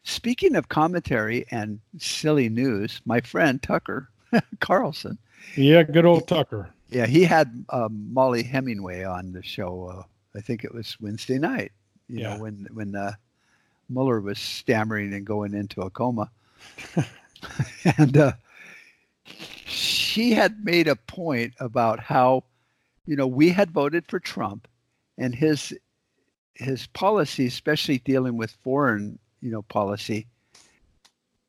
Speaking 0.03 0.55
of 0.55 0.69
commentary 0.69 1.45
and 1.51 1.79
silly 1.97 2.49
news, 2.49 3.01
my 3.05 3.19
friend 3.21 3.61
Tucker 3.61 4.09
Carlson, 4.59 5.17
Yeah. 5.55 5.83
Good 5.83 6.05
old 6.05 6.27
Tucker. 6.27 6.69
yeah, 6.89 7.05
he 7.05 7.23
had 7.23 7.65
um, 7.69 8.07
Mollie 8.13 8.43
Hemingway 8.43 9.03
on 9.03 9.31
the 9.33 9.43
show. 9.43 9.87
Uh, 9.87 10.03
I 10.37 10.41
think 10.41 10.63
it 10.63 10.73
was 10.73 10.97
Wednesday 11.01 11.37
night. 11.39 11.71
You 12.07 12.19
Yeah. 12.21 12.35
know 12.35 12.41
when 12.43 12.67
when 12.73 12.95
uh, 12.95 13.13
Mueller 13.89 14.21
was 14.21 14.39
stammering 14.39 15.13
and 15.13 15.25
going 15.25 15.53
into 15.53 15.81
a 15.81 15.89
coma, 15.89 16.29
and 17.97 18.15
uh, 18.17 18.31
she 19.65 20.31
had 20.31 20.63
made 20.63 20.87
a 20.87 20.95
point 20.95 21.53
about 21.59 21.99
how 21.99 22.43
you 23.05 23.15
know 23.15 23.27
we 23.27 23.49
had 23.49 23.71
voted 23.71 24.05
for 24.07 24.19
Trump, 24.19 24.67
and 25.17 25.33
his 25.35 25.73
his 26.57 26.87
policy, 26.87 27.45
especially 27.47 27.99
dealing 27.99 28.37
with 28.37 28.51
foreign 28.63 29.19
you 29.41 29.51
know 29.51 29.61
policy, 29.63 30.27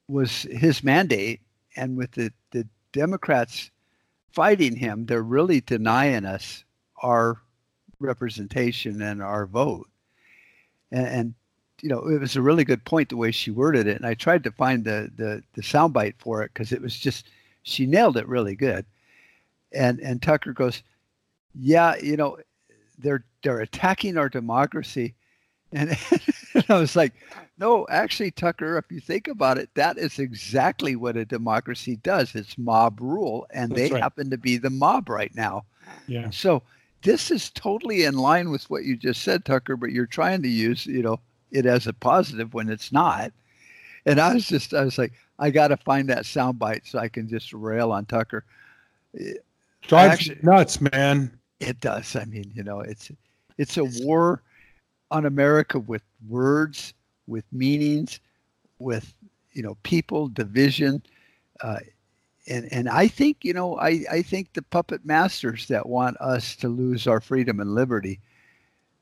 was 0.07 0.43
his 0.43 0.85
mandate, 0.85 1.41
and 1.77 1.97
with 1.97 2.13
the 2.13 2.33
the 2.51 2.67
Democrats 2.93 3.71
fighting 4.33 4.77
him, 4.77 5.07
they're 5.07 5.23
really 5.23 5.61
denying 5.61 6.25
us 6.25 6.65
our 7.03 7.41
representation 8.01 9.03
and 9.03 9.23
our 9.23 9.47
vote. 9.47 9.89
And, 10.91 11.07
and 11.07 11.35
you 11.83 11.89
know, 11.89 12.07
it 12.09 12.21
was 12.21 12.37
a 12.37 12.43
really 12.43 12.65
good 12.65 12.85
point 12.85 13.09
the 13.09 13.17
way 13.17 13.31
she 13.31 13.51
worded 13.51 13.87
it. 13.87 13.97
And 13.97 14.07
I 14.07 14.15
tried 14.15 14.45
to 14.45 14.53
find 14.53 14.85
the 14.85 15.11
the, 15.15 15.43
the 15.55 15.63
soundbite 15.63 16.15
for 16.19 16.43
it 16.43 16.51
because 16.53 16.73
it 16.73 16.83
was 16.83 16.99
just 16.99 17.29
she 17.63 17.87
nailed 17.87 18.17
it 18.17 18.29
really 18.29 18.57
good. 18.57 18.85
And 19.73 20.01
and 20.01 20.21
Tucker 20.21 20.53
goes, 20.53 20.83
yeah, 21.55 21.97
you 21.97 22.17
know, 22.17 22.39
they're 22.99 23.25
they're 23.43 23.61
attacking 23.61 24.17
our 24.17 24.29
democracy. 24.29 25.15
And, 25.73 25.91
and 26.55 26.65
I 26.69 26.79
was 26.79 26.97
like, 26.97 27.13
no, 27.59 27.87
actually, 27.91 28.31
Tucker, 28.31 28.79
if 28.79 28.91
you 28.91 29.01
think 29.01 29.29
about 29.29 29.59
it, 29.59 29.69
that 29.75 29.99
is 29.99 30.19
exactly 30.19 30.97
what 30.97 31.17
a 31.17 31.25
democracy 31.25 31.97
does. 31.97 32.35
It's 32.35 32.57
mob 32.57 33.01
rule, 33.01 33.47
and 33.51 33.71
That's 33.71 33.81
they 33.83 33.91
right. 33.93 34.03
happen 34.03 34.31
to 34.31 34.39
be 34.39 34.57
the 34.57 34.71
mob 34.71 35.09
right 35.09 35.35
now. 35.35 35.65
Yeah. 36.07 36.31
So 36.31 36.63
this 37.03 37.31
is 37.31 37.51
totally 37.51 38.05
in 38.05 38.17
line 38.17 38.51
with 38.51 38.69
what 38.71 38.85
you 38.85 38.97
just 38.97 39.23
said, 39.23 39.45
Tucker, 39.45 39.77
but 39.77 39.93
you're 39.93 40.07
trying 40.07 40.43
to 40.43 40.49
use, 40.49 40.87
you 40.87 41.03
know, 41.03 41.21
it 41.51 41.67
as 41.67 41.87
a 41.87 41.93
positive 41.93 42.55
when 42.55 42.69
it's 42.69 42.93
not. 42.93 43.33
And 44.07 44.21
I 44.21 44.35
was 44.35 44.47
just, 44.47 44.73
I 44.75 44.85
was 44.85 44.99
like, 44.99 45.13
I 45.39 45.51
got 45.51 45.69
to 45.69 45.77
find 45.77 46.09
that 46.09 46.25
soundbite 46.25 46.87
so 46.87 46.99
I 46.99 47.09
can 47.09 47.29
just 47.29 47.53
rail 47.53 47.93
on 47.93 48.07
Tucker. 48.07 48.45
Drives 49.83 50.13
Actually- 50.13 50.39
nuts, 50.43 50.81
man. 50.81 51.38
It 51.61 51.81
does. 51.81 52.15
I 52.17 52.25
mean, 52.25 52.51
you 52.55 52.63
know, 52.63 52.81
it's 52.81 53.11
it's 53.57 53.77
a 53.77 53.85
war 53.85 54.43
on 55.11 55.27
America 55.27 55.79
with 55.79 56.03
words, 56.29 56.95
with 57.27 57.45
meanings, 57.53 58.21
with 58.79 59.13
you 59.53 59.63
know 59.63 59.77
people, 59.83 60.29
division, 60.29 61.03
uh, 61.63 61.81
and 62.49 62.69
and 62.73 62.89
I 62.89 63.09
think 63.09 63.45
you 63.45 63.53
know 63.53 63.79
I 63.79 64.05
I 64.11 64.23
think 64.23 64.53
the 64.53 64.63
puppet 64.63 65.05
masters 65.05 65.67
that 65.69 65.89
want 65.89 66.17
us 66.21 66.57
to 66.57 66.69
lose 66.69 67.07
our 67.07 67.21
freedom 67.21 67.61
and 67.61 67.75
liberty, 67.75 68.21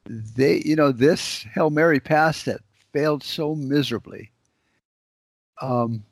they 0.06 0.62
you 0.64 0.76
know 0.76 0.92
this 0.92 1.42
hail 1.54 1.70
mary 1.70 2.00
pass 2.00 2.44
that 2.44 2.60
failed 2.92 3.22
so 3.22 3.54
miserably, 3.54 4.30
um, 5.60 6.04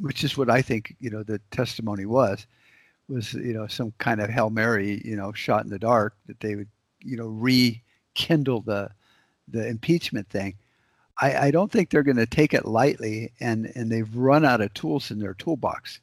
which 0.00 0.24
is 0.24 0.36
what 0.36 0.50
I 0.50 0.62
think 0.62 0.96
you 1.00 1.10
know 1.10 1.22
the 1.22 1.40
testimony 1.50 2.06
was 2.06 2.46
was 3.10 3.34
you 3.34 3.52
know 3.52 3.66
some 3.66 3.92
kind 3.98 4.20
of 4.20 4.30
hail 4.30 4.50
mary 4.50 5.02
you 5.04 5.16
know 5.16 5.32
shot 5.32 5.64
in 5.64 5.70
the 5.70 5.78
dark 5.78 6.14
that 6.26 6.40
they 6.40 6.54
would 6.54 6.68
you 7.00 7.16
know 7.16 7.26
rekindle 7.26 8.60
the 8.60 8.90
the 9.48 9.66
impeachment 9.66 10.28
thing. 10.28 10.54
I 11.18 11.48
i 11.48 11.50
don't 11.50 11.70
think 11.70 11.90
they're 11.90 12.02
going 12.02 12.16
to 12.16 12.26
take 12.26 12.54
it 12.54 12.66
lightly 12.66 13.32
and 13.40 13.70
and 13.74 13.90
they've 13.90 14.16
run 14.16 14.44
out 14.44 14.60
of 14.60 14.72
tools 14.74 15.10
in 15.10 15.18
their 15.18 15.34
toolbox. 15.34 16.00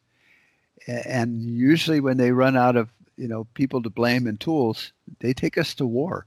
And 0.88 1.44
usually 1.44 2.00
when 2.00 2.18
they 2.18 2.32
run 2.32 2.56
out 2.56 2.76
of 2.76 2.90
you 3.18 3.28
know 3.28 3.46
people 3.54 3.82
to 3.82 3.90
blame 3.90 4.28
and 4.28 4.40
tools 4.40 4.92
they 5.20 5.34
take 5.34 5.58
us 5.58 5.74
to 5.76 5.86
war. 5.86 6.26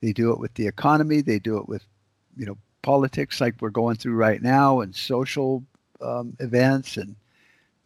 They 0.00 0.12
do 0.12 0.30
it 0.32 0.38
with 0.38 0.54
the 0.54 0.66
economy 0.66 1.20
they 1.20 1.38
do 1.38 1.58
it 1.58 1.68
with 1.68 1.84
you 2.36 2.46
know 2.46 2.56
politics 2.82 3.40
like 3.40 3.54
we're 3.60 3.70
going 3.70 3.96
through 3.96 4.14
right 4.14 4.40
now 4.40 4.80
and 4.80 4.94
social 4.94 5.64
um, 6.00 6.36
events 6.38 6.96
and 6.96 7.16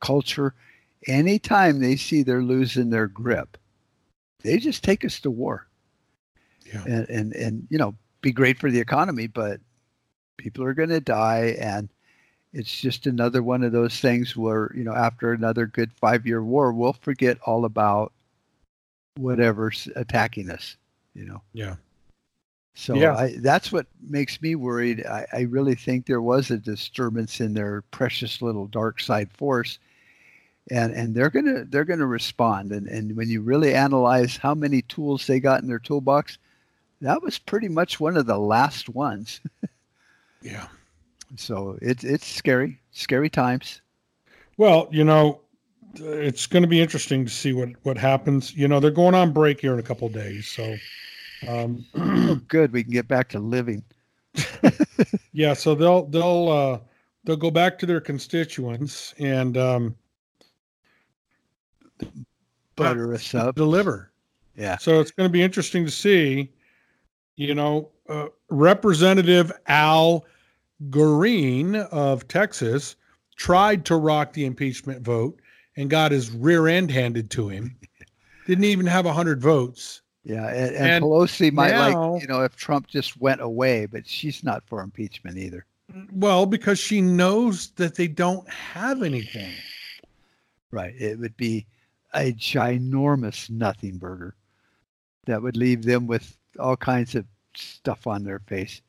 culture 0.00 0.54
anytime 1.06 1.80
they 1.80 1.96
see 1.96 2.22
they're 2.22 2.42
losing 2.42 2.90
their 2.90 3.08
grip, 3.08 3.56
they 4.42 4.58
just 4.58 4.84
take 4.84 5.04
us 5.04 5.20
to 5.20 5.30
war. 5.30 5.66
Yeah. 6.72 6.84
And 6.86 7.08
and 7.08 7.32
and 7.34 7.66
you 7.70 7.78
know, 7.78 7.94
be 8.20 8.32
great 8.32 8.58
for 8.58 8.70
the 8.70 8.80
economy, 8.80 9.26
but 9.26 9.60
people 10.38 10.64
are 10.64 10.74
going 10.74 10.88
to 10.88 11.00
die 11.00 11.56
and 11.60 11.88
it's 12.52 12.80
just 12.80 13.06
another 13.06 13.42
one 13.42 13.62
of 13.62 13.72
those 13.72 13.98
things 14.00 14.36
where, 14.36 14.70
you 14.76 14.84
know, 14.84 14.92
after 14.92 15.32
another 15.32 15.66
good 15.66 15.90
5-year 16.02 16.44
war, 16.44 16.72
we'll 16.72 16.92
forget 16.92 17.38
all 17.46 17.64
about 17.64 18.12
whatever's 19.16 19.88
attacking 19.96 20.50
us, 20.50 20.76
you 21.14 21.24
know. 21.24 21.40
Yeah. 21.54 21.76
So 22.74 22.94
Yeah. 22.94 23.16
I, 23.16 23.36
that's 23.38 23.72
what 23.72 23.86
makes 24.06 24.42
me 24.42 24.54
worried. 24.54 25.06
I, 25.06 25.26
I 25.32 25.40
really 25.42 25.74
think 25.74 26.04
there 26.04 26.20
was 26.20 26.50
a 26.50 26.58
disturbance 26.58 27.40
in 27.40 27.54
their 27.54 27.82
precious 27.90 28.42
little 28.42 28.66
dark 28.66 29.00
side 29.00 29.32
force, 29.32 29.78
and 30.70 30.92
and 30.94 31.14
they're 31.14 31.30
gonna 31.30 31.64
they're 31.64 31.84
gonna 31.84 32.06
respond. 32.06 32.72
And 32.72 32.86
and 32.88 33.16
when 33.16 33.28
you 33.28 33.40
really 33.40 33.74
analyze 33.74 34.36
how 34.36 34.54
many 34.54 34.82
tools 34.82 35.26
they 35.26 35.40
got 35.40 35.62
in 35.62 35.68
their 35.68 35.78
toolbox, 35.78 36.38
that 37.00 37.22
was 37.22 37.38
pretty 37.38 37.68
much 37.68 38.00
one 38.00 38.16
of 38.16 38.26
the 38.26 38.38
last 38.38 38.88
ones. 38.88 39.40
Yeah. 40.42 40.66
So 41.36 41.78
it's 41.80 42.04
it's 42.04 42.26
scary, 42.26 42.78
scary 42.90 43.30
times. 43.30 43.80
Well, 44.58 44.88
you 44.90 45.04
know, 45.04 45.40
it's 45.94 46.46
going 46.46 46.62
to 46.62 46.68
be 46.68 46.80
interesting 46.80 47.24
to 47.24 47.30
see 47.30 47.52
what 47.52 47.70
what 47.84 47.96
happens. 47.96 48.54
You 48.54 48.68
know, 48.68 48.80
they're 48.80 48.90
going 48.90 49.14
on 49.14 49.32
break 49.32 49.60
here 49.60 49.72
in 49.72 49.78
a 49.78 49.84
couple 49.84 50.08
of 50.08 50.12
days, 50.12 50.46
so 50.46 50.76
um, 51.48 51.84
Oh, 51.94 52.40
good, 52.48 52.72
we 52.72 52.82
can 52.82 52.92
get 52.92 53.08
back 53.08 53.28
to 53.30 53.38
living. 53.38 53.82
yeah. 55.32 55.54
So 55.54 55.74
they'll 55.74 56.06
they'll 56.06 56.48
uh, 56.48 56.78
they'll 57.24 57.36
go 57.36 57.50
back 57.50 57.78
to 57.78 57.86
their 57.86 58.00
constituents 58.00 59.14
and 59.18 59.56
um, 59.56 59.96
Butter 62.76 63.12
us 63.14 63.34
up. 63.34 63.54
deliver. 63.54 64.10
Yeah. 64.56 64.76
So 64.78 65.00
it's 65.00 65.10
going 65.10 65.28
to 65.28 65.32
be 65.32 65.42
interesting 65.42 65.84
to 65.84 65.90
see, 65.90 66.50
you 67.36 67.54
know, 67.54 67.90
uh, 68.08 68.28
Representative 68.50 69.52
Al 69.66 70.24
Green 70.90 71.76
of 71.76 72.26
Texas 72.28 72.96
tried 73.36 73.84
to 73.86 73.96
rock 73.96 74.32
the 74.32 74.44
impeachment 74.44 75.02
vote 75.02 75.40
and 75.76 75.88
got 75.88 76.12
his 76.12 76.30
rear 76.30 76.68
end 76.68 76.90
handed 76.90 77.30
to 77.30 77.48
him. 77.48 77.76
Didn't 78.46 78.64
even 78.64 78.86
have 78.86 79.04
100 79.04 79.40
votes. 79.40 80.02
Yeah, 80.24 80.48
and, 80.48 80.76
and, 80.76 80.86
And 80.86 81.04
Pelosi 81.04 81.52
might 81.52 81.70
now- 81.70 82.12
like 82.12 82.22
you 82.22 82.28
know 82.28 82.42
if 82.42 82.54
Trump 82.56 82.86
just 82.86 83.20
went 83.20 83.40
away, 83.40 83.86
but 83.86 84.06
she's 84.06 84.44
not 84.44 84.62
for 84.66 84.80
impeachment 84.80 85.36
either. 85.38 85.64
Well, 86.12 86.46
because 86.46 86.78
she 86.78 87.00
knows 87.00 87.70
that 87.76 87.96
they 87.96 88.06
don't 88.08 88.48
have 88.48 89.02
anything. 89.02 89.52
Right. 90.70 90.94
It 90.98 91.18
would 91.18 91.36
be 91.36 91.66
a 92.14 92.32
ginormous 92.32 93.50
nothing 93.50 93.98
burger 93.98 94.34
that 95.26 95.42
would 95.42 95.56
leave 95.56 95.82
them 95.82 96.06
with 96.06 96.36
all 96.58 96.76
kinds 96.76 97.14
of 97.14 97.24
stuff 97.54 98.06
on 98.06 98.24
their 98.24 98.40
face. 98.40 98.82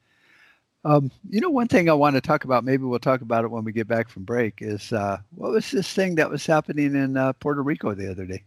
Um, 0.85 1.11
you 1.29 1.39
know, 1.39 1.49
one 1.49 1.67
thing 1.67 1.89
I 1.89 1.93
want 1.93 2.15
to 2.15 2.21
talk 2.21 2.43
about, 2.43 2.65
maybe 2.65 2.83
we'll 2.83 2.99
talk 2.99 3.21
about 3.21 3.45
it 3.45 3.51
when 3.51 3.63
we 3.63 3.71
get 3.71 3.87
back 3.87 4.09
from 4.09 4.23
break, 4.23 4.55
is 4.59 4.91
uh, 4.91 5.17
what 5.35 5.51
was 5.51 5.71
this 5.71 5.93
thing 5.93 6.15
that 6.15 6.29
was 6.29 6.45
happening 6.45 6.95
in 6.95 7.15
uh, 7.15 7.31
Puerto 7.33 7.63
Rico 7.63 7.93
the 7.93 8.11
other 8.11 8.25
day? 8.25 8.43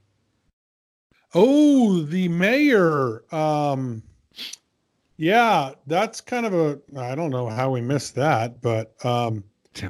Oh, 1.34 2.02
the 2.02 2.28
mayor. 2.28 3.22
Um, 3.34 4.02
yeah, 5.16 5.72
that's 5.86 6.20
kind 6.20 6.44
of 6.44 6.52
a. 6.52 6.78
I 6.98 7.14
don't 7.14 7.30
know 7.30 7.48
how 7.48 7.70
we 7.70 7.80
missed 7.80 8.14
that, 8.16 8.60
but 8.60 8.94
um, 9.04 9.42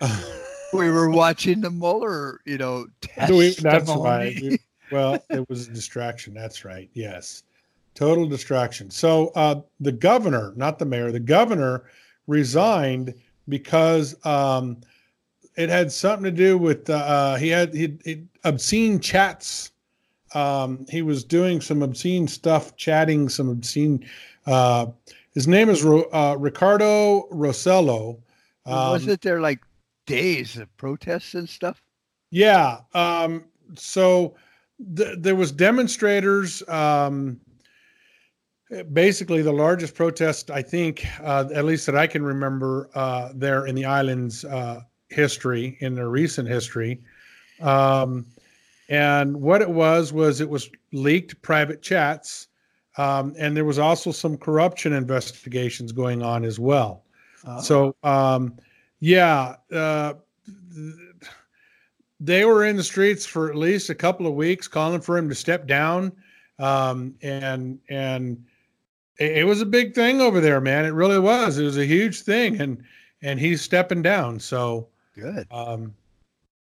we 0.76 0.90
were 0.90 1.10
watching 1.10 1.60
the 1.60 1.70
Mueller, 1.70 2.40
you 2.44 2.58
know, 2.58 2.86
that's 3.16 3.30
right. 4.04 4.36
We- 4.42 4.58
well, 4.90 5.22
it 5.30 5.48
was 5.48 5.66
a 5.68 5.72
distraction. 5.72 6.32
That's 6.32 6.64
right. 6.64 6.88
Yes, 6.92 7.42
total 7.94 8.26
distraction. 8.26 8.90
So 8.90 9.28
uh, 9.34 9.62
the 9.80 9.92
governor, 9.92 10.52
not 10.56 10.78
the 10.78 10.84
mayor, 10.84 11.10
the 11.10 11.20
governor 11.20 11.84
resigned 12.26 13.14
because 13.48 14.14
um, 14.24 14.78
it 15.56 15.68
had 15.68 15.90
something 15.90 16.24
to 16.24 16.30
do 16.30 16.58
with 16.58 16.88
uh, 16.88 17.34
he 17.36 17.48
had 17.48 17.74
he, 17.74 17.96
he 18.04 18.24
obscene 18.44 19.00
chats. 19.00 19.72
Um, 20.34 20.86
he 20.88 21.02
was 21.02 21.24
doing 21.24 21.60
some 21.60 21.82
obscene 21.82 22.28
stuff, 22.28 22.76
chatting 22.76 23.28
some 23.28 23.48
obscene. 23.48 24.06
Uh, 24.46 24.86
his 25.34 25.48
name 25.48 25.68
is 25.68 25.82
Ro, 25.82 26.02
uh, 26.12 26.36
Ricardo 26.38 27.28
Rossello. 27.32 28.18
Um, 28.66 28.90
Wasn't 28.90 29.20
there 29.22 29.40
like 29.40 29.60
days 30.06 30.56
of 30.56 30.74
protests 30.76 31.34
and 31.34 31.48
stuff? 31.48 31.82
yeah. 32.30 32.80
Um, 32.94 33.44
so 33.74 34.34
th- 34.96 35.16
there 35.18 35.36
was 35.36 35.52
demonstrators. 35.52 36.66
Um, 36.68 37.40
basically, 38.92 39.42
the 39.42 39.52
largest 39.52 39.94
protest 39.94 40.50
I 40.50 40.62
think, 40.62 41.06
uh, 41.20 41.48
at 41.54 41.64
least 41.64 41.86
that 41.86 41.96
I 41.96 42.06
can 42.06 42.24
remember, 42.24 42.90
uh, 42.94 43.30
there 43.34 43.66
in 43.66 43.74
the 43.74 43.84
island's 43.84 44.44
uh, 44.44 44.80
history, 45.08 45.76
in 45.80 45.94
their 45.94 46.08
recent 46.08 46.48
history. 46.48 47.00
Um, 47.60 48.26
and 48.88 49.36
what 49.40 49.62
it 49.62 49.70
was 49.70 50.12
was 50.12 50.40
it 50.40 50.48
was 50.48 50.70
leaked 50.92 51.40
private 51.42 51.82
chats, 51.82 52.48
um, 52.98 53.34
and 53.38 53.56
there 53.56 53.64
was 53.64 53.78
also 53.78 54.12
some 54.12 54.36
corruption 54.36 54.92
investigations 54.92 55.92
going 55.92 56.22
on 56.22 56.44
as 56.44 56.58
well. 56.58 57.04
Uh, 57.44 57.60
So, 57.60 57.96
um, 58.02 58.56
yeah, 59.00 59.56
uh, 59.72 60.14
they 62.20 62.44
were 62.44 62.64
in 62.64 62.76
the 62.76 62.82
streets 62.82 63.26
for 63.26 63.50
at 63.50 63.56
least 63.56 63.90
a 63.90 63.94
couple 63.94 64.26
of 64.26 64.34
weeks, 64.34 64.68
calling 64.68 65.00
for 65.00 65.18
him 65.18 65.28
to 65.28 65.34
step 65.34 65.66
down, 65.66 66.12
um, 66.58 67.14
and 67.22 67.78
and 67.88 68.44
it, 69.18 69.38
it 69.38 69.44
was 69.44 69.60
a 69.60 69.66
big 69.66 69.94
thing 69.94 70.20
over 70.20 70.40
there, 70.40 70.60
man. 70.60 70.84
It 70.84 70.94
really 70.94 71.18
was. 71.18 71.58
It 71.58 71.64
was 71.64 71.76
a 71.78 71.86
huge 71.86 72.22
thing, 72.22 72.60
and 72.60 72.82
and 73.22 73.38
he's 73.38 73.60
stepping 73.62 74.02
down. 74.02 74.40
So, 74.40 74.88
good. 75.14 75.46
um, 75.50 75.94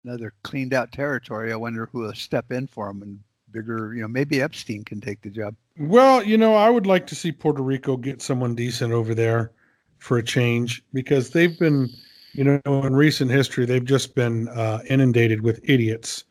Another 0.04 0.34
cleaned 0.42 0.74
out 0.74 0.92
territory. 0.92 1.50
I 1.52 1.56
wonder 1.56 1.88
who 1.90 2.00
will 2.00 2.14
step 2.14 2.52
in 2.52 2.66
for 2.66 2.90
him 2.90 3.00
and 3.00 3.18
bigger, 3.52 3.94
you 3.94 4.02
know, 4.02 4.08
maybe 4.08 4.42
Epstein 4.42 4.84
can 4.84 5.00
take 5.00 5.22
the 5.22 5.30
job. 5.30 5.54
well, 5.78 6.22
you 6.22 6.36
know, 6.36 6.54
I 6.54 6.68
would 6.68 6.86
like 6.86 7.06
to 7.06 7.14
see 7.14 7.32
Puerto 7.32 7.62
Rico 7.62 7.96
get 7.96 8.20
someone 8.20 8.54
decent 8.54 8.92
over 8.92 9.14
there 9.14 9.52
for 9.98 10.18
a 10.18 10.22
change 10.22 10.82
because 10.92 11.30
they've 11.30 11.58
been, 11.58 11.88
you 12.34 12.44
know, 12.44 12.60
in 12.66 12.94
recent 12.94 13.30
history, 13.30 13.64
they've 13.64 13.84
just 13.84 14.14
been 14.14 14.48
uh, 14.48 14.80
inundated 14.88 15.40
with 15.42 15.60
idiots 15.64 16.24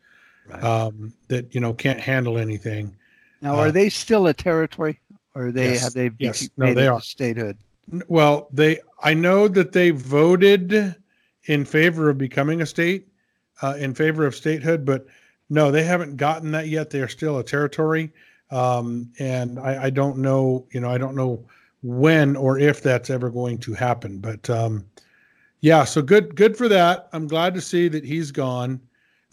Right. 0.46 0.62
um, 0.62 1.14
that 1.28 1.54
you 1.54 1.60
know 1.60 1.72
can't 1.72 1.98
handle 1.98 2.36
anything. 2.36 2.94
now, 3.40 3.54
uh, 3.54 3.60
are 3.60 3.72
they 3.72 3.88
still 3.88 4.26
a 4.26 4.34
territory 4.34 5.00
or 5.34 5.50
they 5.50 5.72
Yes, 5.72 5.82
have 5.82 5.94
they 5.94 6.10
yes. 6.18 6.50
No, 6.58 6.74
they 6.74 6.86
are. 6.86 7.00
statehood? 7.00 7.56
Well, 8.08 8.48
they 8.52 8.80
I 9.02 9.14
know 9.14 9.48
that 9.48 9.72
they 9.72 9.88
voted 9.90 10.94
in 11.44 11.64
favor 11.64 12.10
of 12.10 12.18
becoming 12.18 12.60
a 12.60 12.66
state, 12.66 13.08
uh, 13.62 13.76
in 13.78 13.94
favor 13.94 14.26
of 14.26 14.34
statehood, 14.34 14.84
but 14.84 15.06
no, 15.48 15.70
they 15.70 15.82
haven't 15.82 16.16
gotten 16.18 16.50
that 16.52 16.68
yet. 16.68 16.90
They 16.90 17.00
are 17.00 17.08
still 17.08 17.38
a 17.38 17.44
territory, 17.44 18.12
um, 18.50 19.10
and 19.18 19.58
I, 19.58 19.84
I 19.84 19.90
don't 19.90 20.18
know. 20.18 20.66
You 20.72 20.80
know, 20.80 20.90
I 20.90 20.98
don't 20.98 21.16
know 21.16 21.42
when 21.82 22.36
or 22.36 22.58
if 22.58 22.82
that's 22.82 23.08
ever 23.08 23.30
going 23.30 23.58
to 23.58 23.72
happen. 23.72 24.18
But 24.18 24.48
um, 24.50 24.84
yeah, 25.64 25.84
so 25.84 26.02
good, 26.02 26.36
good 26.36 26.58
for 26.58 26.68
that. 26.68 27.08
I'm 27.14 27.26
glad 27.26 27.54
to 27.54 27.60
see 27.62 27.88
that 27.88 28.04
he's 28.04 28.30
gone, 28.30 28.78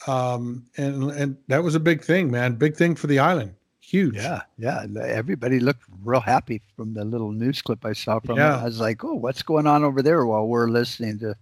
um, 0.08 0.66
and 0.78 1.12
and 1.12 1.36
that 1.50 1.62
was 1.62 1.76
a 1.76 1.80
big 1.80 2.02
thing, 2.02 2.32
man. 2.32 2.56
Big 2.56 2.74
thing 2.74 2.96
for 2.96 3.08
the 3.08 3.20
island. 3.20 3.54
Huge. 3.82 4.16
Yeah, 4.16 4.40
yeah. 4.58 4.86
Everybody 5.04 5.60
looked 5.60 5.84
real 6.06 6.22
happy 6.22 6.62
from 6.78 6.94
the 6.94 7.04
little 7.04 7.34
news 7.34 7.62
clip 7.62 7.86
I 7.86 7.92
saw 7.92 8.22
from 8.22 8.38
Yeah. 8.38 8.60
it. 8.60 8.62
I 8.62 8.64
was 8.64 8.80
like, 8.80 9.04
oh, 9.04 9.16
what's 9.16 9.44
going 9.44 9.68
on 9.68 9.84
over 9.84 10.02
there 10.02 10.26
while 10.26 10.48
we're 10.48 10.70
listening 10.70 11.20
to, 11.20 11.36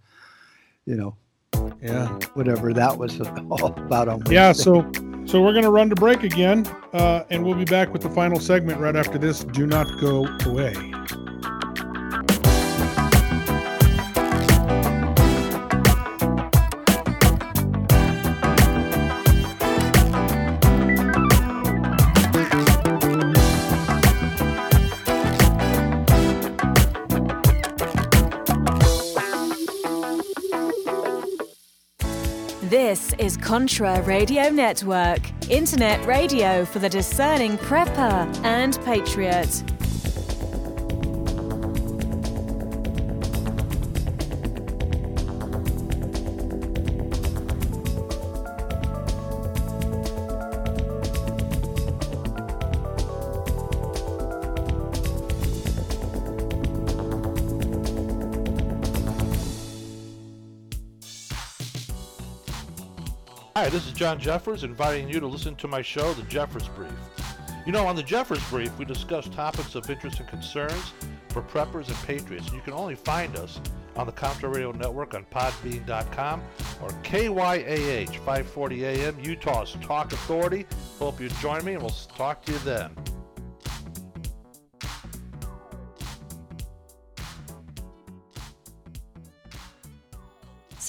you 0.86 0.96
know, 0.96 1.16
yeah. 1.80 2.08
whatever 2.34 2.72
that 2.72 2.98
was 2.98 3.20
all 3.50 3.66
about 3.66 4.08
on 4.08 4.24
Yeah, 4.28 4.50
so 4.50 4.90
so 5.24 5.40
we're 5.40 5.54
gonna 5.54 5.70
run 5.70 5.88
to 5.90 5.94
break 5.94 6.24
again, 6.24 6.66
uh, 6.94 7.22
and 7.30 7.44
we'll 7.44 7.54
be 7.54 7.64
back 7.64 7.92
with 7.92 8.02
the 8.02 8.10
final 8.10 8.40
segment 8.40 8.80
right 8.80 8.96
after 8.96 9.18
this. 9.18 9.44
Do 9.44 9.68
not 9.68 9.86
go 10.00 10.26
away. 10.46 10.74
Is 33.20 33.36
Contra 33.36 34.00
Radio 34.02 34.48
Network, 34.48 35.20
internet 35.50 36.02
radio 36.06 36.64
for 36.64 36.78
the 36.78 36.88
discerning 36.88 37.58
prepper 37.58 38.44
and 38.46 38.82
patriot. 38.82 39.62
Hi, 63.60 63.68
this 63.68 63.86
is 63.86 63.92
John 63.92 64.18
Jeffers, 64.18 64.64
inviting 64.64 65.06
you 65.10 65.20
to 65.20 65.26
listen 65.26 65.54
to 65.56 65.68
my 65.68 65.82
show, 65.82 66.14
The 66.14 66.22
Jeffers 66.22 66.66
Brief. 66.68 66.90
You 67.66 67.72
know, 67.72 67.86
on 67.86 67.94
The 67.94 68.02
Jeffers 68.02 68.42
Brief, 68.48 68.74
we 68.78 68.86
discuss 68.86 69.28
topics 69.28 69.74
of 69.74 69.90
interest 69.90 70.18
and 70.18 70.26
concerns 70.26 70.94
for 71.28 71.42
preppers 71.42 71.88
and 71.88 71.96
patriots. 72.06 72.46
And 72.46 72.56
you 72.56 72.62
can 72.62 72.72
only 72.72 72.94
find 72.94 73.36
us 73.36 73.60
on 73.96 74.06
the 74.06 74.12
Contra 74.12 74.48
Radio 74.48 74.72
Network 74.72 75.12
on 75.12 75.26
podbean.com 75.26 76.42
or 76.80 76.88
KYAH 77.02 78.16
540 78.16 78.84
AM, 78.86 79.20
Utah's 79.20 79.76
Talk 79.82 80.10
Authority. 80.14 80.64
Hope 80.98 81.20
you 81.20 81.28
join 81.28 81.62
me, 81.62 81.74
and 81.74 81.82
we'll 81.82 81.90
talk 81.90 82.42
to 82.46 82.52
you 82.52 82.58
then. 82.60 82.96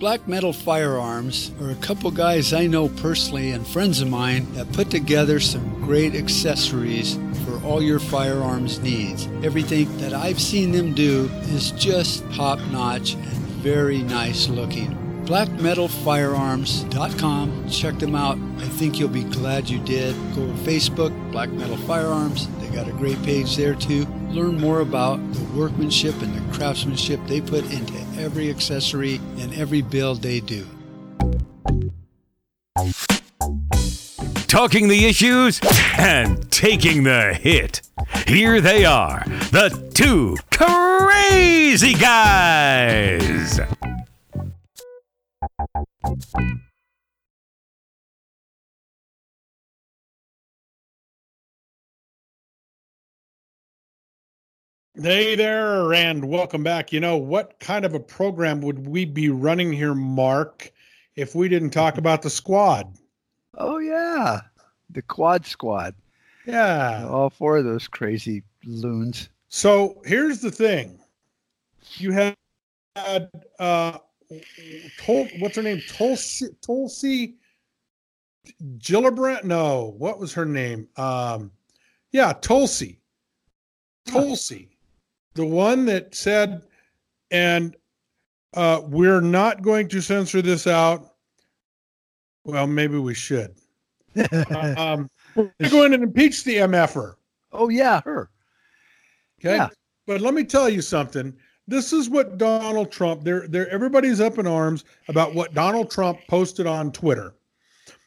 Black 0.00 0.26
Metal 0.26 0.52
Firearms 0.52 1.52
are 1.60 1.70
a 1.70 1.76
couple 1.76 2.10
guys 2.10 2.52
I 2.52 2.66
know 2.66 2.88
personally 2.88 3.52
and 3.52 3.64
friends 3.64 4.00
of 4.00 4.08
mine 4.08 4.52
that 4.54 4.72
put 4.72 4.90
together 4.90 5.38
some 5.38 5.80
great 5.82 6.16
accessories 6.16 7.16
for 7.44 7.62
all 7.64 7.80
your 7.80 8.00
firearms 8.00 8.80
needs. 8.80 9.28
Everything 9.44 9.96
that 9.98 10.12
I've 10.12 10.40
seen 10.40 10.72
them 10.72 10.94
do 10.94 11.30
is 11.42 11.70
just 11.72 12.28
top 12.32 12.58
notch 12.72 13.14
and 13.14 13.24
very 13.62 13.98
nice 13.98 14.48
looking. 14.48 15.03
BlackMetalFirearms.com. 15.26 17.68
Check 17.70 17.98
them 17.98 18.14
out. 18.14 18.38
I 18.58 18.68
think 18.68 18.98
you'll 18.98 19.08
be 19.08 19.24
glad 19.24 19.68
you 19.70 19.78
did. 19.80 20.14
Go 20.34 20.46
to 20.46 20.52
Facebook, 20.64 21.12
Black 21.32 21.50
Metal 21.50 21.76
Firearms. 21.78 22.48
They 22.58 22.68
got 22.68 22.86
a 22.88 22.92
great 22.92 23.20
page 23.22 23.56
there 23.56 23.74
too. 23.74 24.06
Learn 24.30 24.60
more 24.60 24.80
about 24.80 25.16
the 25.32 25.44
workmanship 25.58 26.20
and 26.22 26.34
the 26.34 26.42
craftsmanship 26.56 27.20
they 27.26 27.40
put 27.40 27.64
into 27.72 27.94
every 28.18 28.50
accessory 28.50 29.16
and 29.38 29.54
every 29.54 29.80
build 29.82 30.22
they 30.22 30.40
do. 30.40 30.66
Talking 34.46 34.88
the 34.88 35.06
issues 35.06 35.60
and 35.98 36.50
taking 36.50 37.04
the 37.04 37.34
hit. 37.34 37.80
Here 38.26 38.60
they 38.60 38.84
are, 38.84 39.22
the 39.50 39.70
two 39.94 40.36
crazy 40.52 41.94
guys. 41.94 43.58
Hey 54.96 55.34
there, 55.34 55.92
and 55.94 56.28
welcome 56.28 56.62
back. 56.62 56.92
You 56.92 57.00
know, 57.00 57.16
what 57.16 57.58
kind 57.58 57.84
of 57.84 57.94
a 57.94 58.00
program 58.00 58.60
would 58.60 58.86
we 58.86 59.06
be 59.06 59.30
running 59.30 59.72
here, 59.72 59.94
Mark, 59.94 60.70
if 61.16 61.34
we 61.34 61.48
didn't 61.48 61.70
talk 61.70 61.96
about 61.96 62.22
the 62.22 62.30
squad? 62.30 62.94
Oh, 63.56 63.78
yeah. 63.78 64.42
The 64.90 65.02
Quad 65.02 65.46
Squad. 65.46 65.94
Yeah. 66.46 67.08
All 67.08 67.30
four 67.30 67.56
of 67.56 67.64
those 67.64 67.88
crazy 67.88 68.42
loons. 68.64 69.30
So 69.48 70.02
here's 70.04 70.40
the 70.40 70.50
thing 70.50 71.00
you 71.96 72.12
had 72.12 72.34
uh, 73.58 73.98
Tol- 74.98 75.28
what's 75.38 75.56
her 75.56 75.62
name? 75.62 75.82
Tulsi, 75.88 76.48
Tulsi 76.60 77.36
Gillibrand? 78.78 79.44
No, 79.44 79.94
what 79.98 80.18
was 80.18 80.32
her 80.34 80.44
name? 80.44 80.88
Um, 80.96 81.50
yeah, 82.12 82.32
Tulsi. 82.32 83.00
Tulsi, 84.06 84.68
the 85.34 85.46
one 85.46 85.86
that 85.86 86.14
said, 86.14 86.62
and 87.30 87.74
uh, 88.54 88.82
we're 88.84 89.20
not 89.20 89.62
going 89.62 89.88
to 89.88 90.00
censor 90.00 90.42
this 90.42 90.66
out. 90.66 91.14
Well, 92.44 92.66
maybe 92.66 92.98
we 92.98 93.14
should. 93.14 93.54
uh, 94.16 94.74
um, 94.76 95.10
we're 95.34 95.70
going 95.70 95.92
to 95.92 96.02
impeach 96.02 96.44
the 96.44 96.56
MFer. 96.56 97.14
Oh, 97.52 97.68
yeah, 97.70 98.02
her. 98.04 98.30
Okay. 99.40 99.56
Yeah. 99.56 99.68
But 100.06 100.20
let 100.20 100.34
me 100.34 100.44
tell 100.44 100.68
you 100.68 100.82
something. 100.82 101.34
This 101.66 101.92
is 101.92 102.10
what 102.10 102.36
Donald 102.36 102.92
Trump, 102.92 103.24
they're, 103.24 103.48
they're, 103.48 103.68
everybody's 103.70 104.20
up 104.20 104.38
in 104.38 104.46
arms 104.46 104.84
about 105.08 105.34
what 105.34 105.54
Donald 105.54 105.90
Trump 105.90 106.18
posted 106.28 106.66
on 106.66 106.92
Twitter. 106.92 107.34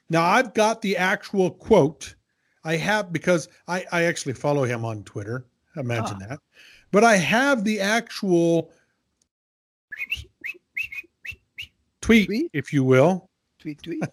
Now, 0.09 0.23
I've 0.23 0.53
got 0.53 0.81
the 0.81 0.95
actual 0.95 1.51
quote. 1.51 2.15
I 2.63 2.75
have 2.77 3.11
because 3.11 3.49
I, 3.67 3.85
I 3.91 4.03
actually 4.03 4.33
follow 4.33 4.63
him 4.63 4.85
on 4.85 5.03
Twitter. 5.03 5.45
Imagine 5.75 6.17
ah. 6.23 6.27
that. 6.27 6.39
But 6.91 7.03
I 7.03 7.17
have 7.17 7.63
the 7.63 7.79
actual 7.79 8.71
tweet, 12.01 12.27
tweet? 12.27 12.49
if 12.53 12.71
you 12.71 12.83
will. 12.83 13.29
Tweet, 13.59 13.81
tweet. 13.81 14.03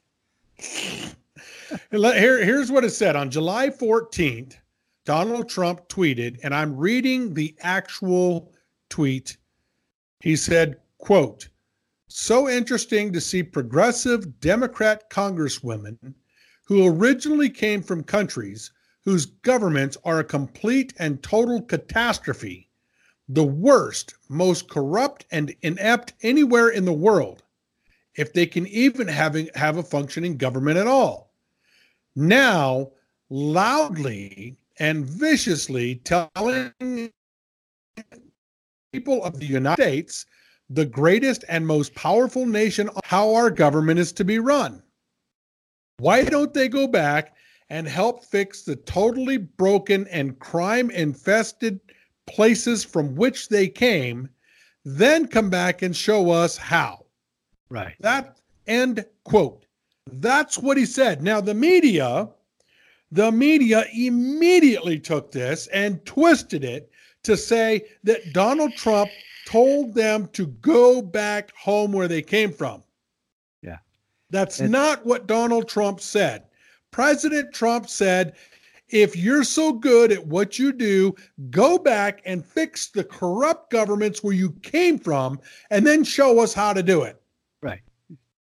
Here, 1.91 2.45
here's 2.45 2.71
what 2.71 2.85
it 2.85 2.91
said 2.91 3.17
on 3.17 3.31
July 3.31 3.69
14th. 3.69 4.57
Donald 5.05 5.49
Trump 5.49 5.89
tweeted, 5.89 6.39
and 6.43 6.55
I'm 6.55 6.77
reading 6.77 7.35
the 7.35 7.55
actual 7.61 8.54
tweet. 8.89 9.37
He 10.21 10.37
said, 10.37 10.79
quote, 10.99 11.49
so 12.09 12.49
interesting 12.49 13.13
to 13.13 13.21
see 13.21 13.43
progressive 13.43 14.41
Democrat 14.41 15.11
congresswomen 15.11 16.15
who 16.65 16.87
originally 16.87 17.51
came 17.51 17.83
from 17.83 18.03
countries 18.03 18.71
whose 19.05 19.27
governments 19.27 19.97
are 20.05 20.21
a 20.21 20.25
complete 20.25 20.95
and 20.99 21.23
total 21.23 21.61
catastrophe, 21.61 22.71
the 23.29 23.45
worst, 23.45 24.15
most 24.29 24.69
corrupt 24.69 25.27
and 25.31 25.55
inept 25.63 26.15
anywhere 26.23 26.69
in 26.69 26.85
the 26.85 26.93
world, 26.93 27.43
if 28.17 28.33
they 28.33 28.47
can 28.47 28.67
even 28.69 29.09
have, 29.09 29.37
have 29.55 29.77
a 29.77 29.83
functioning 29.83 30.37
government 30.37 30.79
at 30.79 30.87
all. 30.87 31.33
Now, 32.17 32.93
loudly 33.29 34.57
and 34.79 35.05
viciously 35.05 35.97
telling 35.97 37.11
people 38.95 39.25
of 39.25 39.41
the 39.41 39.47
United 39.47 39.83
States, 39.83 40.27
the 40.71 40.87
greatest 40.87 41.45
and 41.49 41.67
most 41.67 41.93
powerful 41.97 42.47
nation, 42.47 42.89
how 43.03 43.35
our 43.35 43.51
government 43.51 43.99
is 43.99 44.13
to 44.13 44.25
be 44.25 44.39
run. 44.39 44.81
Why 45.99 46.25
don't 46.25 46.55
they 46.55 46.69
go 46.69 46.87
back 46.87 47.35
and 47.71 47.89
help 47.89 48.25
fix 48.25 48.63
the 48.63 48.77
totally 48.77 49.37
broken 49.37 50.07
and 50.09 50.39
crime 50.39 50.91
infested 50.91 51.81
places 52.29 52.85
from 52.85 53.17
which 53.17 53.49
they 53.49 53.67
came, 53.67 54.29
then 54.85 55.27
come 55.27 55.51
back 55.51 55.83
and 55.83 55.97
show 55.97 56.31
us 56.31 56.57
how? 56.57 57.07
Right. 57.69 57.97
That 57.99 58.39
end 58.69 59.05
quote. 59.25 59.67
That's 60.07 60.57
what 60.57 60.77
he 60.77 60.87
said. 60.87 61.21
Now, 61.21 61.41
the 61.41 61.55
media, 61.55 62.29
the 63.11 63.33
media 63.33 63.87
immediately 63.93 65.01
took 65.01 65.33
this 65.33 65.67
and 65.69 66.05
twisted 66.05 66.63
it 66.63 66.91
to 67.25 67.37
say 67.37 67.87
that 68.05 68.33
Donald 68.33 68.75
Trump 68.75 69.11
told 69.47 69.95
them 69.95 70.29
to 70.29 70.47
go 70.47 71.03
back 71.03 71.55
home 71.57 71.93
where 71.93 72.09
they 72.09 72.23
came 72.23 72.53
from. 72.53 72.83
Yeah. 73.63 73.79
That's 74.31 74.61
and- 74.61 74.71
not 74.71 75.05
what 75.05 75.27
Donald 75.27 75.69
Trump 75.69 76.01
said. 76.01 76.45
President 76.91 77.53
Trump 77.53 77.89
said, 77.89 78.35
if 78.89 79.17
you're 79.17 79.45
so 79.45 79.73
good 79.73 80.13
at 80.13 80.25
what 80.25 80.59
you 80.59 80.73
do, 80.73 81.15
go 81.51 81.79
back 81.79 82.23
and 82.25 82.45
fix 82.45 82.91
the 82.91 83.03
corrupt 83.03 83.71
governments 83.71 84.23
where 84.23 84.35
you 84.35 84.53
came 84.63 84.99
from 84.99 85.41
and 85.71 85.87
then 85.87 86.05
show 86.05 86.39
us 86.41 86.55
how 86.55 86.73
to 86.73 86.83
do 86.83 87.03
it. 87.03 87.21
Right. 87.61 87.81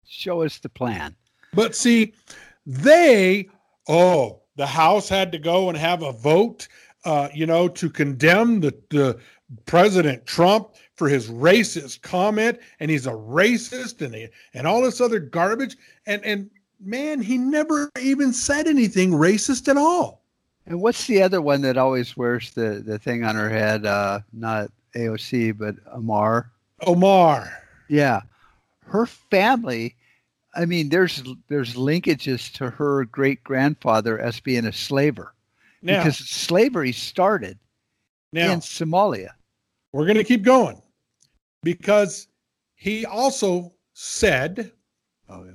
Show 0.07 0.43
us 0.43 0.59
the 0.59 0.69
plan. 0.69 1.17
But 1.55 1.75
see, 1.75 2.13
they, 2.65 3.49
oh, 3.89 4.43
the 4.57 4.67
House 4.67 5.09
had 5.09 5.33
to 5.33 5.39
go 5.39 5.69
and 5.69 5.77
have 5.77 6.03
a 6.03 6.13
vote, 6.13 6.69
uh, 7.07 7.29
you 7.33 7.47
know, 7.47 7.69
to 7.69 7.89
condemn 7.89 8.61
the, 8.61 8.77
the 8.91 9.17
President 9.65 10.27
Trump 10.27 10.75
for 10.97 11.09
his 11.09 11.29
racist 11.31 12.03
comment, 12.03 12.59
and 12.81 12.91
he's 12.91 13.07
a 13.07 13.13
racist 13.13 14.05
and 14.05 14.13
he, 14.13 14.27
and 14.55 14.67
all 14.67 14.83
this 14.83 15.01
other 15.01 15.21
garbage. 15.21 15.77
And 16.07 16.23
and 16.25 16.51
man, 16.81 17.23
he 17.23 17.39
never 17.39 17.91
even 18.01 18.33
said 18.33 18.67
anything 18.67 19.13
racist 19.13 19.69
at 19.69 19.77
all. 19.77 20.25
And 20.67 20.81
what's 20.83 21.07
the 21.07 21.23
other 21.23 21.41
one 21.41 21.63
that 21.63 21.79
always 21.79 22.17
wears 22.17 22.51
the, 22.51 22.83
the 22.85 22.99
thing 22.99 23.23
on 23.23 23.37
her 23.37 23.49
head? 23.49 23.87
Uh, 23.87 24.19
not 24.33 24.73
AOC, 24.97 25.57
but 25.57 25.77
Omar. 25.93 26.51
Omar. 26.85 27.53
Yeah. 27.89 28.23
her 28.87 29.07
family, 29.07 29.95
I 30.57 30.65
mean, 30.65 30.89
there's 30.89 31.23
there's 31.47 31.75
linkages 31.75 32.53
to 32.55 32.71
her 32.71 33.05
great 33.05 33.45
grandfather 33.45 34.19
as 34.19 34.41
being 34.41 34.67
a 34.67 34.73
slaver 34.73 35.35
Now, 35.83 35.99
because 35.99 36.19
slavery 36.19 36.93
started 36.93 37.59
now 38.33 38.53
in 38.53 38.61
Somalia. 38.61 39.31
we're 39.93 40.07
going 40.07 40.17
to 40.17 40.25
keep 40.25 40.43
going 40.43 40.81
because 41.63 42.29
he 42.75 43.05
also 43.07 43.73
said 43.95 44.73
Oh, 45.29 45.45
yeah. 45.45 45.53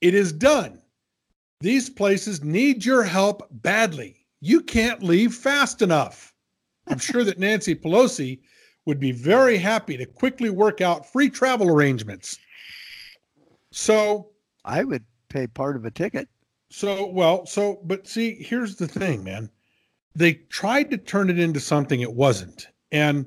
it 0.00 0.14
is 0.14 0.32
done. 0.32 0.80
These 1.60 1.90
places 1.90 2.44
need 2.44 2.84
your 2.84 3.02
help 3.02 3.48
badly. 3.50 4.24
You 4.40 4.60
can't 4.60 5.02
leave 5.02 5.34
fast 5.34 5.82
enough. 5.82 6.34
I'm 6.86 6.98
sure 6.98 7.24
that 7.24 7.38
Nancy 7.38 7.74
Pelosi 7.74 8.40
would 8.86 9.00
be 9.00 9.12
very 9.12 9.56
happy 9.56 9.96
to 9.96 10.04
quickly 10.04 10.50
work 10.50 10.80
out 10.80 11.10
free 11.10 11.30
travel 11.30 11.68
arrangements. 11.70 12.38
So, 13.72 14.28
I 14.64 14.84
would 14.84 15.04
pay 15.30 15.46
part 15.46 15.76
of 15.76 15.84
a 15.86 15.90
ticket. 15.90 16.28
So 16.74 17.06
well, 17.06 17.46
so 17.46 17.78
but 17.84 18.08
see, 18.08 18.34
here's 18.34 18.74
the 18.74 18.88
thing, 18.88 19.22
man. 19.22 19.48
They 20.16 20.34
tried 20.34 20.90
to 20.90 20.98
turn 20.98 21.30
it 21.30 21.38
into 21.38 21.60
something 21.60 22.00
it 22.00 22.14
wasn't. 22.14 22.66
And 22.90 23.26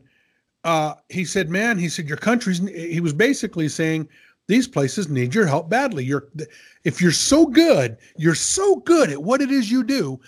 uh 0.65 0.95
he 1.07 1.23
said, 1.23 1.49
"Man, 1.49 1.77
he 1.77 1.87
said 1.87 2.09
your 2.09 2.17
country's 2.17 2.59
he 2.67 2.99
was 2.99 3.13
basically 3.13 3.69
saying 3.69 4.09
these 4.47 4.67
places 4.67 5.07
need 5.07 5.33
your 5.33 5.45
help 5.45 5.69
badly. 5.69 6.03
You're 6.03 6.27
if 6.83 7.01
you're 7.01 7.11
so 7.11 7.45
good, 7.45 7.97
you're 8.17 8.35
so 8.35 8.77
good 8.77 9.11
at 9.11 9.23
what 9.23 9.41
it 9.41 9.49
is 9.49 9.71
you 9.71 9.81
do, 9.81 10.19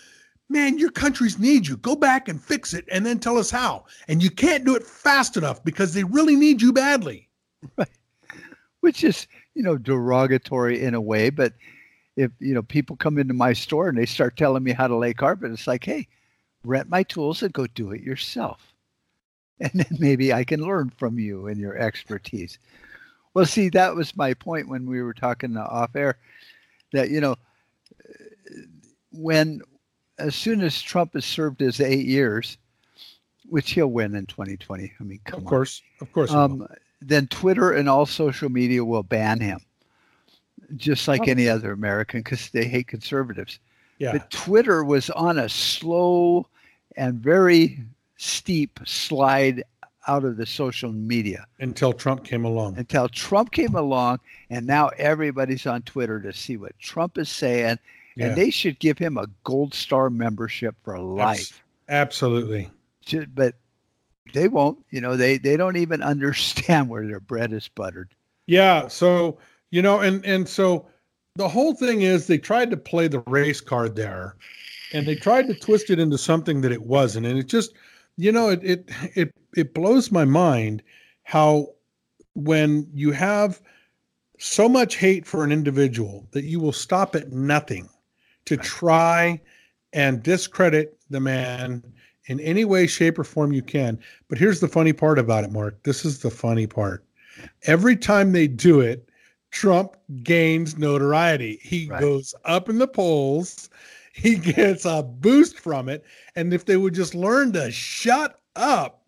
man, 0.47 0.77
your 0.77 0.91
countries 0.91 1.37
need 1.37 1.67
you. 1.67 1.75
Go 1.75 1.97
back 1.97 2.29
and 2.29 2.41
fix 2.41 2.73
it 2.73 2.85
and 2.89 3.05
then 3.05 3.19
tell 3.19 3.37
us 3.37 3.51
how. 3.51 3.83
And 4.07 4.23
you 4.23 4.31
can't 4.31 4.63
do 4.63 4.75
it 4.77 4.83
fast 4.83 5.35
enough 5.35 5.61
because 5.65 5.93
they 5.93 6.05
really 6.05 6.37
need 6.37 6.61
you 6.61 6.71
badly. 6.71 7.27
Right. 7.75 7.89
Which 8.79 9.03
is 9.03 9.27
you 9.55 9.63
know 9.63 9.77
derogatory 9.77 10.81
in 10.81 10.93
a 10.93 11.01
way 11.01 11.29
but 11.29 11.51
if 12.23 12.31
you 12.39 12.53
know 12.53 12.61
people 12.63 12.95
come 12.95 13.17
into 13.17 13.33
my 13.33 13.53
store 13.53 13.87
and 13.89 13.97
they 13.97 14.05
start 14.05 14.35
telling 14.35 14.63
me 14.63 14.71
how 14.73 14.87
to 14.87 14.95
lay 14.95 15.13
carpet 15.13 15.51
it's 15.51 15.67
like 15.67 15.83
hey 15.85 16.07
rent 16.63 16.89
my 16.89 17.03
tools 17.03 17.41
and 17.41 17.53
go 17.53 17.65
do 17.67 17.91
it 17.91 18.01
yourself. 18.01 18.59
And 19.61 19.71
then 19.73 19.97
maybe 19.99 20.31
i 20.33 20.43
can 20.43 20.61
learn 20.61 20.89
from 20.89 21.19
you 21.19 21.47
and 21.47 21.57
your 21.59 21.77
expertise. 21.77 22.59
Well 23.33 23.45
see 23.45 23.69
that 23.69 23.95
was 23.95 24.15
my 24.17 24.33
point 24.33 24.69
when 24.69 24.85
we 24.89 25.01
were 25.01 25.13
talking 25.13 25.57
off 25.57 25.95
air 25.95 26.17
that 26.93 27.09
you 27.09 27.21
know 27.21 27.35
when 29.11 29.61
as 30.17 30.35
soon 30.35 30.61
as 30.61 30.81
trump 30.81 31.13
has 31.13 31.25
served 31.25 31.59
his 31.59 31.79
eight 31.81 32.05
years 32.05 32.57
which 33.49 33.71
he'll 33.71 33.87
win 33.87 34.15
in 34.15 34.25
2020 34.25 34.93
i 34.99 35.03
mean 35.03 35.19
come 35.25 35.39
Of 35.39 35.45
on. 35.45 35.49
course, 35.49 35.81
of 36.01 36.11
course. 36.13 36.31
um, 36.31 36.67
then 37.01 37.27
Twitter 37.27 37.71
and 37.71 37.87
all 37.89 38.05
social 38.05 38.49
media 38.49 38.83
will 38.83 39.03
ban 39.03 39.39
him, 39.39 39.59
just 40.75 41.07
like 41.07 41.21
oh. 41.21 41.31
any 41.31 41.49
other 41.49 41.71
American, 41.71 42.21
because 42.21 42.49
they 42.49 42.65
hate 42.65 42.87
conservatives. 42.87 43.59
yeah. 43.97 44.11
But 44.11 44.29
Twitter 44.31 44.83
was 44.83 45.09
on 45.11 45.37
a 45.37 45.49
slow 45.49 46.47
and 46.95 47.19
very 47.19 47.79
steep 48.17 48.79
slide 48.85 49.63
out 50.07 50.25
of 50.25 50.37
the 50.37 50.45
social 50.45 50.91
media 50.91 51.45
until 51.59 51.93
Trump 51.93 52.23
came 52.23 52.43
along. 52.45 52.77
until 52.77 53.07
Trump 53.09 53.51
came 53.51 53.75
along, 53.75 54.19
and 54.49 54.65
now 54.65 54.89
everybody's 54.97 55.65
on 55.65 55.81
Twitter 55.83 56.19
to 56.19 56.33
see 56.33 56.57
what 56.57 56.77
Trump 56.79 57.17
is 57.17 57.29
saying, 57.29 57.77
Yeah. 58.15 58.27
and 58.27 58.35
they 58.35 58.49
should 58.49 58.79
give 58.79 58.97
him 58.97 59.17
a 59.17 59.27
gold 59.43 59.73
star 59.73 60.09
membership 60.09 60.75
for 60.83 60.97
life. 60.99 61.63
Absolutely. 61.87 62.69
But 63.33 63.55
they 64.33 64.47
won't. 64.47 64.83
You 64.89 65.01
know, 65.01 65.15
they 65.15 65.37
they 65.37 65.57
don't 65.57 65.77
even 65.77 66.01
understand 66.13 66.89
where 66.89 67.05
their 67.07 67.19
bread 67.19 67.53
is 67.53 67.67
buttered. 67.67 68.09
Yeah. 68.47 68.87
So, 68.87 69.37
you 69.71 69.81
know, 69.81 69.99
and 69.99 70.25
and 70.25 70.47
so 70.47 70.87
the 71.35 71.47
whole 71.49 71.73
thing 71.73 72.01
is 72.01 72.27
they 72.27 72.37
tried 72.37 72.69
to 72.71 72.77
play 72.77 73.07
the 73.07 73.21
race 73.21 73.61
card 73.61 73.95
there 73.95 74.35
and 74.93 75.07
they 75.07 75.15
tried 75.15 75.47
to 75.47 75.53
twist 75.53 75.89
it 75.89 75.99
into 75.99 76.17
something 76.17 76.61
that 76.61 76.71
it 76.71 76.83
wasn't. 76.83 77.25
And 77.25 77.37
it 77.37 77.47
just, 77.47 77.73
you 78.17 78.31
know, 78.31 78.49
it 78.49 78.63
it 78.63 78.89
it 79.15 79.33
it 79.55 79.73
blows 79.73 80.11
my 80.11 80.25
mind 80.25 80.83
how 81.23 81.67
when 82.33 82.89
you 82.93 83.11
have 83.11 83.61
so 84.39 84.69
much 84.69 84.95
hate 84.95 85.25
for 85.25 85.43
an 85.43 85.51
individual 85.51 86.27
that 86.31 86.45
you 86.45 86.59
will 86.59 86.71
stop 86.71 87.15
at 87.15 87.31
nothing 87.31 87.89
to 88.45 88.55
try 88.57 89.39
and 89.93 90.23
discredit 90.23 90.97
the 91.09 91.19
man 91.19 91.83
in 92.25 92.39
any 92.39 92.63
way, 92.63 92.87
shape, 92.87 93.19
or 93.19 93.23
form 93.23 93.51
you 93.51 93.61
can. 93.61 93.99
But 94.29 94.37
here's 94.37 94.59
the 94.59 94.67
funny 94.67 94.93
part 94.93 95.19
about 95.19 95.43
it, 95.43 95.51
Mark. 95.51 95.83
This 95.83 96.05
is 96.05 96.19
the 96.19 96.29
funny 96.29 96.67
part. 96.67 97.03
Every 97.63 97.95
time 97.95 98.31
they 98.31 98.47
do 98.47 98.79
it, 98.79 99.08
Trump 99.51 99.97
gains 100.23 100.77
notoriety. 100.77 101.59
He 101.61 101.87
Right. 101.87 101.99
goes 101.99 102.33
up 102.45 102.69
in 102.69 102.77
the 102.77 102.87
polls. 102.87 103.69
He 104.11 104.35
gets 104.35 104.83
a 104.83 105.01
boost 105.01 105.59
from 105.59 105.87
it. 105.87 106.03
And 106.35 106.53
if 106.53 106.65
they 106.65 106.75
would 106.75 106.93
just 106.93 107.15
learn 107.15 107.53
to 107.53 107.71
shut 107.71 108.41
up, 108.55 109.05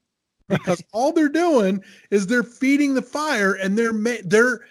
because 0.48 0.82
all 0.94 1.12
they're 1.12 1.28
doing 1.28 1.84
is 2.12 2.28
they're 2.28 2.44
feeding 2.44 2.94
the 2.94 3.02
fire 3.02 3.54
and 3.54 3.78
they're 3.78 3.92
they're 4.24 4.62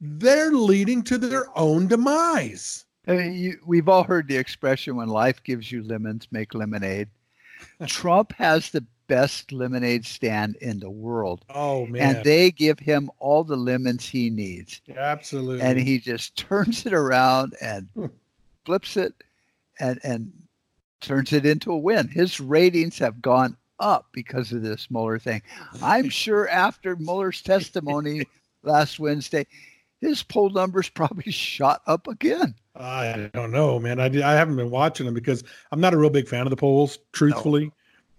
they're 0.00 0.52
leading 0.52 1.02
to 1.02 1.18
their 1.18 1.46
own 1.58 1.86
demise. 1.86 2.86
I 3.06 3.16
mean, 3.16 3.32
you, 3.34 3.58
we've 3.66 3.88
all 3.88 4.04
heard 4.04 4.28
the 4.28 4.36
expression 4.36 4.96
when 4.96 5.08
life 5.08 5.42
gives 5.42 5.70
you 5.70 5.82
lemons, 5.82 6.28
make 6.30 6.54
lemonade. 6.54 7.08
Trump 7.86 8.32
has 8.34 8.70
the 8.70 8.84
best 9.10 9.52
lemonade 9.52 10.06
stand 10.06 10.56
in 10.62 10.80
the 10.80 10.90
world, 10.90 11.44
Oh 11.50 11.86
man, 11.86 12.16
and 12.16 12.24
they 12.24 12.50
give 12.50 12.78
him 12.78 13.10
all 13.18 13.44
the 13.44 13.56
lemons 13.56 14.08
he 14.08 14.30
needs. 14.30 14.80
absolutely. 14.96 15.60
And 15.60 15.78
he 15.78 15.98
just 15.98 16.36
turns 16.48 16.86
it 16.86 16.94
around 16.94 17.54
and 17.60 17.88
Hmm. 17.94 18.06
flips 18.64 18.96
it 18.96 19.14
and, 19.80 20.00
and 20.04 20.32
turns 21.00 21.32
it 21.32 21.46
into 21.46 21.72
a 21.72 21.78
win. 21.78 22.08
His 22.08 22.40
ratings 22.40 22.98
have 22.98 23.22
gone 23.22 23.56
up 23.80 24.08
because 24.12 24.52
of 24.52 24.62
this 24.62 24.90
Mueller 24.90 25.18
thing. 25.18 25.42
I'm 25.82 26.08
sure 26.10 26.48
after 26.48 26.96
Mueller's 26.96 27.42
testimony 27.42 28.26
last 28.62 29.00
Wednesday, 29.00 29.46
his 30.00 30.22
poll 30.22 30.50
numbers 30.50 30.88
probably 30.88 31.32
shot 31.32 31.82
up 31.86 32.06
again. 32.08 32.54
I 32.76 33.30
don't 33.34 33.50
know, 33.50 33.78
man. 33.80 34.00
I, 34.00 34.06
I 34.06 34.34
haven't 34.34 34.56
been 34.56 34.70
watching 34.70 35.06
them 35.06 35.14
because 35.14 35.44
I'm 35.72 35.80
not 35.80 35.94
a 35.94 35.98
real 35.98 36.10
big 36.10 36.28
fan 36.28 36.46
of 36.46 36.50
the 36.50 36.56
polls, 36.56 36.98
truthfully, 37.12 37.72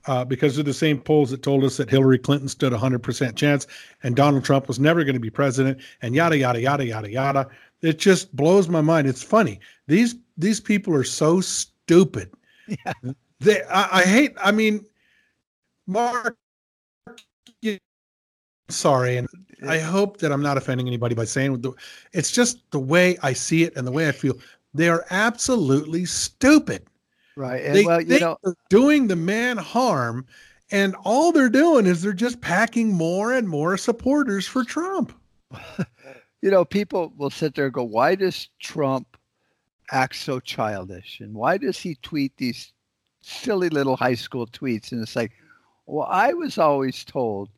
uh, 0.07 0.25
because 0.25 0.55
they're 0.55 0.63
the 0.63 0.73
same 0.73 0.99
polls 0.99 1.29
that 1.31 1.43
told 1.43 1.63
us 1.63 1.77
that 1.77 1.89
Hillary 1.89 2.17
Clinton 2.19 2.47
stood 2.47 2.73
a 2.73 2.77
100% 2.77 3.35
chance 3.35 3.67
and 4.03 4.15
Donald 4.15 4.43
Trump 4.43 4.67
was 4.67 4.79
never 4.79 5.03
going 5.03 5.15
to 5.15 5.19
be 5.19 5.29
president 5.29 5.79
and 6.01 6.15
yada, 6.15 6.37
yada, 6.37 6.61
yada, 6.61 6.85
yada, 6.85 7.09
yada. 7.09 7.47
It 7.81 7.99
just 7.99 8.35
blows 8.35 8.69
my 8.69 8.81
mind. 8.81 9.07
It's 9.07 9.23
funny. 9.23 9.59
These 9.87 10.15
these 10.37 10.59
people 10.59 10.93
are 10.95 11.03
so 11.03 11.41
stupid. 11.41 12.31
Yeah. 12.67 12.93
They, 13.41 13.63
I, 13.63 13.99
I 13.99 14.01
hate, 14.03 14.33
I 14.39 14.51
mean, 14.51 14.85
Mark, 15.87 16.37
you, 17.61 17.79
sorry. 18.69 19.17
And 19.17 19.27
I 19.67 19.79
hope 19.79 20.17
that 20.17 20.31
I'm 20.31 20.43
not 20.43 20.57
offending 20.57 20.87
anybody 20.87 21.15
by 21.15 21.25
saying 21.25 21.63
it's 22.13 22.31
just 22.31 22.59
the 22.71 22.79
way 22.79 23.17
I 23.23 23.33
see 23.33 23.63
it 23.63 23.75
and 23.75 23.85
the 23.85 23.91
way 23.91 24.07
I 24.07 24.11
feel. 24.11 24.35
They 24.75 24.89
are 24.89 25.05
absolutely 25.09 26.05
stupid. 26.05 26.85
Right. 27.35 27.63
And 27.63 27.75
They 27.75 27.85
well, 27.85 28.01
you 28.01 28.19
know, 28.19 28.37
they're 28.43 28.55
doing 28.69 29.07
the 29.07 29.15
man 29.15 29.57
harm, 29.57 30.25
and 30.71 30.95
all 31.03 31.31
they're 31.31 31.49
doing 31.49 31.85
is 31.85 32.01
they're 32.01 32.13
just 32.13 32.41
packing 32.41 32.93
more 32.93 33.33
and 33.33 33.47
more 33.47 33.77
supporters 33.77 34.47
for 34.47 34.63
Trump. 34.63 35.13
you 36.41 36.49
know, 36.49 36.65
people 36.65 37.13
will 37.17 37.29
sit 37.29 37.55
there 37.55 37.65
and 37.65 37.73
go, 37.73 37.83
why 37.83 38.15
does 38.15 38.49
Trump 38.59 39.17
act 39.91 40.15
so 40.15 40.39
childish? 40.39 41.19
And 41.19 41.33
why 41.33 41.57
does 41.57 41.77
he 41.77 41.95
tweet 41.95 42.35
these 42.37 42.71
silly 43.21 43.69
little 43.69 43.95
high 43.95 44.15
school 44.15 44.47
tweets? 44.47 44.91
And 44.91 45.01
it's 45.01 45.15
like, 45.15 45.31
well, 45.85 46.07
I 46.09 46.33
was 46.33 46.57
always 46.57 47.03
told 47.03 47.49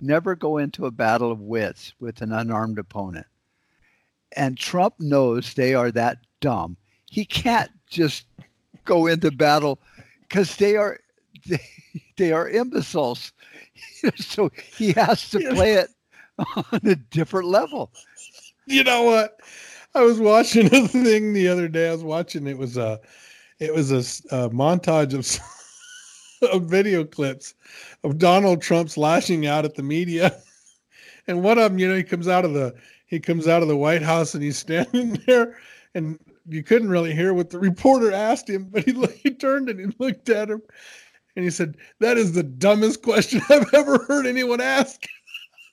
never 0.00 0.34
go 0.34 0.58
into 0.58 0.86
a 0.86 0.90
battle 0.90 1.32
of 1.32 1.40
wits 1.40 1.94
with 2.00 2.20
an 2.20 2.32
unarmed 2.32 2.78
opponent. 2.78 3.26
And 4.36 4.58
Trump 4.58 4.94
knows 4.98 5.54
they 5.54 5.74
are 5.74 5.90
that 5.92 6.18
dumb. 6.40 6.76
He 7.08 7.24
can't 7.24 7.70
just 7.88 8.26
go 8.86 9.06
into 9.06 9.30
battle 9.30 9.78
because 10.22 10.56
they 10.56 10.76
are 10.76 10.98
they, 11.46 11.60
they 12.16 12.32
are 12.32 12.48
imbeciles. 12.48 13.32
so 14.16 14.50
he 14.76 14.92
has 14.92 15.28
to 15.30 15.38
play 15.54 15.74
it 15.74 15.90
on 16.56 16.80
a 16.84 16.96
different 16.96 17.48
level. 17.48 17.92
You 18.66 18.84
know 18.84 19.02
what? 19.02 19.40
I 19.94 20.02
was 20.02 20.20
watching 20.20 20.66
a 20.74 20.88
thing 20.88 21.32
the 21.32 21.48
other 21.48 21.68
day. 21.68 21.88
I 21.88 21.92
was 21.92 22.04
watching 22.04 22.46
it 22.46 22.58
was 22.58 22.76
a 22.76 23.00
it 23.58 23.74
was 23.74 23.90
a 23.90 24.50
montage 24.50 25.14
of 25.14 25.40
of 26.52 26.64
video 26.64 27.04
clips 27.04 27.54
of 28.04 28.18
Donald 28.18 28.60
Trump's 28.60 28.96
lashing 28.96 29.46
out 29.46 29.64
at 29.64 29.74
the 29.74 29.82
media. 29.82 30.36
And 31.26 31.42
one 31.42 31.58
of 31.58 31.70
them, 31.70 31.78
you 31.78 31.88
know, 31.88 31.96
he 31.96 32.04
comes 32.04 32.28
out 32.28 32.44
of 32.44 32.52
the 32.52 32.74
he 33.06 33.18
comes 33.20 33.48
out 33.48 33.62
of 33.62 33.68
the 33.68 33.76
White 33.76 34.02
House 34.02 34.34
and 34.34 34.42
he's 34.42 34.58
standing 34.58 35.14
there 35.26 35.56
and 35.94 36.18
you 36.48 36.62
couldn't 36.62 36.88
really 36.90 37.14
hear 37.14 37.34
what 37.34 37.50
the 37.50 37.58
reporter 37.58 38.12
asked 38.12 38.48
him, 38.48 38.68
but 38.70 38.84
he, 38.84 38.92
he 39.22 39.30
turned 39.30 39.68
and 39.68 39.78
he 39.80 39.86
looked 39.98 40.28
at 40.28 40.50
him 40.50 40.62
and 41.34 41.44
he 41.44 41.50
said, 41.50 41.76
That 42.00 42.16
is 42.18 42.32
the 42.32 42.42
dumbest 42.42 43.02
question 43.02 43.40
I've 43.50 43.72
ever 43.74 43.98
heard 44.04 44.26
anyone 44.26 44.60
ask. 44.60 45.02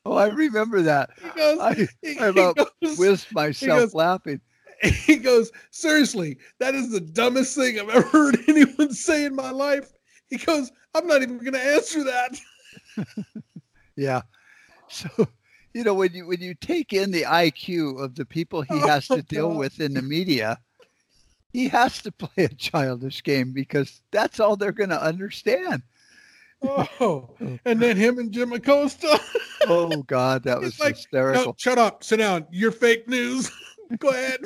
Oh, 0.05 0.17
I 0.17 0.27
remember 0.27 0.81
that. 0.81 1.11
He 1.23 1.29
goes, 1.29 1.59
I, 1.59 1.87
he- 2.01 2.19
I 2.19 2.25
about 2.27 2.57
goes- 2.57 2.97
whizzed 2.99 3.31
myself 3.31 3.79
goes- 3.79 3.93
laughing. 3.93 4.41
he 4.81 5.15
goes, 5.15 5.49
seriously, 5.71 6.39
that 6.59 6.75
is 6.75 6.91
the 6.91 6.99
dumbest 6.99 7.55
thing 7.55 7.79
I've 7.79 7.87
ever 7.87 8.01
heard 8.09 8.37
anyone 8.49 8.91
say 8.91 9.23
in 9.23 9.33
my 9.33 9.49
life. 9.49 9.93
He 10.29 10.35
goes, 10.39 10.73
I'm 10.93 11.07
not 11.07 11.21
even 11.21 11.37
going 11.37 11.53
to 11.53 11.63
answer 11.63 12.03
that. 12.03 12.37
Yeah. 13.95 14.23
So, 14.89 15.07
you 15.73 15.83
know, 15.83 15.93
when 15.93 16.13
you 16.13 16.27
when 16.27 16.41
you 16.41 16.53
take 16.53 16.93
in 16.93 17.11
the 17.11 17.23
IQ 17.23 18.03
of 18.03 18.15
the 18.15 18.25
people 18.25 18.61
he 18.61 18.73
oh, 18.73 18.87
has 18.87 19.09
Oh, 19.09 19.17
to 19.17 19.21
deal 19.23 19.49
with 19.53 19.79
in 19.79 19.93
the 19.93 20.01
media, 20.01 20.59
he 21.51 21.67
has 21.69 22.01
to 22.03 22.11
play 22.11 22.45
a 22.45 22.49
childish 22.49 23.23
game 23.23 23.51
because 23.51 24.01
that's 24.11 24.39
all 24.39 24.55
they're 24.55 24.71
going 24.71 24.89
to 24.89 25.01
understand. 25.01 25.83
Oh, 26.61 26.87
oh, 27.01 27.29
and 27.65 27.81
then 27.81 27.97
him 27.97 28.19
and 28.19 28.31
Jim 28.31 28.53
Acosta. 28.53 29.19
Oh 29.67 30.03
God, 30.03 30.43
that 30.43 30.61
was 30.61 30.79
like, 30.79 30.95
hysterical. 30.95 31.45
No, 31.45 31.55
shut 31.57 31.77
up. 31.77 32.03
Sit 32.03 32.17
down. 32.17 32.45
You're 32.51 32.71
fake 32.71 33.07
news. 33.07 33.51
Go 33.99 34.09
ahead. 34.09 34.41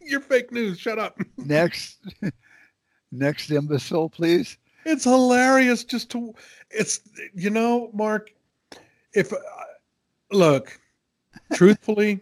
You're 0.00 0.20
fake 0.20 0.52
news. 0.52 0.78
Shut 0.78 0.98
up. 0.98 1.18
Next, 1.36 1.98
next 3.12 3.50
imbecile, 3.50 4.08
please. 4.08 4.58
It's 4.84 5.02
hilarious 5.02 5.82
just 5.82 6.10
to 6.10 6.34
it's 6.70 7.00
you 7.34 7.50
know, 7.50 7.90
Mark, 7.92 8.30
if 9.12 9.32
look, 10.32 10.78
truthfully, 11.54 12.20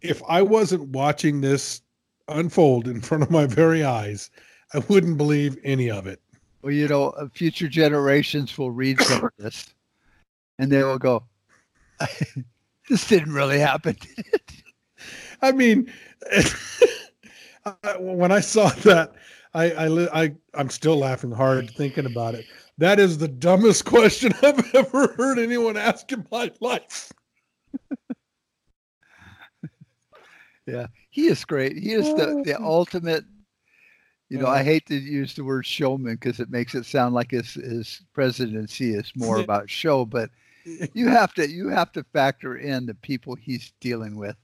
if 0.00 0.22
I 0.28 0.42
wasn't 0.42 0.88
watching 0.88 1.40
this 1.40 1.82
unfold 2.28 2.88
in 2.88 3.00
front 3.00 3.22
of 3.22 3.30
my 3.30 3.46
very 3.46 3.84
eyes, 3.84 4.30
I 4.74 4.78
wouldn't 4.88 5.16
believe 5.16 5.56
any 5.64 5.90
of 5.90 6.06
it. 6.06 6.20
Well, 6.62 6.72
you 6.72 6.88
know, 6.88 7.10
uh, 7.10 7.28
future 7.32 7.68
generations 7.68 8.56
will 8.58 8.70
read 8.70 9.00
some 9.00 9.24
of 9.24 9.30
this, 9.38 9.72
and 10.58 10.70
they 10.70 10.82
will 10.82 10.98
go, 10.98 11.24
"This 12.88 13.06
didn't 13.06 13.32
really 13.32 13.60
happen." 13.60 13.96
I 15.40 15.52
mean, 15.52 15.90
when 17.98 18.32
I 18.32 18.40
saw 18.40 18.68
that, 18.68 19.12
I, 19.54 19.70
I, 19.70 20.22
I, 20.22 20.34
I'm 20.54 20.70
still 20.70 20.98
laughing 20.98 21.30
hard 21.30 21.70
thinking 21.70 22.06
about 22.06 22.34
it. 22.34 22.44
That 22.78 22.98
is 23.00 23.18
the 23.18 23.28
dumbest 23.28 23.84
question 23.84 24.32
I've 24.42 24.74
ever 24.74 25.08
heard 25.14 25.38
anyone 25.38 25.76
ask 25.76 26.10
in 26.12 26.26
my 26.30 26.50
life. 26.60 27.12
He 31.10 31.26
is 31.26 31.44
great. 31.44 31.76
He 31.76 31.92
is 31.92 32.06
the, 32.14 32.42
the 32.44 32.56
oh. 32.58 32.64
ultimate. 32.64 33.24
You 34.28 34.38
know, 34.38 34.46
I 34.46 34.62
hate 34.62 34.84
to 34.86 34.94
use 34.94 35.34
the 35.34 35.44
word 35.44 35.64
showman 35.64 36.16
because 36.16 36.38
it 36.38 36.50
makes 36.50 36.74
it 36.74 36.84
sound 36.84 37.14
like 37.14 37.30
his 37.30 37.54
his 37.54 38.02
presidency 38.12 38.92
is 38.94 39.10
more 39.16 39.40
about 39.40 39.70
show. 39.70 40.04
But 40.04 40.30
you 40.92 41.08
have 41.08 41.32
to 41.34 41.48
you 41.48 41.68
have 41.68 41.92
to 41.92 42.04
factor 42.12 42.56
in 42.56 42.84
the 42.86 42.94
people 42.94 43.34
he's 43.34 43.72
dealing 43.80 44.16
with. 44.16 44.36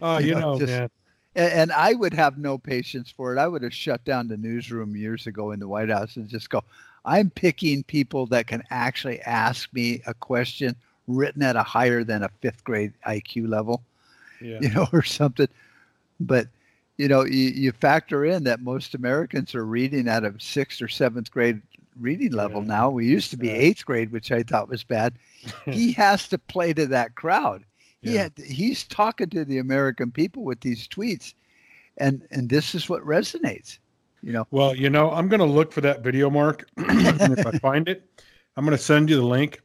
Oh, 0.00 0.18
You 0.18 0.28
you 0.28 0.34
know, 0.34 0.40
know, 0.40 0.58
just- 0.58 0.72
man. 0.72 0.90
And, 1.36 1.52
and 1.52 1.72
I 1.72 1.92
would 1.92 2.12
have 2.14 2.38
no 2.38 2.58
patience 2.58 3.12
for 3.16 3.32
it. 3.32 3.38
I 3.38 3.46
would 3.46 3.62
have 3.62 3.72
shut 3.72 4.04
down 4.04 4.26
the 4.26 4.36
newsroom 4.36 4.96
years 4.96 5.28
ago 5.28 5.52
in 5.52 5.60
the 5.60 5.68
White 5.68 5.88
House 5.88 6.16
and 6.16 6.28
just 6.28 6.50
go, 6.50 6.64
I'm 7.04 7.30
picking 7.30 7.84
people 7.84 8.26
that 8.26 8.48
can 8.48 8.64
actually 8.70 9.20
ask 9.20 9.72
me 9.72 10.02
a 10.06 10.14
question 10.14 10.74
written 11.16 11.42
at 11.42 11.56
a 11.56 11.62
higher 11.62 12.04
than 12.04 12.22
a 12.22 12.30
fifth 12.40 12.64
grade 12.64 12.92
IQ 13.06 13.48
level, 13.48 13.82
Yeah. 14.40 14.58
you 14.60 14.70
know, 14.70 14.88
or 14.92 15.02
something. 15.02 15.48
But, 16.18 16.48
you 16.98 17.08
know, 17.08 17.24
you, 17.24 17.48
you 17.50 17.72
factor 17.72 18.24
in 18.24 18.44
that 18.44 18.60
most 18.60 18.94
Americans 18.94 19.54
are 19.54 19.64
reading 19.64 20.08
at 20.08 20.24
a 20.24 20.34
sixth 20.38 20.82
or 20.82 20.88
seventh 20.88 21.30
grade 21.30 21.62
reading 21.98 22.32
level 22.32 22.62
Yeah. 22.62 22.68
now. 22.68 22.90
We 22.90 23.06
used 23.06 23.30
to 23.30 23.36
be 23.36 23.50
eighth 23.50 23.84
grade, 23.84 24.12
which 24.12 24.32
I 24.32 24.42
thought 24.42 24.68
was 24.68 24.84
bad. 24.84 25.14
he 25.66 25.92
has 25.92 26.28
to 26.28 26.38
play 26.38 26.72
to 26.74 26.86
that 26.88 27.14
crowd. 27.14 27.64
He 28.02 28.14
Yeah. 28.14 28.22
had, 28.22 28.32
he's 28.38 28.84
talking 28.84 29.28
to 29.30 29.44
the 29.44 29.58
American 29.58 30.10
people 30.10 30.42
with 30.44 30.60
these 30.60 30.88
tweets, 30.88 31.34
and 31.98 32.22
and 32.30 32.48
this 32.48 32.74
is 32.74 32.88
what 32.88 33.02
resonates. 33.02 33.78
You 34.22 34.32
know, 34.32 34.46
Well, 34.50 34.74
you 34.74 34.90
know, 34.90 35.10
I'm 35.10 35.28
going 35.28 35.40
to 35.40 35.46
look 35.46 35.72
for 35.72 35.80
that 35.82 36.02
video, 36.02 36.28
Mark. 36.30 36.68
if 36.78 37.46
I 37.46 37.50
find 37.58 37.88
it, 37.88 38.08
I'm 38.56 38.64
going 38.64 38.76
to 38.76 38.82
send 38.82 39.08
you 39.10 39.16
the 39.16 39.22
link. 39.24 39.60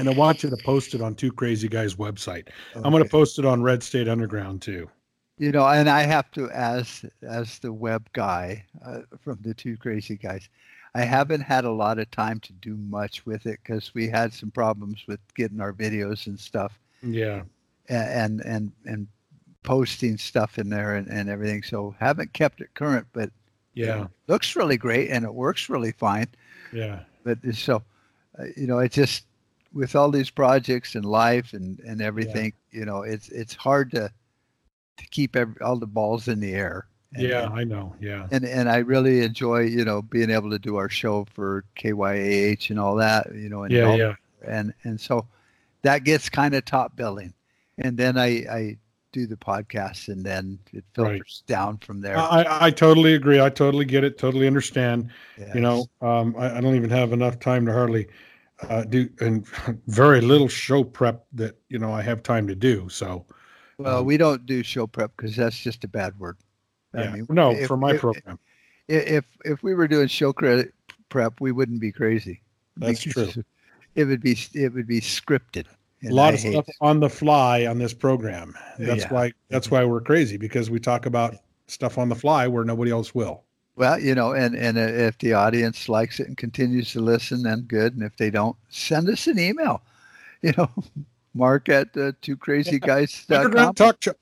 And 0.00 0.08
I 0.08 0.12
want 0.12 0.42
you 0.42 0.48
to 0.48 0.56
post 0.56 0.94
it 0.94 1.02
on 1.02 1.14
Two 1.14 1.30
Crazy 1.30 1.68
Guys 1.68 1.96
website. 1.96 2.48
I'm 2.74 2.90
going 2.90 3.02
to 3.04 3.08
post 3.08 3.38
it 3.38 3.44
on 3.44 3.62
Red 3.62 3.82
State 3.82 4.08
Underground 4.08 4.62
too. 4.62 4.88
you 5.36 5.52
know, 5.52 5.66
and 5.66 5.90
I 5.90 6.02
have 6.04 6.30
to 6.32 6.48
as 6.50 7.04
as 7.22 7.58
the 7.58 7.70
web 7.72 8.08
guy 8.14 8.64
uh, 8.84 9.00
from 9.22 9.38
the 9.42 9.52
two 9.52 9.76
crazy 9.76 10.16
guys, 10.16 10.48
I 10.94 11.02
haven't 11.02 11.42
had 11.42 11.66
a 11.66 11.70
lot 11.70 11.98
of 11.98 12.10
time 12.10 12.40
to 12.40 12.52
do 12.54 12.76
much 12.76 13.26
with 13.26 13.44
it 13.44 13.60
because 13.62 13.92
we 13.94 14.08
had 14.08 14.32
some 14.32 14.50
problems 14.50 15.04
with 15.06 15.20
getting 15.34 15.60
our 15.60 15.72
videos 15.74 16.26
and 16.26 16.40
stuff, 16.40 16.78
Yeah. 17.02 17.42
and 17.90 18.40
and 18.40 18.72
and 18.86 19.06
posting 19.62 20.16
stuff 20.16 20.58
in 20.58 20.70
there 20.70 20.96
and, 20.96 21.08
and 21.08 21.28
everything. 21.28 21.62
So 21.62 21.94
haven't 22.00 22.32
kept 22.32 22.62
it 22.62 22.72
current, 22.72 23.06
but 23.12 23.28
Yeah. 23.74 24.06
looks 24.28 24.56
really 24.56 24.78
great 24.78 25.10
and 25.10 25.26
it 25.26 25.34
works 25.34 25.68
really 25.68 25.92
fine. 25.92 26.28
Yeah. 26.72 27.00
but 27.22 27.36
so 27.52 27.82
uh, 28.38 28.44
you 28.56 28.66
know 28.66 28.78
it 28.78 28.92
just 28.92 29.24
with 29.72 29.94
all 29.94 30.10
these 30.10 30.30
projects 30.30 30.94
and 30.94 31.04
life 31.04 31.52
and 31.52 31.78
and 31.80 32.00
everything 32.02 32.52
you 32.70 32.84
know 32.84 33.02
it's 33.02 33.28
it's 33.28 33.54
hard 33.54 33.90
to 33.92 34.10
to 34.96 35.06
keep 35.10 35.36
every, 35.36 35.54
all 35.60 35.76
the 35.78 35.86
balls 35.86 36.28
in 36.28 36.40
the 36.40 36.52
air 36.52 36.86
and, 37.14 37.22
Yeah. 37.28 37.48
I 37.52 37.64
know. 37.64 37.94
Yeah. 38.00 38.26
and 38.32 38.44
and 38.44 38.68
i 38.68 38.78
really 38.78 39.22
enjoy 39.22 39.60
you 39.60 39.84
know 39.84 40.02
being 40.02 40.30
able 40.30 40.50
to 40.50 40.58
do 40.58 40.76
our 40.76 40.88
show 40.88 41.26
for 41.32 41.64
kyah 41.76 42.70
and 42.70 42.78
all 42.80 42.96
that 42.96 43.32
you 43.34 43.48
know 43.48 43.62
and 43.64 43.72
Yeah. 43.72 43.94
Yeah. 43.94 44.14
and 44.46 44.74
and 44.84 45.00
so 45.00 45.26
that 45.82 46.04
gets 46.04 46.28
kind 46.28 46.54
of 46.54 46.64
top 46.64 46.96
billing 46.96 47.32
and 47.78 47.96
then 47.96 48.18
i 48.18 48.28
i 48.50 48.76
do 49.12 49.26
the 49.26 49.36
podcast 49.36 50.06
and 50.08 50.24
then 50.24 50.58
it 50.72 50.84
Right. 50.96 51.12
filters 51.14 51.42
down 51.48 51.78
from 51.78 52.00
there 52.00 52.16
I, 52.16 52.66
I- 52.66 52.70
totally 52.70 53.14
agree. 53.14 53.40
I 53.40 53.50
totally 53.50 53.84
get 53.84 54.04
it. 54.04 54.18
Totally 54.18 54.46
understand. 54.46 55.10
Yeah, 55.36 55.52
You 55.52 55.60
know, 55.62 55.86
um, 56.00 56.36
I, 56.38 56.58
I 56.58 56.60
don't 56.60 56.76
even 56.76 56.90
have 56.90 57.12
enough 57.12 57.40
time 57.40 57.66
to 57.66 57.72
hardly 57.72 58.06
uh, 58.68 58.84
do, 58.84 59.08
and 59.20 59.46
very 59.86 60.20
little 60.20 60.48
show 60.48 60.84
prep 60.84 61.24
that 61.32 61.56
you 61.68 61.78
know 61.78 61.92
I 61.92 62.02
have 62.02 62.22
time 62.22 62.46
to 62.48 62.54
do. 62.54 62.88
So, 62.88 63.24
well 63.78 63.98
um, 64.00 64.06
we 64.06 64.16
don't 64.16 64.44
do 64.46 64.62
show 64.62 64.86
prep 64.86 65.12
because 65.16 65.36
that's 65.36 65.58
just 65.58 65.84
a 65.84 65.88
bad 65.88 66.18
word 66.18 66.36
I 66.94 67.02
yeah. 67.04 67.12
mean, 67.12 67.26
no, 67.30 67.52
if- 67.52 67.66
for 67.68 67.76
my 67.76 67.92
if- 67.94 68.00
program. 68.00 68.38
i- 68.88 68.92
if 68.92 69.24
if 69.44 69.62
we 69.62 69.74
were 69.74 69.88
doing 69.88 70.08
show 70.08 70.32
credit 70.32 70.74
prep, 71.08 71.40
we 71.40 71.52
wouldn't 71.52 71.80
be 71.80 71.92
crazy. 71.92 72.42
That's 72.76 73.02
true. 73.02 73.30
It 73.94 74.04
would 74.04 74.20
be 74.20 74.38
it 74.54 74.72
would 74.72 74.86
be 74.86 75.00
scripted. 75.00 75.66
a 76.04 76.10
lot 76.10 76.30
I 76.30 76.34
of 76.34 76.40
stuff 76.40 76.68
it. 76.68 76.76
on 76.80 77.00
the 77.00 77.10
fly 77.10 77.66
on 77.66 77.78
this 77.78 77.92
program. 77.92 78.54
That's 78.78 79.02
Yeah. 79.02 79.12
why 79.12 79.32
that's 79.48 79.70
why 79.70 79.84
we're 79.84 80.00
crazy 80.00 80.36
because 80.36 80.70
we 80.70 80.78
talk 80.80 81.06
about 81.06 81.34
stuff 81.66 81.98
on 81.98 82.08
the 82.08 82.14
fly 82.14 82.46
where 82.48 82.64
nobody 82.64 82.90
else 82.90 83.14
will. 83.14 83.44
Well, 83.76 83.98
you 83.98 84.14
know, 84.14 84.32
and 84.32 84.54
and 84.54 84.76
uh, 84.76 84.82
if 84.82 85.16
the 85.18 85.32
audience 85.32 85.88
likes 85.88 86.20
it 86.20 86.28
and 86.28 86.36
continues 86.36 86.92
to 86.92 87.00
listen, 87.00 87.42
then 87.42 87.62
good. 87.62 87.94
And 87.94 88.02
if 88.02 88.16
they 88.16 88.30
don't, 88.30 88.56
send 88.68 89.08
us 89.08 89.26
an 89.26 89.38
email. 89.38 89.82
You 90.42 90.54
know, 90.56 90.70
Mark 91.34 91.68
at 91.68 91.94
uh, 91.98 92.12
two 92.22 92.34
crazy 92.34 92.78
guys. 92.78 93.26
Underground 93.28 93.76
talk 93.76 94.02
show. 94.02 94.12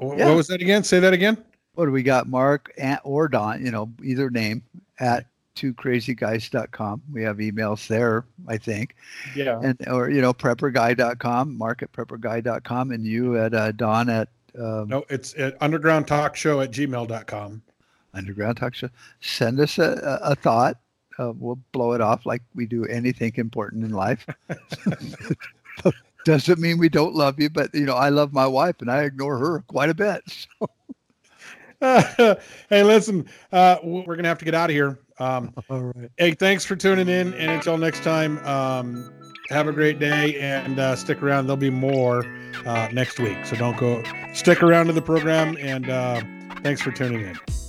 Wh- 0.00 0.18
Yeah. 0.18 0.26
What 0.26 0.36
was 0.36 0.48
that 0.48 0.60
again? 0.60 0.82
Say 0.82 0.98
that 0.98 1.12
again. 1.12 1.36
What 1.76 1.84
do 1.86 1.92
we 1.92 2.02
got? 2.02 2.26
Mark 2.28 2.72
and, 2.76 2.98
or 3.04 3.28
Don, 3.28 3.64
you 3.64 3.70
know, 3.70 3.88
either 4.02 4.30
name 4.30 4.62
at 4.98 5.26
two 5.54 5.72
crazy 5.74 6.12
twocrazyguys.com. 6.16 7.02
We 7.12 7.22
have 7.22 7.36
emails 7.36 7.86
there, 7.86 8.24
I 8.48 8.58
think. 8.58 8.96
Yeah. 9.36 9.60
and 9.62 9.76
or 9.88 10.10
you 10.10 10.20
know 10.20 10.32
prepperguy.com 10.34 11.56
mark 11.56 11.82
at 11.84 11.92
prepperguy.com 11.92 12.90
and 12.90 13.04
you 13.06 13.38
at 13.38 13.54
uh, 13.54 13.70
don 13.70 14.08
at 14.08 14.28
um, 14.58 14.88
No, 14.88 15.04
it's 15.08 15.34
at 15.38 15.56
underground 15.60 16.08
talk 16.08 16.34
show 16.34 16.60
at 16.60 16.72
gmail.com. 16.72 17.62
underground 18.14 18.56
talk 18.56 18.74
show 18.74 18.88
send 19.20 19.60
us 19.60 19.78
a, 19.78 20.20
a, 20.22 20.34
thought 20.34 20.78
uh, 21.18 21.32
we'll 21.36 21.58
blow 21.72 21.92
it 21.92 22.00
off 22.00 22.26
like 22.26 22.42
we 22.54 22.66
do 22.66 22.84
anything 22.86 23.32
important 23.36 23.84
in 23.84 23.90
life 23.90 24.26
doesn't 26.24 26.58
mean 26.58 26.78
we 26.78 26.88
don't 26.88 27.14
love 27.14 27.38
you 27.38 27.50
but 27.50 27.74
you 27.74 27.84
know 27.84 27.94
i 27.94 28.08
love 28.08 28.32
my 28.32 28.46
wife 28.46 28.76
and 28.80 28.90
i 28.90 29.02
ignore 29.02 29.38
her 29.38 29.62
quite 29.68 29.90
a 29.90 29.94
bit 29.94 30.22
so, 30.26 30.68
hey, 32.70 32.82
listen, 32.82 33.26
uh, 33.52 33.76
we're 33.82 34.16
gonna 34.16 34.28
have 34.28 34.38
to 34.38 34.44
get 34.44 34.54
out 34.54 34.70
of 34.70 34.74
here. 34.74 34.98
Um, 35.18 35.52
all 35.68 35.80
right 35.80 36.10
hey, 36.16 36.32
thanks 36.32 36.64
for 36.64 36.76
tuning 36.76 37.08
in, 37.08 37.34
and 37.34 37.50
until 37.50 37.76
next 37.76 38.02
time, 38.02 38.38
um, 38.46 39.12
have 39.50 39.68
a 39.68 39.72
great 39.72 39.98
day 39.98 40.38
and 40.40 40.78
uh, 40.78 40.96
stick 40.96 41.22
around. 41.22 41.46
There'll 41.46 41.56
be 41.56 41.70
more 41.70 42.24
uh, 42.64 42.88
next 42.92 43.18
week, 43.18 43.44
so 43.44 43.56
don't 43.56 43.76
go. 43.76 44.02
Stick 44.32 44.62
around 44.62 44.86
to 44.86 44.92
the 44.92 45.02
program, 45.02 45.56
and 45.60 45.90
uh, 45.90 46.22
thanks 46.62 46.80
for 46.80 46.90
tuning 46.90 47.20
in. 47.20 47.63